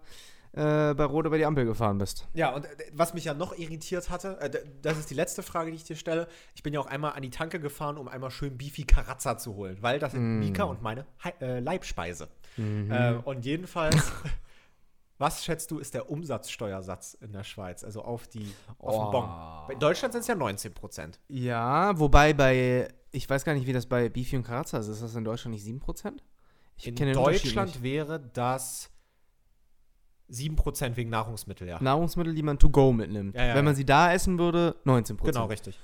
äh, 0.54 0.94
bei 0.94 1.04
Rot 1.06 1.26
über 1.26 1.38
die 1.38 1.46
Ampel 1.46 1.66
gefahren 1.66 1.98
bist. 1.98 2.28
Ja, 2.34 2.54
und 2.54 2.66
äh, 2.66 2.70
was 2.94 3.14
mich 3.14 3.26
ja 3.26 3.34
noch 3.34 3.58
irritiert 3.58 4.10
hatte, 4.10 4.40
äh, 4.40 4.52
das 4.82 4.98
ist 5.00 5.10
die 5.10 5.16
letzte 5.16 5.42
Frage, 5.44 5.72
die 5.72 5.78
ich 5.78 5.84
dir 5.84 5.96
stelle. 5.96 6.28
Ich 6.56 6.64
bin 6.64 6.74
ja 6.74 6.80
auch 6.80 6.86
einmal 6.86 7.14
an 7.14 7.22
die 7.24 7.32
Tanke 7.32 7.60
gefahren, 7.60 7.98
um 7.98 8.08
einmal 8.08 8.30
schön 8.32 8.58
Beefy 8.58 8.84
Karazza 8.84 9.38
zu 9.38 9.56
holen, 9.56 9.78
weil 9.82 10.00
das 10.00 10.14
ist 10.14 10.20
Mika 10.20 10.64
und 10.64 10.82
meine 10.82 11.06
Hei- 11.24 11.34
äh, 11.42 11.60
Leibspeise. 11.60 12.28
Äh, 12.58 13.14
und 13.26 13.46
jedenfalls, 13.46 13.96
was 15.18 15.44
schätzt 15.44 15.72
du, 15.72 15.80
ist 15.80 15.94
der 15.96 16.10
Umsatzsteuersatz 16.12 17.16
in 17.20 17.32
der 17.34 17.44
Schweiz, 17.44 17.84
also 17.84 18.04
auf, 18.04 18.28
die, 18.28 18.54
auf 18.78 18.94
den 18.94 19.02
Oh. 19.08 19.12
Bon? 19.12 19.72
In 19.74 19.80
Deutschland 19.80 20.12
sind 20.14 20.22
es 20.22 20.28
ja 20.28 20.36
19 20.36 20.74
Prozent. 20.74 21.20
Ja, 21.30 21.98
wobei 21.98 22.34
bei, 22.34 22.88
ich 23.12 23.28
weiß 23.30 23.44
gar 23.44 23.54
nicht, 23.56 23.66
wie 23.66 23.74
das 23.74 23.86
bei 23.88 24.10
Beefy 24.10 24.38
und 24.38 24.44
Karazza 24.44 24.78
ist. 24.78 24.88
Ist 24.88 25.02
das 25.02 25.16
in 25.16 25.24
Deutschland 25.24 25.56
nicht 25.56 25.66
7%? 25.66 26.20
Ich 26.78 26.88
In 26.88 26.96
den 26.96 27.14
Deutschland 27.14 27.82
wäre 27.84 28.20
das 28.20 28.90
7 30.34 30.56
Prozent 30.56 30.98
wegen 30.98 31.10
Nahrungsmittel, 31.10 31.68
ja. 31.68 31.82
Nahrungsmittel, 31.82 32.34
die 32.34 32.44
man 32.44 32.58
to 32.60 32.70
go 32.70 32.92
mitnimmt. 32.92 33.36
Ja, 33.36 33.46
ja, 33.46 33.56
Wenn 33.56 33.66
man 33.66 33.74
ja. 33.74 33.78
sie 33.78 33.86
da 33.86 34.14
essen 34.14 34.38
würde, 34.40 34.76
19%. 34.86 35.24
Genau, 35.24 35.46
richtig. 35.46 35.80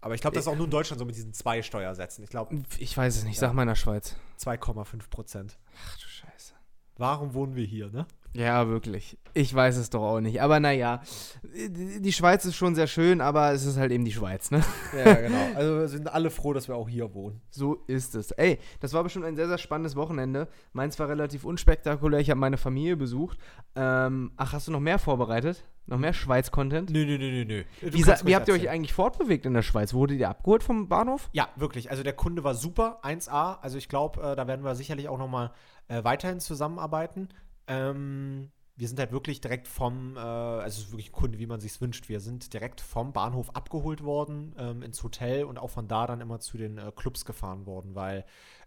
Aber 0.00 0.14
ich 0.14 0.20
glaube, 0.20 0.34
das 0.34 0.44
ist 0.46 0.48
auch 0.48 0.56
nur 0.56 0.64
in 0.64 0.70
Deutschland 0.70 0.98
so 0.98 1.04
mit 1.04 1.14
diesen 1.14 1.32
zwei 1.32 1.62
Steuersätzen. 1.62 2.24
Ich 2.24 2.30
glaube, 2.30 2.60
Ich 2.78 2.96
weiß 2.96 3.16
es 3.16 3.24
nicht, 3.24 3.38
sag 3.38 3.52
mal 3.52 3.62
in 3.62 3.68
der 3.68 3.76
Schweiz. 3.76 4.16
2,5 4.40 5.08
Prozent. 5.08 5.58
Ach 5.86 5.96
du 5.96 6.08
Scheiße. 6.08 6.54
Warum 6.96 7.34
wohnen 7.34 7.54
wir 7.54 7.64
hier, 7.64 7.88
ne? 7.90 8.06
Ja, 8.34 8.68
wirklich. 8.68 9.18
Ich 9.34 9.54
weiß 9.54 9.76
es 9.76 9.90
doch 9.90 10.02
auch 10.02 10.20
nicht. 10.20 10.40
Aber 10.40 10.58
naja, 10.58 11.02
die 11.44 12.12
Schweiz 12.12 12.44
ist 12.44 12.56
schon 12.56 12.74
sehr 12.74 12.86
schön, 12.86 13.20
aber 13.20 13.52
es 13.52 13.64
ist 13.66 13.76
halt 13.76 13.92
eben 13.92 14.04
die 14.04 14.12
Schweiz, 14.12 14.50
ne? 14.50 14.62
Ja, 14.96 15.14
genau. 15.14 15.46
Also 15.54 15.78
wir 15.78 15.88
sind 15.88 16.12
alle 16.12 16.30
froh, 16.30 16.52
dass 16.52 16.68
wir 16.68 16.76
auch 16.76 16.88
hier 16.88 17.14
wohnen. 17.14 17.40
So 17.50 17.82
ist 17.86 18.14
es. 18.14 18.30
Ey, 18.32 18.58
das 18.80 18.94
war 18.94 19.02
bestimmt 19.02 19.26
ein 19.26 19.36
sehr, 19.36 19.48
sehr 19.48 19.58
spannendes 19.58 19.96
Wochenende. 19.96 20.48
Meins 20.72 20.98
war 20.98 21.08
relativ 21.08 21.44
unspektakulär. 21.44 22.20
Ich 22.20 22.30
habe 22.30 22.40
meine 22.40 22.56
Familie 22.56 22.96
besucht. 22.96 23.38
Ähm, 23.74 24.32
ach, 24.36 24.52
hast 24.54 24.68
du 24.68 24.72
noch 24.72 24.80
mehr 24.80 24.98
vorbereitet? 24.98 25.64
Noch 25.86 25.98
mehr 25.98 26.12
Schweiz-Content? 26.12 26.90
Nö, 26.90 27.04
nö, 27.04 27.18
nö, 27.18 27.30
nö, 27.30 27.44
nö. 27.44 27.64
Du 27.80 27.92
Wie, 27.92 28.06
wie 28.06 28.36
habt 28.36 28.48
ihr 28.48 28.54
euch 28.54 28.68
eigentlich 28.68 28.92
fortbewegt 28.92 29.46
in 29.46 29.54
der 29.54 29.62
Schweiz? 29.62 29.92
Wurdet 29.92 30.18
ihr 30.20 30.28
abgeholt 30.28 30.62
vom 30.62 30.88
Bahnhof? 30.88 31.28
Ja, 31.32 31.48
wirklich. 31.56 31.90
Also 31.90 32.02
der 32.02 32.12
Kunde 32.12 32.44
war 32.44 32.54
super, 32.54 33.00
1A. 33.02 33.58
Also 33.60 33.78
ich 33.78 33.88
glaube, 33.88 34.22
äh, 34.22 34.36
da 34.36 34.46
werden 34.46 34.64
wir 34.64 34.74
sicherlich 34.74 35.08
auch 35.08 35.18
noch 35.18 35.28
mal 35.28 35.52
äh, 35.88 36.04
weiterhin 36.04 36.40
zusammenarbeiten. 36.40 37.28
Ähm, 37.66 38.50
wir 38.76 38.88
sind 38.88 38.98
halt 38.98 39.12
wirklich 39.12 39.40
direkt 39.40 39.68
vom, 39.68 40.16
äh, 40.16 40.20
also 40.20 40.80
es 40.80 40.86
ist 40.86 40.92
wirklich 40.92 41.10
ein 41.10 41.12
Kunde, 41.12 41.38
wie 41.38 41.46
man 41.46 41.60
sich 41.60 41.80
wünscht. 41.80 42.08
Wir 42.08 42.20
sind 42.20 42.52
direkt 42.52 42.80
vom 42.80 43.12
Bahnhof 43.12 43.54
abgeholt 43.54 44.02
worden 44.02 44.54
ähm, 44.58 44.82
ins 44.82 45.02
Hotel 45.02 45.44
und 45.44 45.58
auch 45.58 45.70
von 45.70 45.88
da 45.88 46.06
dann 46.06 46.20
immer 46.20 46.40
zu 46.40 46.56
den 46.56 46.78
äh, 46.78 46.90
Clubs 46.94 47.24
gefahren 47.24 47.66
worden, 47.66 47.94
weil 47.94 48.24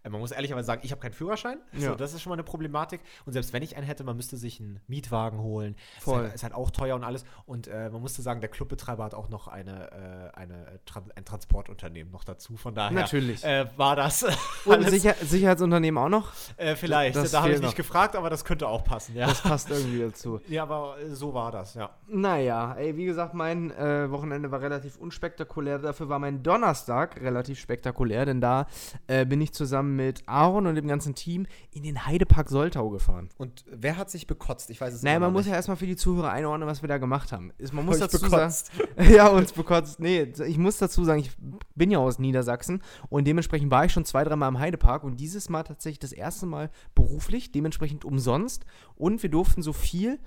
man 0.09 0.19
muss 0.19 0.31
ehrlicherweise 0.31 0.65
sagen, 0.67 0.81
ich 0.83 0.91
habe 0.91 1.01
keinen 1.01 1.13
Führerschein. 1.13 1.57
Ja. 1.75 1.89
So, 1.91 1.95
das 1.95 2.13
ist 2.13 2.21
schon 2.21 2.29
mal 2.29 2.35
eine 2.35 2.43
Problematik. 2.43 3.01
Und 3.25 3.33
selbst 3.33 3.51
wenn 3.51 3.61
ich 3.61 3.75
einen 3.75 3.85
hätte, 3.85 4.03
man 4.03 4.15
müsste 4.15 4.37
sich 4.37 4.59
einen 4.59 4.79
Mietwagen 4.87 5.39
holen. 5.39 5.75
Voll. 5.99 6.19
Ist, 6.19 6.23
halt, 6.23 6.35
ist 6.35 6.43
halt 6.43 6.53
auch 6.53 6.71
teuer 6.71 6.95
und 6.95 7.03
alles. 7.03 7.25
Und 7.45 7.67
äh, 7.67 7.89
man 7.89 8.01
musste 8.01 8.21
sagen, 8.21 8.39
der 8.39 8.49
Clubbetreiber 8.49 9.03
hat 9.03 9.13
auch 9.13 9.29
noch 9.29 9.47
eine, 9.47 10.31
äh, 10.33 10.37
eine, 10.37 10.67
äh, 10.67 10.79
Tran 10.85 11.03
ein 11.15 11.25
Transportunternehmen 11.25 12.11
noch 12.11 12.23
dazu. 12.23 12.55
Von 12.55 12.75
daher 12.75 12.91
Natürlich. 12.93 13.43
äh, 13.43 13.65
war 13.77 13.95
das 13.95 14.25
Und 14.65 14.89
Sicher 14.89 15.15
Sicherheitsunternehmen 15.21 16.01
auch 16.01 16.09
noch? 16.09 16.31
äh, 16.57 16.75
vielleicht. 16.75 17.15
das 17.15 17.31
da 17.31 17.41
habe 17.41 17.51
ich 17.51 17.59
nicht 17.59 17.69
noch. 17.69 17.75
gefragt, 17.75 18.15
aber 18.15 18.29
das 18.29 18.45
könnte 18.45 18.67
auch 18.67 18.83
passen. 18.83 19.15
Ja, 19.15 19.27
Das 19.27 19.41
passt 19.41 19.69
irgendwie 19.69 19.99
dazu. 19.99 20.39
ja 20.47 20.63
aber 20.63 20.97
äh, 20.99 21.09
so 21.13 21.33
war 21.33 21.51
das, 21.51 21.73
ja. 21.75 21.89
Naja, 22.07 22.73
ey, 22.73 22.95
wie 22.97 23.05
gesagt, 23.05 23.33
mein 23.33 23.71
äh, 23.71 24.09
Wochenende 24.09 24.49
war 24.51 24.61
relativ 24.61 24.97
unspektakulär. 24.97 25.79
Dafür 25.79 26.09
war 26.09 26.19
mein 26.19 26.41
Donnerstag 26.43 27.21
relativ 27.21 27.59
spektakulär, 27.59 28.25
denn 28.25 28.41
da 28.41 28.67
äh, 29.07 29.25
bin 29.25 29.41
ich 29.41 29.53
zusammen 29.53 29.94
mit 29.95 30.23
Aaron 30.27 30.67
und 30.67 30.75
dem 30.75 30.87
ganzen 30.87 31.15
Team 31.15 31.47
in 31.71 31.83
den 31.83 32.05
Heidepark 32.05 32.49
Soltau 32.49 32.89
gefahren. 32.89 33.29
Und 33.37 33.65
wer 33.71 33.97
hat 33.97 34.09
sich 34.09 34.27
bekotzt? 34.27 34.69
Ich 34.69 34.79
weiß 34.81 34.93
es 34.93 35.03
Naja, 35.03 35.17
immer 35.17 35.27
man 35.27 35.33
noch 35.33 35.39
muss 35.39 35.45
nicht. 35.45 35.51
ja 35.51 35.55
erstmal 35.55 35.77
für 35.77 35.87
die 35.87 35.95
Zuhörer 35.95 36.31
einordnen, 36.31 36.67
was 36.67 36.81
wir 36.83 36.87
da 36.89 36.97
gemacht 36.97 37.31
haben. 37.31 37.51
Ist, 37.57 37.73
man 37.73 37.85
muss 37.87 37.99
dazu 37.99 38.19
bekotzt. 38.19 38.71
sagen. 38.75 39.13
ja, 39.13 39.27
uns 39.27 39.53
bekotzt. 39.53 39.99
Nee, 39.99 40.33
ich 40.45 40.57
muss 40.57 40.77
dazu 40.77 41.03
sagen, 41.03 41.19
ich 41.21 41.31
bin 41.75 41.91
ja 41.91 41.99
aus 41.99 42.19
Niedersachsen 42.19 42.81
und 43.09 43.25
dementsprechend 43.25 43.71
war 43.71 43.85
ich 43.85 43.91
schon 43.91 44.05
zwei, 44.05 44.23
dreimal 44.23 44.49
im 44.49 44.59
Heidepark 44.59 45.03
und 45.03 45.17
dieses 45.19 45.49
Mal 45.49 45.63
tatsächlich 45.63 45.99
das 45.99 46.11
erste 46.11 46.45
Mal 46.45 46.69
beruflich, 46.93 47.51
dementsprechend 47.51 48.05
umsonst 48.05 48.65
und 48.95 49.23
wir 49.23 49.29
durften 49.29 49.61
so 49.61 49.73
viel 49.73 50.19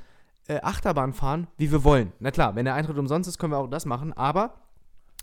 äh, 0.48 0.60
Achterbahn 0.62 1.12
fahren, 1.12 1.46
wie 1.58 1.70
wir 1.70 1.84
wollen. 1.84 2.12
Na 2.20 2.30
klar, 2.30 2.54
wenn 2.56 2.64
der 2.64 2.74
Eintritt 2.74 2.96
umsonst 2.98 3.28
ist, 3.28 3.38
können 3.38 3.52
wir 3.52 3.58
auch 3.58 3.68
das 3.68 3.84
machen, 3.84 4.12
aber 4.14 4.54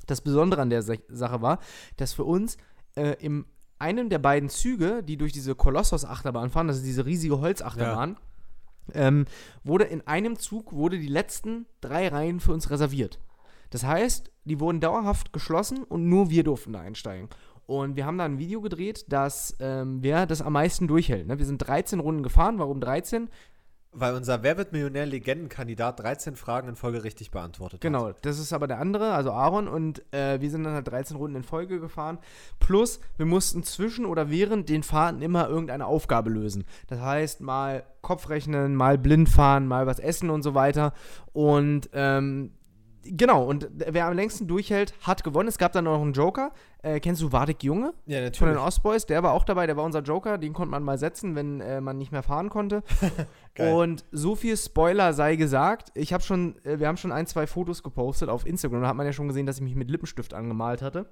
das 0.05 0.21
Besondere 0.21 0.62
an 0.62 0.69
der 0.69 0.84
Sa 0.84 0.93
Sache 1.10 1.41
war, 1.41 1.58
dass 1.97 2.13
für 2.13 2.23
uns 2.25 2.58
äh, 2.95 3.15
im 3.23 3.45
einem 3.79 4.09
der 4.09 4.19
beiden 4.19 4.49
Züge, 4.49 5.03
die 5.03 5.17
durch 5.17 5.31
diese 5.31 5.55
Kolossos-Achterbahn 5.55 6.49
fahren, 6.49 6.67
das 6.67 6.77
ist 6.77 6.85
diese 6.85 7.05
riesige 7.05 7.39
Holzachterbahn, 7.39 8.17
ähm, 8.93 9.25
wurde 9.63 9.85
in 9.85 10.05
einem 10.07 10.38
Zug, 10.38 10.73
wurde 10.73 10.99
die 10.99 11.07
letzten 11.07 11.65
drei 11.81 12.07
Reihen 12.07 12.39
für 12.39 12.53
uns 12.53 12.69
reserviert. 12.69 13.19
Das 13.69 13.83
heißt, 13.83 14.31
die 14.45 14.59
wurden 14.59 14.79
dauerhaft 14.79 15.33
geschlossen 15.33 15.83
und 15.83 16.07
nur 16.07 16.29
wir 16.29 16.43
durften 16.43 16.73
da 16.73 16.81
einsteigen. 16.81 17.29
Und 17.65 17.95
wir 17.95 18.05
haben 18.05 18.17
da 18.17 18.25
ein 18.25 18.38
Video 18.38 18.61
gedreht, 18.61 19.05
dass 19.11 19.55
ähm, 19.59 19.97
wer 20.01 20.27
das 20.27 20.41
am 20.41 20.53
meisten 20.53 20.88
durchhält. 20.88 21.27
Ne? 21.27 21.39
Wir 21.39 21.45
sind 21.45 21.57
13 21.57 21.99
Runden 21.99 22.21
gefahren. 22.21 22.59
Warum 22.59 22.79
13? 22.79 23.27
Weil 23.97 24.13
unser 24.13 24.43
Wer 24.43 24.58
wird 24.58 24.73
Millionär-Legendenkandidat 24.73 25.99
13 26.01 26.36
Fragen 26.36 26.67
in 26.67 26.75
Folge 26.75 27.03
richtig 27.03 27.31
beantwortet 27.31 27.79
Genau, 27.81 28.08
hat. 28.08 28.25
das 28.25 28.39
ist 28.39 28.51
aber 28.51 28.67
der 28.67 28.79
andere, 28.79 29.13
also 29.13 29.31
Aaron. 29.31 29.67
Und 29.67 30.03
äh, 30.13 30.41
wir 30.41 30.49
sind 30.49 30.63
dann 30.65 30.73
halt 30.73 30.88
13 30.88 31.15
Runden 31.15 31.38
in 31.38 31.43
Folge 31.43 31.79
gefahren. 31.79 32.17
Plus, 32.60 32.99
wir 33.17 33.25
mussten 33.25 33.63
zwischen 33.63 34.05
oder 34.05 34.29
während 34.29 34.67
den 34.69 34.84
Fahrten 34.84 35.21
immer 35.21 35.47
irgendeine 35.47 35.86
Aufgabe 35.86 36.29
lösen. 36.29 36.65
Das 36.88 36.99
heißt, 36.99 37.41
mal 37.41 37.84
Kopfrechnen, 38.01 38.75
mal 38.75 38.97
blind 38.97 39.29
fahren, 39.29 39.65
mal 39.67 39.88
was 39.88 39.99
essen 39.99 40.29
und 40.29 40.43
so 40.43 40.53
weiter. 40.53 40.93
Und 41.34 41.89
ähm, 41.93 42.51
Genau, 43.07 43.43
und 43.43 43.69
wer 43.73 44.07
am 44.07 44.13
längsten 44.13 44.47
durchhält, 44.47 44.93
hat 45.01 45.23
gewonnen. 45.23 45.47
Es 45.47 45.57
gab 45.57 45.71
dann 45.73 45.85
noch 45.85 46.01
einen 46.01 46.13
Joker. 46.13 46.51
Äh, 46.81 46.99
kennst 46.99 47.21
du 47.21 47.31
Wadik 47.31 47.63
Junge? 47.63 47.93
Ja, 48.05 48.31
Von 48.33 48.47
den 48.47 48.57
Ostboys. 48.57 49.05
Der 49.05 49.21
war 49.23 49.33
auch 49.33 49.43
dabei, 49.43 49.67
der 49.67 49.77
war 49.77 49.83
unser 49.83 50.01
Joker. 50.01 50.37
Den 50.37 50.53
konnte 50.53 50.71
man 50.71 50.83
mal 50.83 50.97
setzen, 50.97 51.35
wenn 51.35 51.61
äh, 51.61 51.81
man 51.81 51.97
nicht 51.97 52.11
mehr 52.11 52.23
fahren 52.23 52.49
konnte. 52.49 52.83
Und 53.57 54.05
so 54.11 54.35
viel 54.35 54.57
Spoiler 54.57 55.13
sei 55.13 55.35
gesagt. 55.35 55.91
Ich 55.93 56.13
habe 56.13 56.23
schon, 56.23 56.55
äh, 56.65 56.79
wir 56.79 56.87
haben 56.87 56.97
schon 56.97 57.11
ein, 57.11 57.25
zwei 57.25 57.47
Fotos 57.47 57.83
gepostet 57.83 58.29
auf 58.29 58.45
Instagram. 58.45 58.81
Da 58.81 58.87
hat 58.89 58.95
man 58.95 59.05
ja 59.05 59.13
schon 59.13 59.27
gesehen, 59.27 59.45
dass 59.45 59.57
ich 59.57 59.63
mich 59.63 59.75
mit 59.75 59.89
Lippenstift 59.89 60.33
angemalt 60.33 60.81
hatte. 60.81 61.05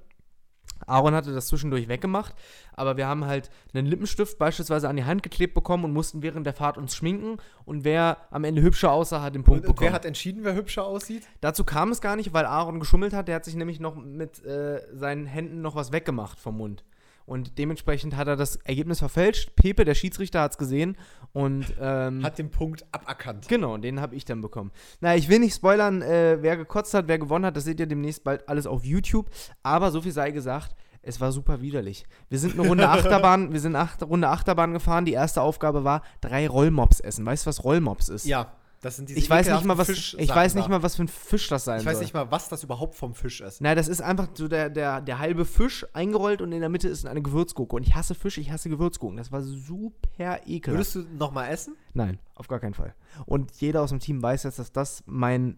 Aaron 0.88 1.13
hatte 1.15 1.34
das 1.34 1.48
zwischendurch 1.48 1.88
weggemacht, 1.88 2.34
aber 2.76 2.98
wir 2.98 3.08
haben 3.08 3.26
halt 3.26 3.50
einen 3.74 3.88
Lippenstift 3.88 4.38
beispielsweise 4.38 4.89
an 4.89 4.96
die 4.96 5.06
Hand 5.06 5.24
geklebt 5.24 5.54
bekommen 5.54 5.86
und 5.86 5.93
mussten 5.93 6.22
während 6.22 6.46
der 6.46 6.54
Fahrt 6.54 6.78
uns 6.78 6.96
schminken 6.96 7.38
und 7.65 7.84
wer 7.84 8.17
am 8.32 8.43
Ende 8.43 8.62
hübscher 8.62 8.91
aussah, 8.91 9.22
hat 9.22 9.36
den 9.36 9.43
Punkt 9.43 9.62
Und, 9.63 9.67
und 9.69 9.76
bekommen. 9.76 9.88
wer 9.89 9.93
hat 9.93 10.06
entschieden, 10.06 10.43
wer 10.43 10.56
hübscher 10.56 10.86
aussieht? 10.86 11.28
Dazu 11.41 11.63
kam 11.63 11.91
es 11.91 12.02
gar 12.02 12.15
nicht, 12.15 12.34
weil 12.34 12.46
Aaron 12.46 12.80
geschummelt 12.80 13.13
hat. 13.13 13.28
Der 13.28 13.36
hat 13.36 13.46
sich 13.46 13.56
nämlich 13.56 13.80
noch 13.80 13.96
mit 13.96 14.43
äh, 14.46 14.82
seinen 14.93 15.26
Händen 15.26 15.62
noch 15.62 15.76
was 15.76 15.91
weggemacht 15.91 16.39
vom 16.39 16.58
Mund. 16.58 16.84
Und 17.26 17.58
dementsprechend 17.58 18.16
hat 18.16 18.28
er 18.28 18.36
das 18.36 18.58
Ergebnis 18.58 19.00
verfälscht. 19.00 19.56
Pepe, 19.56 19.86
der 19.86 19.96
Schiedsrichter, 19.96 20.42
hat 20.42 20.52
es 20.52 20.58
gesehen. 20.58 20.98
Und 21.32 21.74
ähm, 21.80 22.24
Hat 22.24 22.38
den 22.38 22.52
Punkt 22.52 22.86
aberkannt. 22.92 23.48
genau, 23.48 23.78
den 23.78 24.00
habe 24.02 24.16
ich 24.16 24.26
dann 24.26 24.42
bekommen. 24.42 24.72
Na, 25.00 25.16
ich 25.16 25.30
will 25.30 25.40
nicht 25.40 25.56
spoilern, 25.56 26.02
äh, 26.02 26.38
wer 26.42 26.58
gekotzt 26.58 26.94
hat, 26.94 27.08
wer 27.08 27.18
gewonnen 27.18 27.46
hat. 27.46 27.56
Das 27.56 27.64
seht 27.64 27.80
ihr 27.80 27.88
demnächst 27.88 28.24
bald 28.24 28.48
alles 28.50 28.68
auf 28.68 28.84
YouTube. 28.84 29.30
Aber 29.64 29.92
so 29.92 30.02
viel 30.02 30.12
sei 30.12 30.32
gesagt. 30.32 30.76
Es 31.02 31.20
war 31.20 31.32
super 31.34 31.60
widerlich. 31.62 32.06
Wir 32.30 32.40
sind 32.40 32.58
eine 32.58 32.68
Runde 32.68 32.88
Achterbahn, 32.90 33.52
wir 33.52 33.60
sind 33.60 33.76
acht, 33.76 34.02
Runde 34.04 34.30
Achterbahn 34.30 34.72
gefahren. 34.72 35.04
Die 35.06 35.12
erste 35.14 35.42
Aufgabe 35.42 35.84
war 35.84 36.02
drei 36.22 36.48
Rollmops 36.48 37.00
essen. 37.02 37.26
Weißt 37.26 37.46
du, 37.46 37.50
was 37.50 37.64
Rollmops 37.64 38.08
ist? 38.10 38.26
Ja, 38.26 38.54
das 38.84 38.98
sind 38.98 39.10
diese 39.10 39.17
Ich 39.17 39.30
weiß 39.30 39.50
nicht 39.50 39.63
mal, 39.63 39.78
was 39.78 39.89
ich 39.89 40.30
weiß 40.30 40.56
nicht 40.56 40.67
mal, 40.67 40.84
was 40.84 40.96
für 40.98 41.04
ein 41.04 41.08
Fisch 41.08 41.48
das 41.48 41.65
sein 41.65 41.78
Ich 41.78 41.84
soll. 41.84 41.93
weiß 41.93 42.02
nicht 42.02 42.13
mal, 42.13 42.30
was 42.32 42.50
das 42.50 42.63
überhaupt 42.63 42.96
vom 42.96 43.15
Fisch 43.15 43.41
ist. 43.41 43.62
Na, 43.62 43.76
das 43.76 43.88
ist 43.88 44.02
einfach 44.02 44.28
so 44.34 44.48
der, 44.48 44.69
der, 44.69 45.02
der 45.02 45.19
halbe 45.19 45.46
Fisch 45.46 45.86
eingerollt 45.93 46.41
und 46.41 46.52
in 46.52 46.60
der 46.60 46.69
Mitte 46.69 46.89
ist 46.89 47.06
eine 47.06 47.22
Gewürzgurke. 47.22 47.76
Und 47.76 47.84
ich 47.88 47.96
hasse 47.96 48.13
Fisch, 48.13 48.38
ich 48.38 48.52
hasse 48.52 48.69
Gewürzgurken. 48.69 49.17
Das 49.17 49.32
war 49.32 49.41
super 49.41 50.41
ekelhaft. 50.46 50.67
Würdest 50.93 50.96
du 50.96 51.17
noch 51.17 51.32
mal 51.32 51.48
essen? 51.48 51.76
Nein, 51.93 52.19
auf 52.36 52.48
gar 52.48 52.60
keinen 52.60 52.74
Fall. 52.74 52.93
Und 53.26 53.52
jeder 53.62 53.82
aus 53.82 53.89
dem 53.89 54.00
Team 54.00 54.22
weiß 54.22 54.43
jetzt, 54.43 54.60
dass 54.60 54.72
das 54.72 55.04
mein 55.06 55.58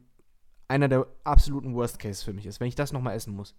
einer 0.67 0.87
der 0.87 1.07
absoluten 1.23 1.75
Worst 1.75 1.99
Case 1.99 2.23
für 2.23 2.33
mich 2.33 2.45
ist, 2.45 2.59
wenn 2.59 2.67
ich 2.67 2.75
das 2.75 2.91
nochmal 2.91 3.15
essen 3.15 3.35
muss. 3.35 3.55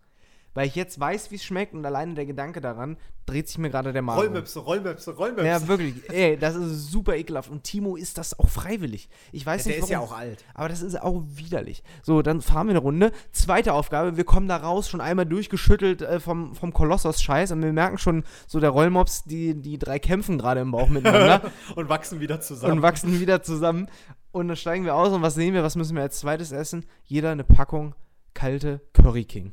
Weil 0.56 0.68
ich 0.68 0.74
jetzt 0.74 0.98
weiß, 0.98 1.30
wie 1.30 1.34
es 1.34 1.44
schmeckt 1.44 1.74
und 1.74 1.84
alleine 1.84 2.14
der 2.14 2.24
Gedanke 2.24 2.62
daran 2.62 2.96
dreht 3.26 3.46
sich 3.46 3.58
mir 3.58 3.68
gerade 3.68 3.92
der 3.92 4.00
Magen. 4.00 4.20
Rollmöpse, 4.20 4.60
Rollmöpse, 4.60 5.10
Rollmöpse. 5.14 5.46
Ja, 5.46 5.68
wirklich. 5.68 6.08
Ey, 6.08 6.38
das 6.38 6.54
ist 6.56 6.90
super 6.90 7.14
ekelhaft. 7.14 7.50
Und 7.50 7.62
Timo 7.64 7.94
ist 7.94 8.16
das 8.16 8.38
auch 8.38 8.48
freiwillig. 8.48 9.10
Ich 9.32 9.44
weiß 9.44 9.64
der 9.64 9.74
nicht, 9.74 9.82
ist 9.82 9.90
ja 9.90 9.98
warum. 9.98 10.12
auch 10.12 10.16
alt. 10.16 10.46
Aber 10.54 10.70
das 10.70 10.80
ist 10.80 10.98
auch 10.98 11.22
widerlich. 11.26 11.82
So, 12.02 12.22
dann 12.22 12.40
fahren 12.40 12.68
wir 12.68 12.70
eine 12.70 12.78
Runde. 12.78 13.12
Zweite 13.32 13.74
Aufgabe, 13.74 14.16
wir 14.16 14.24
kommen 14.24 14.48
da 14.48 14.56
raus, 14.56 14.88
schon 14.88 15.02
einmal 15.02 15.26
durchgeschüttelt 15.26 16.00
äh, 16.00 16.20
vom, 16.20 16.54
vom 16.54 16.72
Kolossos-Scheiß 16.72 17.52
und 17.52 17.62
wir 17.62 17.74
merken 17.74 17.98
schon, 17.98 18.24
so 18.46 18.58
der 18.58 18.70
Rollmops, 18.70 19.24
die, 19.24 19.60
die 19.60 19.78
drei 19.78 19.98
kämpfen 19.98 20.38
gerade 20.38 20.60
im 20.60 20.70
Bauch 20.70 20.88
miteinander 20.88 21.50
Und 21.74 21.90
wachsen 21.90 22.20
wieder 22.20 22.40
zusammen. 22.40 22.72
und 22.78 22.82
wachsen 22.82 23.20
wieder 23.20 23.42
zusammen. 23.42 23.90
Und 24.32 24.48
dann 24.48 24.56
steigen 24.56 24.86
wir 24.86 24.94
aus 24.94 25.12
und 25.12 25.20
was 25.20 25.34
sehen 25.34 25.52
wir, 25.52 25.62
was 25.62 25.76
müssen 25.76 25.96
wir 25.96 26.02
als 26.02 26.18
zweites 26.18 26.50
essen? 26.50 26.86
Jeder 27.04 27.30
eine 27.32 27.44
Packung 27.44 27.94
kalte 28.32 28.80
Curry 28.94 29.26
King. 29.26 29.52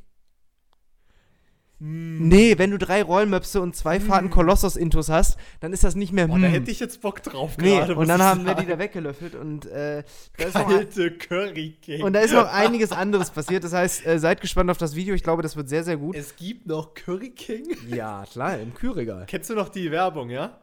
Nee, 1.86 2.58
wenn 2.58 2.72
du 2.72 2.78
drei 2.78 3.04
Rollmöpse 3.04 3.60
und 3.60 3.76
zwei 3.76 4.00
Fahrten 4.00 4.30
Kolossos-Intos 4.30 5.10
hast, 5.10 5.38
dann 5.60 5.74
ist 5.74 5.84
das 5.84 5.96
nicht 5.96 6.14
mehr 6.14 6.28
Boah, 6.28 6.40
da 6.40 6.46
hm. 6.48 6.54
hätte 6.54 6.72
ich 6.72 6.80
jetzt 6.80 7.02
Bock 7.02 7.22
drauf 7.22 7.58
Nee, 7.58 7.76
gerade, 7.76 7.92
und 7.94 8.00
muss 8.00 8.08
dann 8.08 8.22
haben 8.22 8.46
wir 8.46 8.54
die 8.56 8.62
sagen. 8.62 8.70
da 8.72 8.80
weggelöffelt 8.80 9.36
und 9.36 9.66
äh, 9.66 10.04
da 10.38 10.46
ist 10.46 10.56
noch 10.56 10.70
Kalte 10.70 11.12
Curry 11.18 11.76
Cake. 11.86 12.02
und 12.06 12.14
da 12.14 12.22
ist 12.22 12.32
noch 12.34 12.48
einiges 12.54 12.94
anderes 12.94 13.32
passiert. 13.32 13.66
Das 13.66 13.74
heißt, 13.74 14.06
äh, 14.06 14.18
seid 14.18 14.40
gespannt 14.40 14.70
auf 14.72 14.78
das 14.78 14.96
Video. 14.96 15.14
Ich 15.14 15.24
glaube, 15.24 15.42
das 15.44 15.58
wird 15.58 15.68
sehr, 15.68 15.84
sehr 15.84 15.98
gut. 15.98 16.16
es 16.16 16.38
gibt 16.38 16.68
noch 16.68 16.94
Curry 16.94 17.32
King. 17.32 17.66
Ja, 17.94 18.24
klar, 18.32 18.58
im 18.60 18.74
Kühlregal. 18.74 19.26
Kennst 19.28 19.50
du 19.50 19.56
noch 19.56 19.68
die 19.68 19.92
Werbung, 19.92 20.30
ja? 20.30 20.58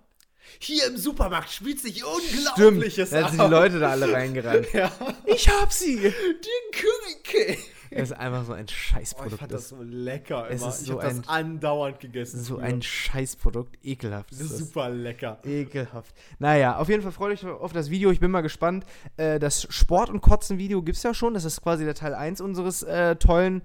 Hier 0.58 0.86
im 0.86 0.96
Supermarkt 0.96 1.50
spielt 1.50 1.80
sich 1.80 1.98
Stimmt, 1.98 2.48
Unglaubliches 2.56 3.10
da 3.10 3.28
sind 3.28 3.42
die. 3.42 3.46
Leute 3.46 3.78
da 3.78 3.90
alle 3.90 4.10
reingerannt. 4.10 4.66
Ja, 4.72 4.90
Ich 5.26 5.48
hab 5.50 5.70
sie! 5.70 5.96
den 5.96 6.12
Curry 6.72 7.22
King. 7.22 7.58
Das 7.90 8.10
ist 8.10 8.12
einfach 8.12 8.44
so 8.44 8.52
ein 8.52 8.60
Oh, 8.60 8.70
ich 8.70 8.76
Scheißprodukt. 8.76 9.38
fand 9.40 9.52
das 9.52 9.68
so 9.68 9.82
lecker 9.82 10.46
Es 10.48 10.60
immer. 10.60 10.70
ist 10.70 10.80
ich 10.82 10.86
so 10.86 10.92
habe 10.94 11.02
das 11.08 11.18
ein- 11.18 11.28
andauernd 11.28 12.00
gegessen. 12.00 12.40
so 12.40 12.54
früher. 12.56 12.64
ein 12.64 12.82
Scheißprodukt. 12.82 13.78
Ekelhaft. 13.84 14.30
Das 14.32 14.40
ist 14.40 14.52
das. 14.52 14.58
super 14.60 14.88
lecker. 14.90 15.38
Ekelhaft. 15.44 16.14
Naja, 16.38 16.76
auf 16.76 16.88
jeden 16.88 17.02
Fall 17.02 17.12
freut 17.12 17.32
euch 17.32 17.44
auf 17.44 17.72
das 17.72 17.90
Video. 17.90 18.10
Ich 18.10 18.20
bin 18.20 18.30
mal 18.30 18.42
gespannt. 18.42 18.84
Äh, 19.16 19.38
das 19.38 19.66
Sport- 19.70 20.10
und 20.10 20.20
Kotzen-Video 20.20 20.82
gibt 20.82 20.96
es 20.98 21.02
ja 21.02 21.14
schon. 21.14 21.34
Das 21.34 21.44
ist 21.44 21.62
quasi 21.62 21.84
der 21.84 21.94
Teil 21.94 22.14
1 22.14 22.40
unseres 22.40 22.82
äh, 22.82 23.16
tollen 23.16 23.62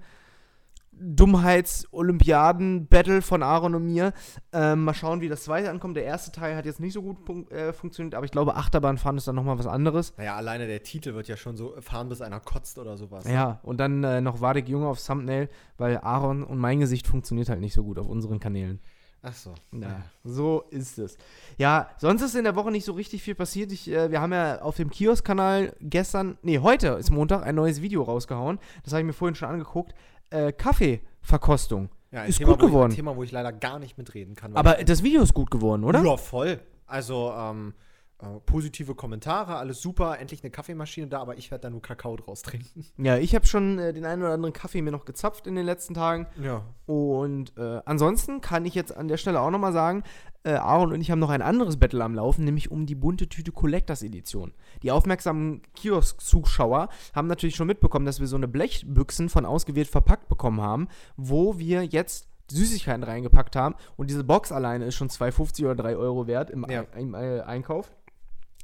Dummheits-Olympiaden-Battle 1.00 3.22
von 3.22 3.42
Aaron 3.42 3.74
und 3.74 3.84
mir. 3.84 4.12
Ähm, 4.52 4.84
mal 4.84 4.94
schauen, 4.94 5.20
wie 5.20 5.28
das 5.28 5.42
zweite 5.44 5.70
ankommt. 5.70 5.96
Der 5.96 6.04
erste 6.04 6.32
Teil 6.32 6.56
hat 6.56 6.66
jetzt 6.66 6.80
nicht 6.80 6.92
so 6.92 7.02
gut 7.02 7.18
äh, 7.50 7.72
funktioniert, 7.72 8.14
aber 8.14 8.24
ich 8.24 8.32
glaube, 8.32 8.56
Achterbahnfahren 8.56 9.16
ist 9.16 9.28
dann 9.28 9.36
nochmal 9.36 9.58
was 9.58 9.66
anderes. 9.66 10.14
Naja, 10.16 10.36
alleine 10.36 10.66
der 10.66 10.82
Titel 10.82 11.14
wird 11.14 11.28
ja 11.28 11.36
schon 11.36 11.56
so 11.56 11.74
fahren, 11.80 12.08
bis 12.08 12.20
einer 12.20 12.40
kotzt 12.40 12.78
oder 12.78 12.96
sowas. 12.96 13.28
Ja, 13.28 13.60
und 13.62 13.78
dann 13.78 14.02
äh, 14.04 14.20
noch 14.20 14.40
Wadik 14.40 14.68
Junge 14.68 14.88
auf 14.88 15.04
Thumbnail, 15.04 15.48
weil 15.78 15.98
Aaron 15.98 16.42
und 16.42 16.58
mein 16.58 16.80
Gesicht 16.80 17.06
funktioniert 17.06 17.48
halt 17.48 17.60
nicht 17.60 17.74
so 17.74 17.84
gut 17.84 17.98
auf 17.98 18.08
unseren 18.08 18.40
Kanälen. 18.40 18.80
Ach 19.28 19.34
so. 19.34 19.54
Ja, 19.72 20.02
so 20.22 20.64
ist 20.70 20.98
es. 20.98 21.18
Ja, 21.58 21.90
sonst 21.98 22.22
ist 22.22 22.36
in 22.36 22.44
der 22.44 22.54
Woche 22.54 22.70
nicht 22.70 22.84
so 22.84 22.92
richtig 22.92 23.22
viel 23.22 23.34
passiert. 23.34 23.72
Ich, 23.72 23.90
äh, 23.90 24.10
wir 24.10 24.20
haben 24.20 24.32
ja 24.32 24.62
auf 24.62 24.76
dem 24.76 24.88
Kiosk-Kanal 24.88 25.74
gestern, 25.80 26.38
nee, 26.42 26.60
heute 26.60 26.88
ist 26.90 27.10
Montag, 27.10 27.42
ein 27.42 27.56
neues 27.56 27.82
Video 27.82 28.04
rausgehauen. 28.04 28.60
Das 28.84 28.92
habe 28.92 29.00
ich 29.00 29.06
mir 29.06 29.12
vorhin 29.12 29.34
schon 29.34 29.48
angeguckt. 29.48 29.94
Äh, 30.30 30.52
Kaffeeverkostung. 30.52 31.90
Ja, 32.10 32.24
Ist 32.24 32.38
Thema, 32.38 32.52
gut 32.52 32.60
geworden. 32.60 32.92
Ein 32.92 32.96
Thema, 32.96 33.16
wo 33.16 33.22
ich 33.22 33.32
leider 33.32 33.52
gar 33.52 33.78
nicht 33.78 33.98
mitreden 33.98 34.34
kann. 34.34 34.54
Aber 34.56 34.74
das 34.74 35.02
Video 35.02 35.22
ist 35.22 35.34
gut 35.34 35.50
geworden, 35.50 35.84
oder? 35.84 36.02
Ja, 36.02 36.16
voll. 36.16 36.60
Also, 36.86 37.32
ähm, 37.36 37.74
äh, 38.22 38.26
positive 38.46 38.94
Kommentare, 38.94 39.56
alles 39.56 39.80
super. 39.82 40.18
Endlich 40.18 40.42
eine 40.42 40.50
Kaffeemaschine 40.50 41.06
da, 41.06 41.20
aber 41.20 41.36
ich 41.36 41.50
werde 41.50 41.62
da 41.62 41.70
nur 41.70 41.82
Kakao 41.82 42.16
draus 42.16 42.42
trinken. 42.42 42.84
Ja, 42.98 43.18
ich 43.18 43.34
habe 43.34 43.46
schon 43.46 43.78
äh, 43.78 43.92
den 43.92 44.04
einen 44.06 44.22
oder 44.22 44.32
anderen 44.32 44.52
Kaffee 44.54 44.80
mir 44.82 44.90
noch 44.92 45.04
gezapft 45.04 45.46
in 45.46 45.54
den 45.54 45.66
letzten 45.66 45.94
Tagen. 45.94 46.26
Ja. 46.42 46.62
Und 46.86 47.56
äh, 47.58 47.80
ansonsten 47.84 48.40
kann 48.40 48.64
ich 48.64 48.74
jetzt 48.74 48.96
an 48.96 49.08
der 49.08 49.16
Stelle 49.18 49.40
auch 49.40 49.50
nochmal 49.50 49.72
sagen, 49.72 50.02
äh, 50.44 50.52
Aaron 50.52 50.92
und 50.92 51.00
ich 51.00 51.10
haben 51.10 51.18
noch 51.18 51.28
ein 51.30 51.42
anderes 51.42 51.76
Battle 51.76 52.02
am 52.04 52.14
Laufen, 52.14 52.44
nämlich 52.44 52.70
um 52.70 52.86
die 52.86 52.94
bunte 52.94 53.28
Tüte 53.28 53.52
Collectors 53.52 54.02
Edition. 54.02 54.52
Die 54.82 54.90
aufmerksamen 54.92 55.60
Kiosk-Zuschauer 55.74 56.88
haben 57.14 57.26
natürlich 57.28 57.56
schon 57.56 57.66
mitbekommen, 57.66 58.06
dass 58.06 58.20
wir 58.20 58.26
so 58.26 58.36
eine 58.36 58.48
Blechbüchsen 58.48 59.28
von 59.28 59.44
ausgewählt 59.44 59.88
verpackt 59.88 60.28
bekommen 60.28 60.60
haben, 60.60 60.88
wo 61.16 61.58
wir 61.58 61.82
jetzt 61.84 62.28
Süßigkeiten 62.50 63.02
reingepackt 63.02 63.56
haben. 63.56 63.74
Und 63.96 64.08
diese 64.08 64.22
Box 64.24 64.52
alleine 64.52 64.84
ist 64.86 64.94
schon 64.94 65.08
2,50 65.08 65.64
oder 65.64 65.74
3 65.74 65.96
Euro 65.96 66.26
wert 66.28 66.48
im, 66.50 66.64
Ja. 66.70 66.82
Ei- 66.94 67.00
im 67.00 67.14
Einkauf. 67.14 67.90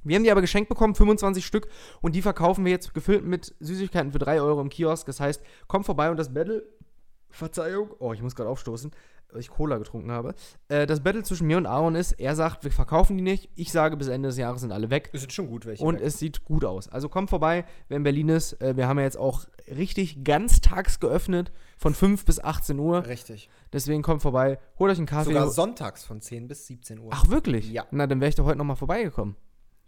Wir 0.04 0.16
haben 0.16 0.24
die 0.24 0.30
aber 0.30 0.40
geschenkt 0.40 0.68
bekommen, 0.68 0.94
25 0.94 1.44
Stück, 1.44 1.68
und 2.00 2.14
die 2.14 2.22
verkaufen 2.22 2.64
wir 2.64 2.72
jetzt 2.72 2.94
gefüllt 2.94 3.24
mit 3.24 3.54
Süßigkeiten 3.60 4.12
für 4.12 4.18
3 4.18 4.40
Euro 4.40 4.60
im 4.60 4.68
Kiosk. 4.68 5.06
Das 5.06 5.20
heißt, 5.20 5.42
kommt 5.68 5.86
vorbei 5.86 6.10
und 6.10 6.16
das 6.16 6.32
Battle, 6.32 6.64
Verzeihung, 7.30 7.90
oh, 7.98 8.12
ich 8.12 8.22
muss 8.22 8.34
gerade 8.34 8.50
aufstoßen, 8.50 8.90
weil 9.32 9.40
ich 9.40 9.48
Cola 9.48 9.78
getrunken 9.78 10.10
habe. 10.10 10.34
Äh, 10.68 10.86
das 10.86 11.00
Battle 11.00 11.22
zwischen 11.22 11.46
mir 11.46 11.56
und 11.56 11.66
Aaron 11.66 11.94
ist, 11.94 12.12
er 12.12 12.36
sagt, 12.36 12.64
wir 12.64 12.70
verkaufen 12.70 13.16
die 13.16 13.22
nicht. 13.22 13.50
Ich 13.54 13.72
sage, 13.72 13.96
bis 13.96 14.08
Ende 14.08 14.28
des 14.28 14.36
Jahres 14.36 14.60
sind 14.60 14.72
alle 14.72 14.90
weg. 14.90 15.10
Es 15.12 15.22
sind 15.22 15.32
schon 15.32 15.48
gut 15.48 15.66
welche. 15.66 15.84
Und 15.84 15.96
weg. 15.96 16.04
es 16.04 16.18
sieht 16.18 16.44
gut 16.44 16.64
aus. 16.64 16.88
Also 16.88 17.08
kommt 17.08 17.30
vorbei, 17.30 17.64
wer 17.88 17.96
in 17.96 18.02
Berlin 18.02 18.28
ist. 18.28 18.60
Äh, 18.60 18.76
wir 18.76 18.86
haben 18.86 18.98
ja 18.98 19.04
jetzt 19.04 19.18
auch 19.18 19.46
richtig 19.68 20.24
ganztags 20.24 21.00
geöffnet, 21.00 21.52
von 21.78 21.94
5 21.94 22.24
bis 22.24 22.38
18 22.38 22.78
Uhr. 22.78 23.06
Richtig. 23.06 23.48
Deswegen 23.72 24.02
kommt 24.02 24.22
vorbei, 24.22 24.58
holt 24.78 24.92
euch 24.92 24.98
einen 24.98 25.06
Kaffee. 25.06 25.30
Sogar 25.30 25.48
sonntags 25.48 26.04
von 26.04 26.20
10 26.20 26.48
bis 26.48 26.66
17 26.66 26.98
Uhr. 26.98 27.10
Ach, 27.12 27.28
wirklich? 27.28 27.70
Ja. 27.70 27.86
Na, 27.90 28.06
dann 28.06 28.20
wäre 28.20 28.28
ich 28.28 28.34
doch 28.34 28.44
heute 28.44 28.58
nochmal 28.58 28.76
vorbeigekommen. 28.76 29.36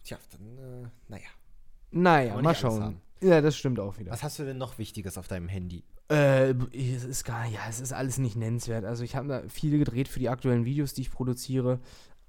Tja, 0.04 0.18
dann, 0.30 0.84
äh, 0.84 0.88
naja. 1.08 1.26
Naja, 1.90 2.40
mal 2.40 2.54
schauen. 2.54 3.00
Ja, 3.20 3.40
das 3.40 3.56
stimmt 3.56 3.80
auch 3.80 3.98
wieder. 3.98 4.12
Was 4.12 4.22
hast 4.22 4.38
du 4.38 4.44
denn 4.44 4.58
noch 4.58 4.78
Wichtiges 4.78 5.16
auf 5.16 5.28
deinem 5.28 5.48
Handy? 5.48 5.84
Äh, 6.10 6.50
es 6.72 7.04
ist 7.04 7.24
gar, 7.24 7.46
ja, 7.46 7.60
es 7.68 7.80
ist 7.80 7.92
alles 7.92 8.18
nicht 8.18 8.36
nennenswert. 8.36 8.84
Also 8.84 9.02
ich 9.02 9.16
habe 9.16 9.28
da 9.28 9.42
viel 9.48 9.78
gedreht 9.78 10.08
für 10.08 10.18
die 10.18 10.28
aktuellen 10.28 10.66
Videos, 10.66 10.92
die 10.92 11.02
ich 11.02 11.10
produziere. 11.10 11.80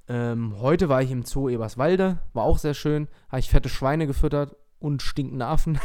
Ähm, 0.07 0.55
heute 0.59 0.87
war 0.87 1.01
ich 1.01 1.11
im 1.11 1.23
Zoo 1.23 1.49
Eberswalde, 1.49 2.19
war 2.33 2.43
auch 2.43 2.59
sehr 2.59 2.75
schön. 2.75 3.09
Habe 3.27 3.39
ich 3.39 3.49
fette 3.49 3.69
Schweine 3.69 4.07
gefüttert 4.07 4.55
und 4.79 5.01
stinkende 5.01 5.45
Affen. 5.45 5.79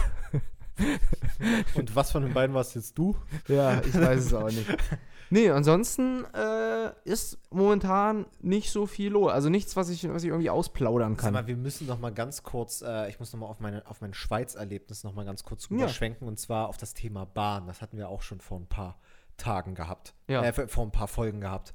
Und 1.74 1.96
was 1.96 2.12
von 2.12 2.22
den 2.22 2.32
beiden 2.32 2.54
warst 2.54 2.74
jetzt 2.74 2.96
du? 2.96 3.16
ja, 3.48 3.80
ich 3.80 3.94
weiß 3.94 4.26
es 4.26 4.34
auch 4.34 4.50
nicht. 4.50 4.66
Nee, 5.30 5.48
ansonsten 5.50 6.24
äh, 6.34 6.92
ist 7.04 7.38
momentan 7.50 8.26
nicht 8.40 8.70
so 8.70 8.86
viel 8.86 9.12
los. 9.12 9.30
Also 9.30 9.48
nichts, 9.48 9.76
was 9.76 9.88
ich, 9.88 10.08
was 10.08 10.22
ich 10.24 10.28
irgendwie 10.30 10.50
ausplaudern 10.50 11.14
Sag 11.14 11.22
kann. 11.22 11.32
mal, 11.34 11.46
wir 11.46 11.56
müssen 11.56 11.86
noch 11.86 11.98
mal 12.00 12.12
ganz 12.12 12.42
kurz, 12.42 12.82
äh, 12.82 13.08
ich 13.08 13.18
muss 13.20 13.32
noch 13.32 13.40
mal 13.40 13.46
auf, 13.46 13.60
meine, 13.60 13.86
auf 13.86 14.00
mein 14.00 14.12
Schweiz-Erlebnis 14.12 15.04
noch 15.04 15.14
mal 15.14 15.24
ganz 15.24 15.44
kurz 15.44 15.68
Ja. 15.70 15.76
rüberschwenken 15.76 16.26
und 16.26 16.38
zwar 16.38 16.68
auf 16.68 16.76
das 16.76 16.94
Thema 16.94 17.24
Bahn. 17.26 17.66
Das 17.68 17.80
hatten 17.80 17.96
wir 17.96 18.08
auch 18.08 18.22
schon 18.22 18.40
vor 18.40 18.58
ein 18.58 18.66
paar 18.66 18.98
Tagen 19.36 19.74
gehabt. 19.74 20.14
Ja. 20.28 20.42
Äh, 20.42 20.68
vor 20.68 20.84
ein 20.84 20.92
paar 20.92 21.08
Folgen 21.08 21.40
gehabt. 21.40 21.72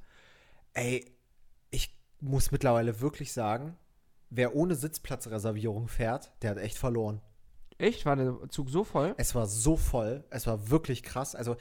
Ey, 0.74 1.06
ich 1.72 1.98
muss 2.20 2.52
mittlerweile 2.52 3.00
wirklich 3.00 3.32
sagen, 3.32 3.78
wer 4.30 4.56
ohne 4.56 4.76
Sitzplatzreservierung 4.76 5.88
fährt, 5.88 6.34
der 6.42 6.52
hat 6.52 6.58
echt 6.58 6.78
verloren. 6.78 7.22
Echt? 7.78 8.06
War 8.06 8.16
der 8.16 8.38
Zug 8.50 8.70
so 8.70 8.84
voll? 8.84 9.14
Es 9.18 9.36
war 9.36 9.48
so 9.48 9.76
voll, 9.76 10.24
es 10.30 10.48
war 10.48 10.70
wirklich 10.70 11.04
krass. 11.04 11.36
Also, 11.36 11.58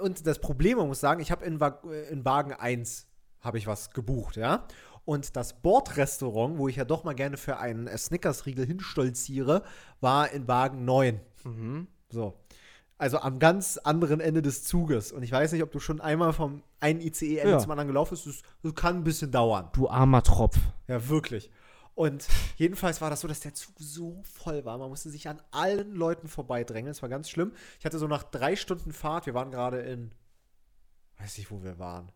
und 0.00 0.26
das 0.26 0.38
Problem, 0.38 0.78
man 0.78 0.86
muss 0.88 1.00
sagen, 1.00 1.20
ich 1.20 1.30
habe 1.30 1.44
in, 1.44 1.60
äh, 1.60 2.08
in 2.10 2.24
Wagen 2.24 2.52
1 2.52 3.06
habe 3.40 3.58
ich 3.58 3.66
was 3.66 3.90
gebucht, 3.92 4.36
ja. 4.36 4.66
Und 5.04 5.36
das 5.36 5.62
Bordrestaurant, 5.62 6.58
wo 6.58 6.66
ich 6.68 6.76
ja 6.76 6.84
doch 6.84 7.04
mal 7.04 7.14
gerne 7.14 7.36
für 7.36 7.58
einen 7.58 7.86
äh, 7.86 7.96
Snickers-Riegel 7.96 8.66
hinstolziere, 8.66 9.62
war 10.00 10.30
in 10.32 10.48
Wagen 10.48 10.84
9. 10.84 11.20
Mhm. 11.44 11.86
So. 12.10 12.34
Also 12.98 13.18
am 13.18 13.38
ganz 13.38 13.76
anderen 13.78 14.20
Ende 14.20 14.42
des 14.42 14.64
Zuges. 14.64 15.12
Und 15.12 15.22
ich 15.22 15.30
weiß 15.30 15.52
nicht, 15.52 15.62
ob 15.62 15.70
du 15.70 15.78
schon 15.78 16.00
einmal 16.00 16.32
vom 16.32 16.62
einen 16.80 17.00
ICE-Ende 17.00 17.52
Ja. 17.52 17.58
zum 17.58 17.70
anderen 17.70 17.88
gelaufen 17.88 18.10
bist. 18.14 18.26
Das, 18.26 18.42
das 18.62 18.74
kann 18.74 18.96
ein 18.96 19.04
bisschen 19.04 19.30
dauern. 19.30 19.68
Du 19.74 19.88
armer 19.88 20.22
Tropf. 20.22 20.58
Ja, 20.88 21.08
wirklich. 21.08 21.50
Und 21.96 22.28
jedenfalls 22.56 23.00
war 23.00 23.08
das 23.08 23.22
so, 23.22 23.28
dass 23.28 23.40
der 23.40 23.54
Zug 23.54 23.74
so 23.78 24.22
voll 24.22 24.66
war. 24.66 24.76
Man 24.76 24.90
musste 24.90 25.08
sich 25.08 25.28
an 25.30 25.40
allen 25.50 25.94
Leuten 25.94 26.28
vorbeidrängen. 26.28 26.90
Das 26.90 27.00
war 27.00 27.08
ganz 27.08 27.30
schlimm. 27.30 27.52
Ich 27.78 27.86
hatte 27.86 27.98
so 27.98 28.06
nach 28.06 28.22
drei 28.22 28.54
Stunden 28.54 28.92
Fahrt, 28.92 29.24
wir 29.24 29.32
waren 29.32 29.50
gerade 29.50 29.80
in, 29.80 30.12
weiß 31.18 31.38
nicht, 31.38 31.50
wo 31.50 31.62
wir 31.62 31.78
waren. 31.78 32.12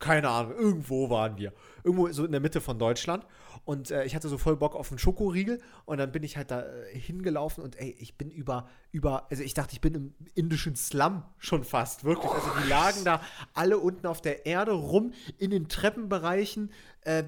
Keine 0.00 0.28
Ahnung, 0.28 0.56
irgendwo 0.56 1.08
waren 1.08 1.36
wir. 1.36 1.52
Irgendwo 1.84 2.08
so 2.10 2.24
in 2.24 2.32
der 2.32 2.40
Mitte 2.40 2.60
von 2.60 2.80
Deutschland. 2.80 3.26
Und 3.64 3.92
äh, 3.92 4.04
ich 4.06 4.16
hatte 4.16 4.28
so 4.28 4.38
voll 4.38 4.56
Bock 4.56 4.74
auf 4.74 4.90
einen 4.90 4.98
Schokoriegel. 4.98 5.60
Und 5.84 5.98
dann 5.98 6.10
bin 6.10 6.24
ich 6.24 6.36
halt 6.36 6.50
da 6.50 6.62
äh, 6.62 6.98
hingelaufen 6.98 7.62
und 7.62 7.78
ey, 7.78 7.94
ich 7.98 8.16
bin 8.16 8.30
über, 8.30 8.68
über, 8.90 9.30
also 9.30 9.44
ich 9.44 9.54
dachte, 9.54 9.74
ich 9.74 9.80
bin 9.80 9.94
im 9.94 10.14
indischen 10.34 10.74
Slum 10.74 11.22
schon 11.38 11.62
fast, 11.62 12.02
wirklich. 12.02 12.32
Also 12.32 12.48
die 12.60 12.68
lagen 12.68 13.04
da 13.04 13.20
alle 13.54 13.78
unten 13.78 14.06
auf 14.08 14.20
der 14.20 14.46
Erde 14.46 14.72
rum, 14.72 15.12
in 15.38 15.50
den 15.50 15.68
Treppenbereichen. 15.68 16.72
Äh, 17.02 17.24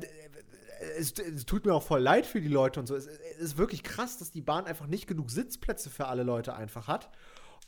es, 0.99 1.13
es 1.19 1.47
tut 1.47 1.67
mir 1.67 1.75
auch 1.75 1.83
voll 1.83 2.01
leid 2.01 2.27
für 2.27 2.41
die 2.41 2.49
Leute 2.49 2.81
und 2.81 2.87
so. 2.87 2.95
Es, 2.95 3.07
es 3.07 3.39
ist 3.39 3.59
wirklich 3.59 3.83
krass, 3.83 4.19
dass 4.19 4.31
die 4.31 4.41
Bahn 4.41 4.67
einfach 4.67 4.87
nicht 4.87 5.07
genug 5.07 5.31
Sitzplätze 5.31 5.91
für 5.91 6.07
alle 6.07 6.23
Leute 6.23 6.55
einfach 6.55 6.89
hat. 6.89 7.11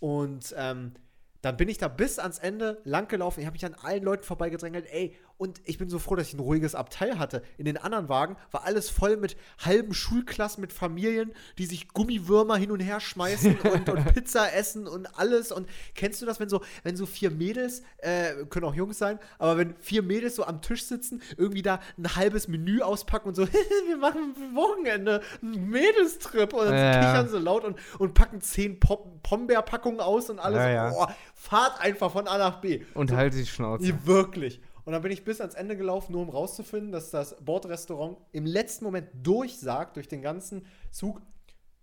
Und 0.00 0.54
ähm, 0.56 0.92
dann 1.40 1.56
bin 1.56 1.68
ich 1.68 1.78
da 1.78 1.88
bis 1.88 2.18
ans 2.18 2.38
Ende 2.38 2.80
lang 2.84 3.06
gelaufen. 3.08 3.40
Ich 3.40 3.46
habe 3.46 3.54
mich 3.54 3.66
an 3.66 3.74
allen 3.74 4.02
Leuten 4.02 4.24
vorbeigedrängelt. 4.24 4.86
Ey, 4.86 5.14
und 5.36 5.60
ich 5.64 5.78
bin 5.78 5.88
so 5.88 5.98
froh, 5.98 6.14
dass 6.14 6.28
ich 6.28 6.34
ein 6.34 6.40
ruhiges 6.40 6.74
Abteil 6.74 7.18
hatte. 7.18 7.42
In 7.58 7.64
den 7.64 7.76
anderen 7.76 8.08
Wagen 8.08 8.36
war 8.52 8.64
alles 8.64 8.88
voll 8.88 9.16
mit 9.16 9.36
halben 9.58 9.92
Schulklassen, 9.92 10.60
mit 10.60 10.72
Familien, 10.72 11.32
die 11.58 11.66
sich 11.66 11.88
Gummiwürmer 11.88 12.56
hin 12.56 12.70
und 12.70 12.80
her 12.80 13.00
schmeißen 13.00 13.58
und, 13.72 13.88
und 13.88 14.14
Pizza 14.14 14.54
essen 14.54 14.86
und 14.86 15.06
alles. 15.18 15.50
Und 15.50 15.68
kennst 15.94 16.22
du 16.22 16.26
das, 16.26 16.38
wenn 16.38 16.48
so, 16.48 16.62
wenn 16.84 16.96
so 16.96 17.04
vier 17.04 17.30
Mädels, 17.30 17.82
äh, 17.98 18.44
können 18.48 18.64
auch 18.64 18.74
Jungs 18.74 18.98
sein, 18.98 19.18
aber 19.38 19.58
wenn 19.58 19.74
vier 19.80 20.02
Mädels 20.02 20.36
so 20.36 20.44
am 20.44 20.62
Tisch 20.62 20.84
sitzen, 20.84 21.20
irgendwie 21.36 21.62
da 21.62 21.80
ein 21.98 22.14
halbes 22.14 22.46
Menü 22.46 22.80
auspacken 22.80 23.28
und 23.28 23.34
so, 23.34 23.46
wir 23.88 23.96
machen 23.96 24.34
am 24.36 24.56
Wochenende 24.56 25.20
einen 25.42 25.68
Mädelstrip 25.68 26.52
und 26.52 26.66
dann 26.66 26.74
Ja, 26.74 27.00
kichern 27.00 27.28
so 27.28 27.38
laut 27.38 27.64
und, 27.64 27.76
und 27.98 28.14
packen 28.14 28.40
zehn 28.40 28.78
Pop 28.78 29.22
Pombeerpackungen 29.22 30.00
aus 30.00 30.30
und 30.30 30.38
alles. 30.38 30.58
Ja, 30.58 30.70
ja. 30.70 30.90
Boah, 30.90 31.14
fahrt 31.34 31.80
einfach 31.80 32.12
von 32.12 32.28
A 32.28 32.38
nach 32.38 32.60
B. 32.60 32.84
Und 32.94 33.10
halt 33.10 33.34
die 33.34 33.46
Schnauze. 33.46 34.06
Wirklich. 34.06 34.60
Und 34.84 34.92
dann 34.92 35.02
bin 35.02 35.12
ich 35.12 35.24
bis 35.24 35.40
ans 35.40 35.54
Ende 35.54 35.76
gelaufen, 35.76 36.12
nur 36.12 36.22
um 36.22 36.28
rauszufinden, 36.28 36.92
dass 36.92 37.10
das 37.10 37.36
Bordrestaurant 37.42 38.18
im 38.32 38.44
letzten 38.44 38.84
Moment 38.84 39.08
durchsagt, 39.22 39.96
durch 39.96 40.08
den 40.08 40.20
ganzen 40.20 40.66
Zug. 40.90 41.22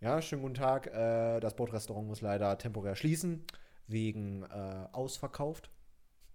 Ja, 0.01 0.21
schönen 0.21 0.43
guten 0.43 0.55
Tag. 0.55 0.87
Äh, 0.87 1.39
das 1.39 1.55
Bordrestaurant 1.55 2.07
muss 2.07 2.21
leider 2.21 2.57
temporär 2.57 2.95
schließen, 2.95 3.43
wegen 3.87 4.43
äh, 4.43 4.87
ausverkauft. 4.91 5.69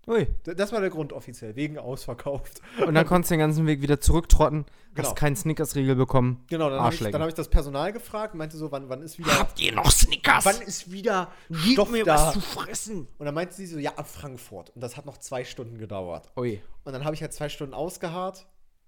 Ui. 0.09 0.27
Das 0.45 0.73
war 0.73 0.81
der 0.81 0.91
Grund 0.91 1.13
offiziell, 1.13 1.57
wegen 1.57 1.79
ausverkauft. 1.79 2.61
Und 2.87 2.95
dann 2.95 3.07
konntest 3.07 3.31
du 3.31 3.35
den 3.35 3.41
ganzen 3.41 3.67
Weg 3.67 3.83
wieder 3.83 4.01
zurücktrotten, 4.01 4.65
Genau. 4.95 5.09
hast 5.09 5.17
keinen 5.17 5.35
Snickers-Riegel 5.37 5.95
bekommen. 5.97 6.45
Genau, 6.49 6.71
dann 6.71 6.81
habe 6.81 6.95
ich, 6.95 7.01
dann 7.01 7.21
hab 7.21 7.29
ich 7.29 7.35
das 7.35 7.49
Personal 7.49 7.93
gefragt, 7.93 8.35
meinte 8.35 8.57
so, 8.57 8.71
wann, 8.73 8.89
wann 8.89 9.03
ist 9.03 9.19
wieder, 9.19 9.39
Habt 9.39 9.61
ihr 9.61 9.73
noch 9.75 9.91
Snickers? 9.91 10.45
wann 10.47 10.61
ist 10.63 10.91
wieder 10.91 11.31
Gib 11.51 11.73
Stoff 11.73 11.91
mir 11.91 12.05
da? 12.05 12.15
was 12.15 12.33
zu 12.35 12.41
fressen. 12.41 13.09
Und 13.19 13.27
dann 13.27 13.35
meinte 13.35 13.55
sie 13.55 13.67
so, 13.67 13.79
ja, 13.79 13.91
ab 13.97 14.09
Frankfurt. 14.09 14.71
Und 14.71 14.81
das 14.81 14.97
hat 14.97 15.05
noch 15.07 15.19
zwei 15.19 15.45
Stunden 15.45 15.77
gedauert. 15.77 16.31
Ui. 16.37 16.63
Und 16.85 16.93
dann 16.93 17.05
habe 17.05 17.15
ich 17.15 17.21
halt 17.21 17.33
zwei 17.35 17.49
Stunden 17.49 17.75
ausgeharrt. 17.75 18.47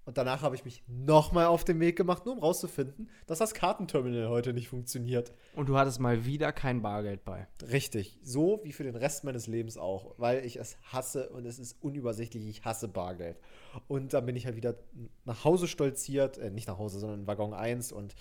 Und 0.09 0.17
danach 0.17 0.41
habe 0.41 0.55
ich 0.55 0.65
mich 0.65 0.81
nochmal 0.87 1.45
auf 1.45 1.63
den 1.63 1.79
Weg 1.79 1.95
gemacht, 1.95 2.25
nur 2.25 2.33
um 2.33 2.39
rauszufinden, 2.39 3.11
dass 3.27 3.37
das 3.37 3.53
Kartenterminal 3.53 4.27
heute 4.27 4.53
nicht 4.53 4.67
funktioniert. 4.67 5.33
Und 5.55 5.69
du 5.69 5.77
hattest 5.77 5.99
mal 5.99 6.25
wieder 6.25 6.51
kein 6.51 6.81
Bargeld 6.81 7.23
bei. 7.23 7.47
Richtig. 7.61 8.17
So 8.23 8.59
wie 8.63 8.71
für 8.71 8.83
den 8.83 8.95
Rest 8.95 9.23
meines 9.23 9.45
Lebens 9.45 9.77
auch. 9.77 10.15
Weil 10.17 10.43
ich 10.43 10.55
es 10.55 10.77
hasse 10.81 11.29
und 11.29 11.45
es 11.45 11.59
ist 11.59 11.77
unübersichtlich. 11.83 12.49
Ich 12.49 12.65
hasse 12.65 12.87
Bargeld. 12.87 13.39
Und 13.87 14.13
dann 14.13 14.25
bin 14.25 14.35
ich 14.35 14.47
halt 14.47 14.55
wieder 14.55 14.77
nach 15.25 15.43
Hause 15.43 15.67
stolziert. 15.67 16.39
Äh, 16.39 16.49
nicht 16.49 16.67
nach 16.67 16.79
Hause, 16.79 16.97
sondern 16.97 17.19
in 17.19 17.27
Waggon 17.27 17.53
1 17.53 17.91
und 17.91 18.15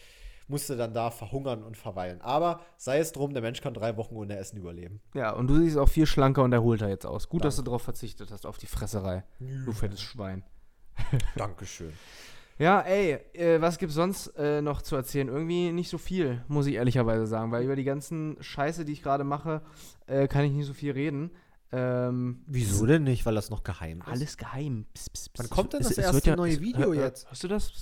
musste 0.46 0.76
dann 0.76 0.92
da 0.92 1.10
verhungern 1.10 1.62
und 1.62 1.78
verweilen. 1.78 2.20
Aber 2.20 2.60
sei 2.76 2.98
es 2.98 3.12
drum, 3.12 3.32
der 3.32 3.40
Mensch 3.40 3.62
kann 3.62 3.72
drei 3.72 3.96
Wochen 3.96 4.14
ohne 4.14 4.36
Essen 4.36 4.58
überleben. 4.58 5.00
Ja, 5.14 5.32
und 5.32 5.46
du 5.46 5.56
siehst 5.56 5.78
auch 5.78 5.88
viel 5.88 6.04
schlanker 6.04 6.42
und 6.42 6.52
erholter 6.52 6.90
jetzt 6.90 7.06
aus. 7.06 7.30
Gut, 7.30 7.46
dass 7.46 7.56
du 7.56 7.62
darauf 7.62 7.80
verzichtet 7.80 8.30
hast, 8.30 8.44
auf 8.44 8.58
die 8.58 8.66
Fresserei. 8.66 9.24
Du 9.64 9.72
fettes 9.72 10.02
Schwein. 10.02 10.44
Dankeschön. 11.36 11.92
Ja, 12.58 12.80
ey, 12.80 13.12
äh, 13.34 13.60
was 13.60 13.78
gibt's 13.78 13.94
sonst 13.94 14.28
äh, 14.36 14.60
noch 14.60 14.82
zu 14.82 14.96
erzählen? 14.96 15.28
Irgendwie 15.28 15.70
nicht 15.70 15.88
so 15.90 15.96
viel, 15.98 16.44
muss 16.48 16.66
ich 16.66 16.74
ehrlicherweise 16.74 17.26
sagen, 17.26 17.52
weil 17.52 17.62
über 17.64 17.76
die 17.76 17.84
ganzen 17.84 18.36
Scheiße, 18.40 18.84
die 18.84 18.92
ich 18.92 19.02
gerade 19.02 19.22
mache, 19.22 19.62
äh, 20.06 20.26
kann 20.26 20.44
ich 20.44 20.50
nicht 20.52 20.66
so 20.66 20.74
viel 20.74 20.90
reden. 20.92 21.30
Ähm, 21.70 22.42
Wieso 22.46 22.84
denn 22.86 23.04
nicht? 23.04 23.26
Weil 23.26 23.34
das 23.36 23.50
noch 23.50 23.62
geheim 23.62 24.00
ist. 24.00 24.08
Alles 24.08 24.36
geheim. 24.38 24.86
Pss, 24.94 25.10
pss, 25.10 25.28
pss. 25.28 25.38
Wann 25.38 25.50
kommt 25.50 25.72
denn 25.74 25.80
Es- 25.82 25.88
das 25.88 25.98
es 25.98 26.04
erste 26.04 26.26
wird 26.26 26.36
neue 26.36 26.52
es- 26.54 26.60
Video 26.60 26.92
jetzt? 26.94 27.28
Hörst 27.28 27.44
du 27.44 27.48
das? 27.48 27.72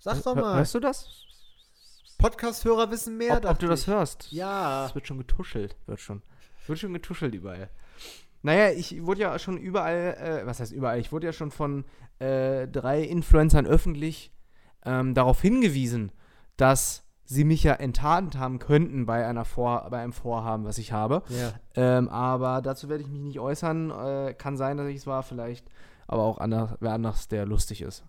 Sag 0.00 0.22
doch 0.24 0.34
mal. 0.34 0.56
Hörst 0.56 0.74
du 0.74 0.80
das? 0.80 1.08
Podcast-Hörer 2.18 2.90
wissen 2.90 3.16
mehr. 3.18 3.36
Ob, 3.36 3.44
ob 3.44 3.58
du 3.58 3.66
das 3.68 3.86
hörst? 3.86 4.32
Ja. 4.32 4.86
Es 4.86 4.94
wird 4.94 5.06
schon 5.06 5.18
getuschelt. 5.18 5.76
Wird 5.86 6.00
schon. 6.00 6.22
Wird 6.66 6.78
schon 6.78 6.92
getuschelt 6.94 7.34
überall. 7.34 7.70
Naja, 8.44 8.72
ich 8.76 9.06
wurde 9.06 9.22
ja 9.22 9.38
schon 9.38 9.56
überall, 9.56 10.16
äh, 10.20 10.46
was 10.46 10.60
heißt 10.60 10.70
überall? 10.70 11.00
Ich 11.00 11.12
wurde 11.12 11.26
ja 11.26 11.32
schon 11.32 11.50
von 11.50 11.86
äh, 12.18 12.68
drei 12.68 13.00
Influencern 13.02 13.66
öffentlich 13.66 14.34
ähm, 14.84 15.14
darauf 15.14 15.40
hingewiesen, 15.40 16.12
dass 16.58 17.04
sie 17.24 17.44
mich 17.44 17.62
ja 17.62 17.72
enttarnt 17.72 18.36
haben 18.36 18.58
könnten 18.58 19.06
bei, 19.06 19.26
einer 19.26 19.46
Vor 19.46 19.88
bei 19.90 20.02
einem 20.02 20.12
Vorhaben, 20.12 20.66
was 20.66 20.76
ich 20.76 20.92
habe. 20.92 21.22
Ja. 21.30 21.54
Ähm, 21.74 22.10
aber 22.10 22.60
dazu 22.60 22.90
werde 22.90 23.02
ich 23.02 23.08
mich 23.08 23.22
nicht 23.22 23.40
äußern. 23.40 23.90
Äh, 23.90 24.34
kann 24.34 24.58
sein, 24.58 24.76
dass 24.76 24.88
ich 24.88 24.96
es 24.96 25.06
war, 25.06 25.22
vielleicht. 25.22 25.66
Aber 26.06 26.24
auch 26.24 26.36
anders, 26.36 26.74
wer 26.80 26.92
anders, 26.92 27.28
der 27.28 27.46
lustig 27.46 27.80
ist. 27.80 28.04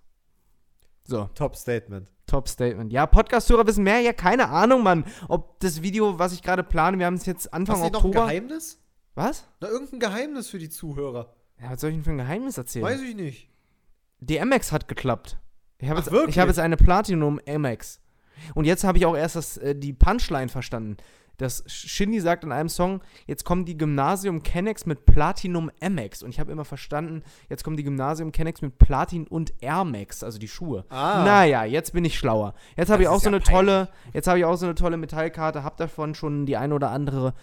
So, 1.06 1.30
Top 1.34 1.56
Statement. 1.56 2.12
Top 2.28 2.50
Statement. 2.50 2.92
Ja, 2.92 3.06
Podcast-Hörer 3.06 3.66
wissen 3.68 3.86
mehr. 3.86 4.02
Ja, 4.02 4.12
keine 4.12 4.50
Ahnung, 4.50 4.84
Mann. 4.84 5.06
Ob 5.30 5.62
das 5.62 5.82
Video, 5.82 6.20
was 6.20 6.34
ich 6.34 6.42
gerade 6.42 6.64
plane, 6.64 7.00
wir 7.00 7.06
haben 7.06 7.14
es 7.14 7.26
jetzt 7.26 7.54
Anfang 7.54 7.78
Hast 7.78 7.88
du 7.88 7.94
noch 7.94 8.04
ein 8.04 8.08
Oktober. 8.08 8.26
Geheimnis? 8.26 8.82
Was? 9.16 9.48
Na, 9.62 9.70
irgendein 9.70 10.00
Geheimnis 10.00 10.50
für 10.50 10.60
die 10.60 10.70
Zuhörer. 10.70 11.34
Ja, 11.62 11.72
was 11.72 11.82
soll 11.82 11.92
ich 11.92 11.96
denn 11.96 12.04
für 12.04 12.12
ein 12.12 12.18
Geheimnis 12.18 12.58
erzählen? 12.58 12.86
Weiß 12.86 13.02
ich 13.02 13.16
nicht. 13.16 13.50
Die 14.20 14.40
MX 14.40 14.72
hat 14.72 14.88
geklappt. 14.88 15.38
Ich 15.80 15.90
habe 15.90 16.00
jetzt, 16.00 16.12
wirklich? 16.12 16.36
ich 16.36 16.40
hab 16.40 16.48
jetzt 16.48 16.60
eine 16.60 16.78
Platinum 16.78 17.40
MX. 17.46 18.02
Und 18.54 18.66
jetzt 18.66 18.84
habe 18.84 18.98
ich 18.98 19.06
auch 19.06 19.16
erst 19.16 19.36
das, 19.36 19.58
äh, 19.58 19.76
die 19.76 19.94
Punchline 19.94 20.50
verstanden. 20.50 20.98
Das 21.38 21.64
Shindy 21.68 22.22
sagt 22.22 22.46
in 22.46 22.54
einem 22.54 22.70
Song, 22.70 23.02
jetzt 23.28 23.44
kommen 23.44 23.66
die 23.66 23.78
Gymnasium 23.78 24.42
Kennex 24.42 24.86
mit 24.86 25.06
Platinum 25.06 25.70
MX. 25.82 26.24
Und 26.24 26.30
ich 26.30 26.40
habe 26.40 26.52
immer 26.52 26.64
verstanden, 26.64 27.24
jetzt 27.50 27.64
kommen 27.64 27.76
die 27.76 27.84
Gymnasium 27.84 28.32
Kennex 28.32 28.62
mit 28.62 28.78
Platin 28.78 29.28
und 29.28 29.54
Air 29.62 29.84
Max, 29.84 30.24
also 30.24 30.40
die 30.40 30.48
Schuhe. 30.48 30.86
Ah. 30.90 31.24
Naja, 31.26 31.66
jetzt 31.66 31.92
bin 31.92 32.06
ich 32.06 32.18
schlauer. 32.18 32.54
Jetzt 32.78 32.90
habe 32.90 33.04
ich 33.04 33.10
auch 33.10 33.20
so 33.20 33.30
ja 33.30 33.36
eine 33.36 33.44
tolle, 33.44 33.90
jetzt 34.14 34.28
habe 34.28 34.40
ich 34.40 34.46
auch 34.46 34.56
so 34.56 34.66
eine 34.66 34.76
tolle 34.76 34.96
Metallkarte, 34.96 35.64
habe 35.64 35.76
davon 35.78 36.16
schon 36.16 36.46
die 36.46 36.56
ein 36.56 36.72
oder 36.72 36.92
andere 36.92 37.34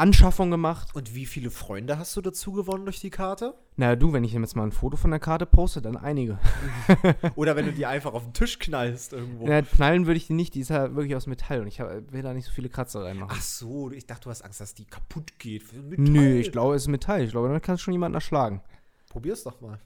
Anschaffung 0.00 0.50
gemacht. 0.50 0.94
Und 0.94 1.14
wie 1.14 1.26
viele 1.26 1.50
Freunde 1.50 1.98
hast 1.98 2.16
du 2.16 2.22
dazu 2.22 2.52
gewonnen 2.52 2.86
durch 2.86 3.00
die 3.00 3.10
Karte? 3.10 3.54
Na 3.76 3.96
du, 3.96 4.12
wenn 4.14 4.24
ich 4.24 4.32
jetzt 4.32 4.56
mal 4.56 4.64
ein 4.64 4.72
Foto 4.72 4.96
von 4.96 5.10
der 5.10 5.20
Karte 5.20 5.44
poste, 5.44 5.82
dann 5.82 5.96
einige. 5.96 6.38
Oder 7.36 7.54
wenn 7.54 7.66
du 7.66 7.72
die 7.72 7.84
einfach 7.84 8.14
auf 8.14 8.24
den 8.24 8.32
Tisch 8.32 8.58
knallst 8.58 9.12
irgendwo. 9.12 9.46
Ja, 9.46 9.60
knallen 9.60 10.06
würde 10.06 10.16
ich 10.16 10.26
die 10.26 10.32
nicht, 10.32 10.54
die 10.54 10.60
ist 10.60 10.70
ja 10.70 10.94
wirklich 10.94 11.14
aus 11.16 11.26
Metall 11.26 11.60
und 11.60 11.66
ich 11.66 11.80
hab, 11.80 12.12
will 12.12 12.22
da 12.22 12.32
nicht 12.32 12.46
so 12.46 12.52
viele 12.52 12.70
Kratzer 12.70 13.04
reinmachen. 13.04 13.36
Ach 13.38 13.42
so, 13.42 13.90
ich 13.90 14.06
dachte, 14.06 14.24
du 14.24 14.30
hast 14.30 14.42
Angst, 14.42 14.60
dass 14.60 14.74
die 14.74 14.86
kaputt 14.86 15.38
geht. 15.38 15.64
Nö, 15.98 16.38
ich 16.38 16.50
glaube, 16.50 16.74
es 16.76 16.82
ist 16.82 16.88
Metall. 16.88 17.22
Ich 17.22 17.32
glaube, 17.32 17.48
damit 17.48 17.62
kannst 17.62 17.82
du 17.82 17.84
schon 17.84 17.92
jemanden 17.92 18.14
erschlagen. 18.14 18.62
Probier's 19.10 19.42
doch 19.42 19.60
mal. 19.60 19.80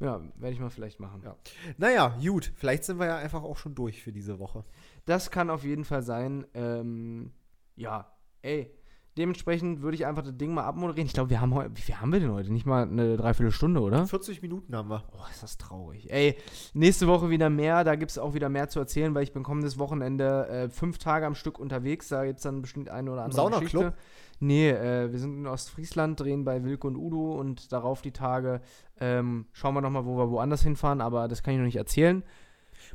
Ja, 0.00 0.20
werde 0.36 0.52
ich 0.52 0.60
mal 0.60 0.70
vielleicht 0.70 1.00
machen. 1.00 1.22
Ja. 1.24 1.36
Naja, 1.78 2.18
gut. 2.22 2.52
Vielleicht 2.56 2.84
sind 2.84 2.98
wir 2.98 3.06
ja 3.06 3.16
einfach 3.16 3.42
auch 3.42 3.56
schon 3.56 3.74
durch 3.74 4.02
für 4.02 4.12
diese 4.12 4.38
Woche. 4.38 4.62
Das 5.06 5.30
kann 5.30 5.48
auf 5.48 5.64
jeden 5.64 5.84
Fall 5.84 6.02
sein. 6.02 6.46
Ähm, 6.52 7.32
ja, 7.76 8.12
ey. 8.42 8.70
Dementsprechend 9.16 9.80
würde 9.80 9.94
ich 9.94 10.06
einfach 10.06 10.24
das 10.24 10.36
Ding 10.36 10.52
mal 10.52 10.64
abmoderieren. 10.64 11.06
Ich 11.06 11.12
glaube, 11.12 11.30
wir 11.30 11.40
haben 11.40 11.54
heute, 11.54 11.76
wie 11.76 11.80
viel 11.80 11.94
haben 12.00 12.12
wir 12.12 12.18
denn 12.18 12.32
heute? 12.32 12.52
Nicht 12.52 12.66
mal 12.66 12.82
eine 12.82 13.16
Dreiviertelstunde, 13.16 13.80
oder? 13.80 14.06
40 14.06 14.42
Minuten 14.42 14.74
haben 14.74 14.88
wir. 14.88 15.04
Oh, 15.12 15.24
ist 15.30 15.42
das 15.42 15.56
traurig. 15.56 16.10
Ey, 16.10 16.36
nächste 16.72 17.06
Woche 17.06 17.30
wieder 17.30 17.48
mehr. 17.48 17.84
Da 17.84 17.94
gibt 17.94 18.10
es 18.10 18.18
auch 18.18 18.34
wieder 18.34 18.48
mehr 18.48 18.68
zu 18.68 18.80
erzählen, 18.80 19.14
weil 19.14 19.22
ich 19.22 19.32
bin 19.32 19.44
kommendes 19.44 19.78
Wochenende 19.78 20.48
äh, 20.48 20.68
fünf 20.68 20.98
Tage 20.98 21.26
am 21.26 21.36
Stück 21.36 21.60
unterwegs. 21.60 22.08
Da 22.08 22.24
gibt 22.24 22.38
es 22.38 22.42
dann 22.42 22.60
bestimmt 22.60 22.88
eine 22.88 23.12
oder 23.12 23.22
andere 23.22 23.36
Saunaclub? 23.36 23.62
Geschichte. 23.62 23.94
Nee, 24.40 24.70
äh, 24.70 25.12
wir 25.12 25.18
sind 25.20 25.38
in 25.38 25.46
Ostfriesland, 25.46 26.18
drehen 26.18 26.44
bei 26.44 26.64
Wilke 26.64 26.88
und 26.88 26.96
Udo 26.96 27.38
und 27.38 27.72
darauf 27.72 28.02
die 28.02 28.10
Tage 28.10 28.62
ähm, 28.98 29.46
schauen 29.52 29.74
wir 29.74 29.80
nochmal, 29.80 30.06
wo 30.06 30.16
wir 30.16 30.30
woanders 30.30 30.62
hinfahren, 30.62 31.00
aber 31.00 31.28
das 31.28 31.44
kann 31.44 31.54
ich 31.54 31.58
noch 31.58 31.66
nicht 31.66 31.76
erzählen. 31.76 32.24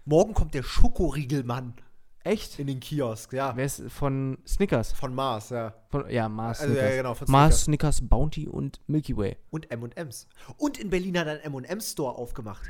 Morgen 0.03 0.33
kommt 0.33 0.53
der 0.53 0.63
Schokoriegelmann 0.63 1.75
Echt? 2.23 2.59
in 2.59 2.67
den 2.67 2.79
Kiosk, 2.79 3.31
ja. 3.33 3.55
Wer 3.55 3.65
ist 3.65 3.81
von 3.89 4.37
Snickers? 4.45 4.91
Von 4.91 5.15
Mars, 5.15 5.49
ja. 5.51 5.73
Von, 5.89 6.09
ja, 6.09 6.27
Mars 6.27 6.59
Also, 6.59 6.73
Snickers. 6.73 6.89
ja, 6.91 6.97
genau, 7.01 7.15
Mars, 7.27 7.61
Snickers, 7.63 8.07
Bounty 8.07 8.47
und 8.47 8.81
Milky 8.87 9.15
Way. 9.15 9.37
Und 9.51 9.71
M&M's. 9.71 10.27
Und 10.57 10.77
in 10.79 10.89
Berlin 10.89 11.17
hat 11.17 11.27
ein 11.27 11.39
M&M's 11.39 11.91
Store 11.91 12.15
aufgemacht. 12.17 12.63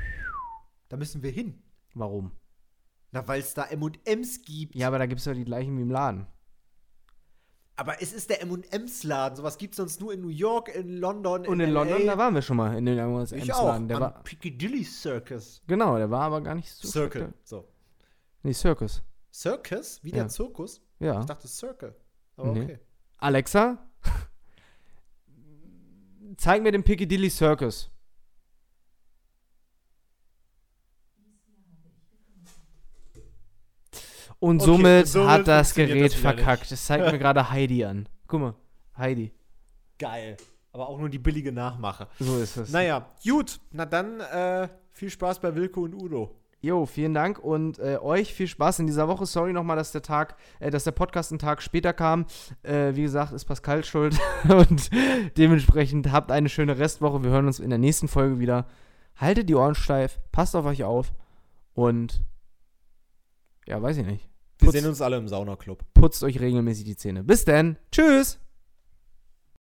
Da 0.88 0.96
müssen 0.96 1.22
wir 1.22 1.30
hin. 1.30 1.62
Warum? 1.94 2.30
Na, 3.12 3.26
weil 3.26 3.40
es 3.40 3.52
da 3.54 3.64
M&M's 3.64 4.42
gibt. 4.42 4.76
Ja, 4.76 4.86
aber 4.86 4.98
da 5.00 5.06
gibt 5.06 5.18
es 5.18 5.24
ja 5.24 5.34
die 5.34 5.44
gleichen 5.44 5.76
wie 5.76 5.82
im 5.82 5.90
Laden. 5.90 6.26
Aber 7.76 8.00
es 8.02 8.12
ist 8.12 8.28
der 8.30 8.42
M&M's 8.42 9.02
Laden. 9.04 9.36
Sowas 9.36 9.56
gibt 9.58 9.72
es 9.72 9.78
sonst 9.78 10.00
nur 10.00 10.12
in 10.12 10.20
New 10.20 10.28
York, 10.28 10.68
in 10.74 10.98
London, 10.98 11.46
Und 11.46 11.60
in 11.60 11.70
LA. 11.70 11.82
London, 11.84 12.06
da 12.06 12.18
waren 12.18 12.34
wir 12.34 12.42
schon 12.42 12.56
mal 12.58 12.76
in 12.76 12.84
den 12.86 12.98
Ich 12.98 13.02
M&M's 13.32 13.50
auch. 13.52 13.66
Laden. 13.68 13.88
Der 13.88 13.96
am 13.96 14.02
war, 14.02 14.22
Piccadilly 14.22 14.84
Circus. 14.84 15.62
genau, 15.66 15.96
der 15.96 16.10
war 16.10 16.22
aber 16.22 16.40
gar 16.40 16.54
nicht 16.54 16.70
so 16.70 16.86
Circle. 16.86 17.32
So. 17.42 17.66
Nee, 18.42 18.52
Circus. 18.52 19.02
Circus? 19.32 20.00
Wie 20.02 20.10
Ja. 20.10 20.16
der 20.16 20.28
Zirkus? 20.28 20.80
Ja. 20.98 21.20
Ich 21.20 21.26
dachte 21.26 21.48
Circle. 21.48 21.94
Aber 22.36 22.52
Nee. 22.52 22.62
okay. 22.64 22.78
Alexa, 23.18 23.78
zeig 26.36 26.62
mir 26.62 26.72
den 26.72 26.82
Piccadilly 26.84 27.30
Circus. 27.30 27.90
Und 34.38 34.62
Okay, 34.62 34.70
somit, 34.70 35.08
somit 35.08 35.28
hat 35.28 35.48
das 35.48 35.74
Gerät 35.74 36.12
das 36.12 36.20
verkackt. 36.20 36.70
Das 36.72 36.84
zeigt 36.86 37.04
mir 37.10 37.18
gerade 37.18 37.50
Heidi 37.50 37.84
an. 37.84 38.08
Guck 38.26 38.40
mal, 38.40 38.54
Heidi. 38.96 39.32
Geil. 39.98 40.36
Aber 40.72 40.88
auch 40.88 40.98
nur 40.98 41.08
die 41.10 41.18
billige 41.18 41.52
Nachmache. 41.52 42.06
So 42.18 42.38
ist 42.38 42.56
es. 42.56 42.70
Naja, 42.70 43.10
gut. 43.24 43.60
Na 43.72 43.84
dann 43.84 44.20
äh, 44.20 44.68
viel 44.92 45.10
Spaß 45.10 45.40
bei 45.40 45.54
Wilko 45.54 45.82
und 45.82 45.94
Udo. 45.94 46.39
Jo, 46.62 46.84
vielen 46.84 47.14
Dank 47.14 47.38
und 47.38 47.78
äh, 47.78 47.96
euch 48.02 48.34
viel 48.34 48.46
Spaß 48.46 48.80
in 48.80 48.86
dieser 48.86 49.08
Woche. 49.08 49.24
Sorry 49.24 49.54
nochmal, 49.54 49.76
dass 49.76 49.92
der 49.92 50.02
Tag, 50.02 50.36
äh, 50.58 50.70
dass 50.70 50.84
der 50.84 50.90
Podcast 50.92 51.32
einen 51.32 51.38
Tag 51.38 51.62
später 51.62 51.94
kam. 51.94 52.26
Äh, 52.62 52.94
wie 52.94 53.02
gesagt, 53.02 53.32
ist 53.32 53.46
Pascal 53.46 53.82
schuld 53.82 54.18
und 54.48 54.90
dementsprechend 55.38 56.12
habt 56.12 56.30
eine 56.30 56.50
schöne 56.50 56.78
Restwoche. 56.78 57.24
Wir 57.24 57.30
hören 57.30 57.46
uns 57.46 57.60
in 57.60 57.70
der 57.70 57.78
nächsten 57.78 58.08
Folge 58.08 58.38
wieder. 58.38 58.66
Haltet 59.16 59.48
die 59.48 59.54
Ohren 59.54 59.74
steif, 59.74 60.20
passt 60.32 60.54
auf 60.54 60.66
euch 60.66 60.84
auf 60.84 61.12
und 61.72 62.22
ja, 63.66 63.80
weiß 63.80 63.96
ich 63.98 64.06
nicht. 64.06 64.28
Wir 64.58 64.66
Putzt, 64.66 64.78
sehen 64.78 64.88
uns 64.88 65.00
alle 65.00 65.16
im 65.16 65.28
Saunaclub. 65.28 65.82
putzt 65.94 66.22
euch 66.22 66.40
regelmäßig 66.40 66.84
die 66.84 66.96
Zähne. 66.96 67.24
Bis 67.24 67.46
dann. 67.46 67.78
Tschüss. 67.90 68.38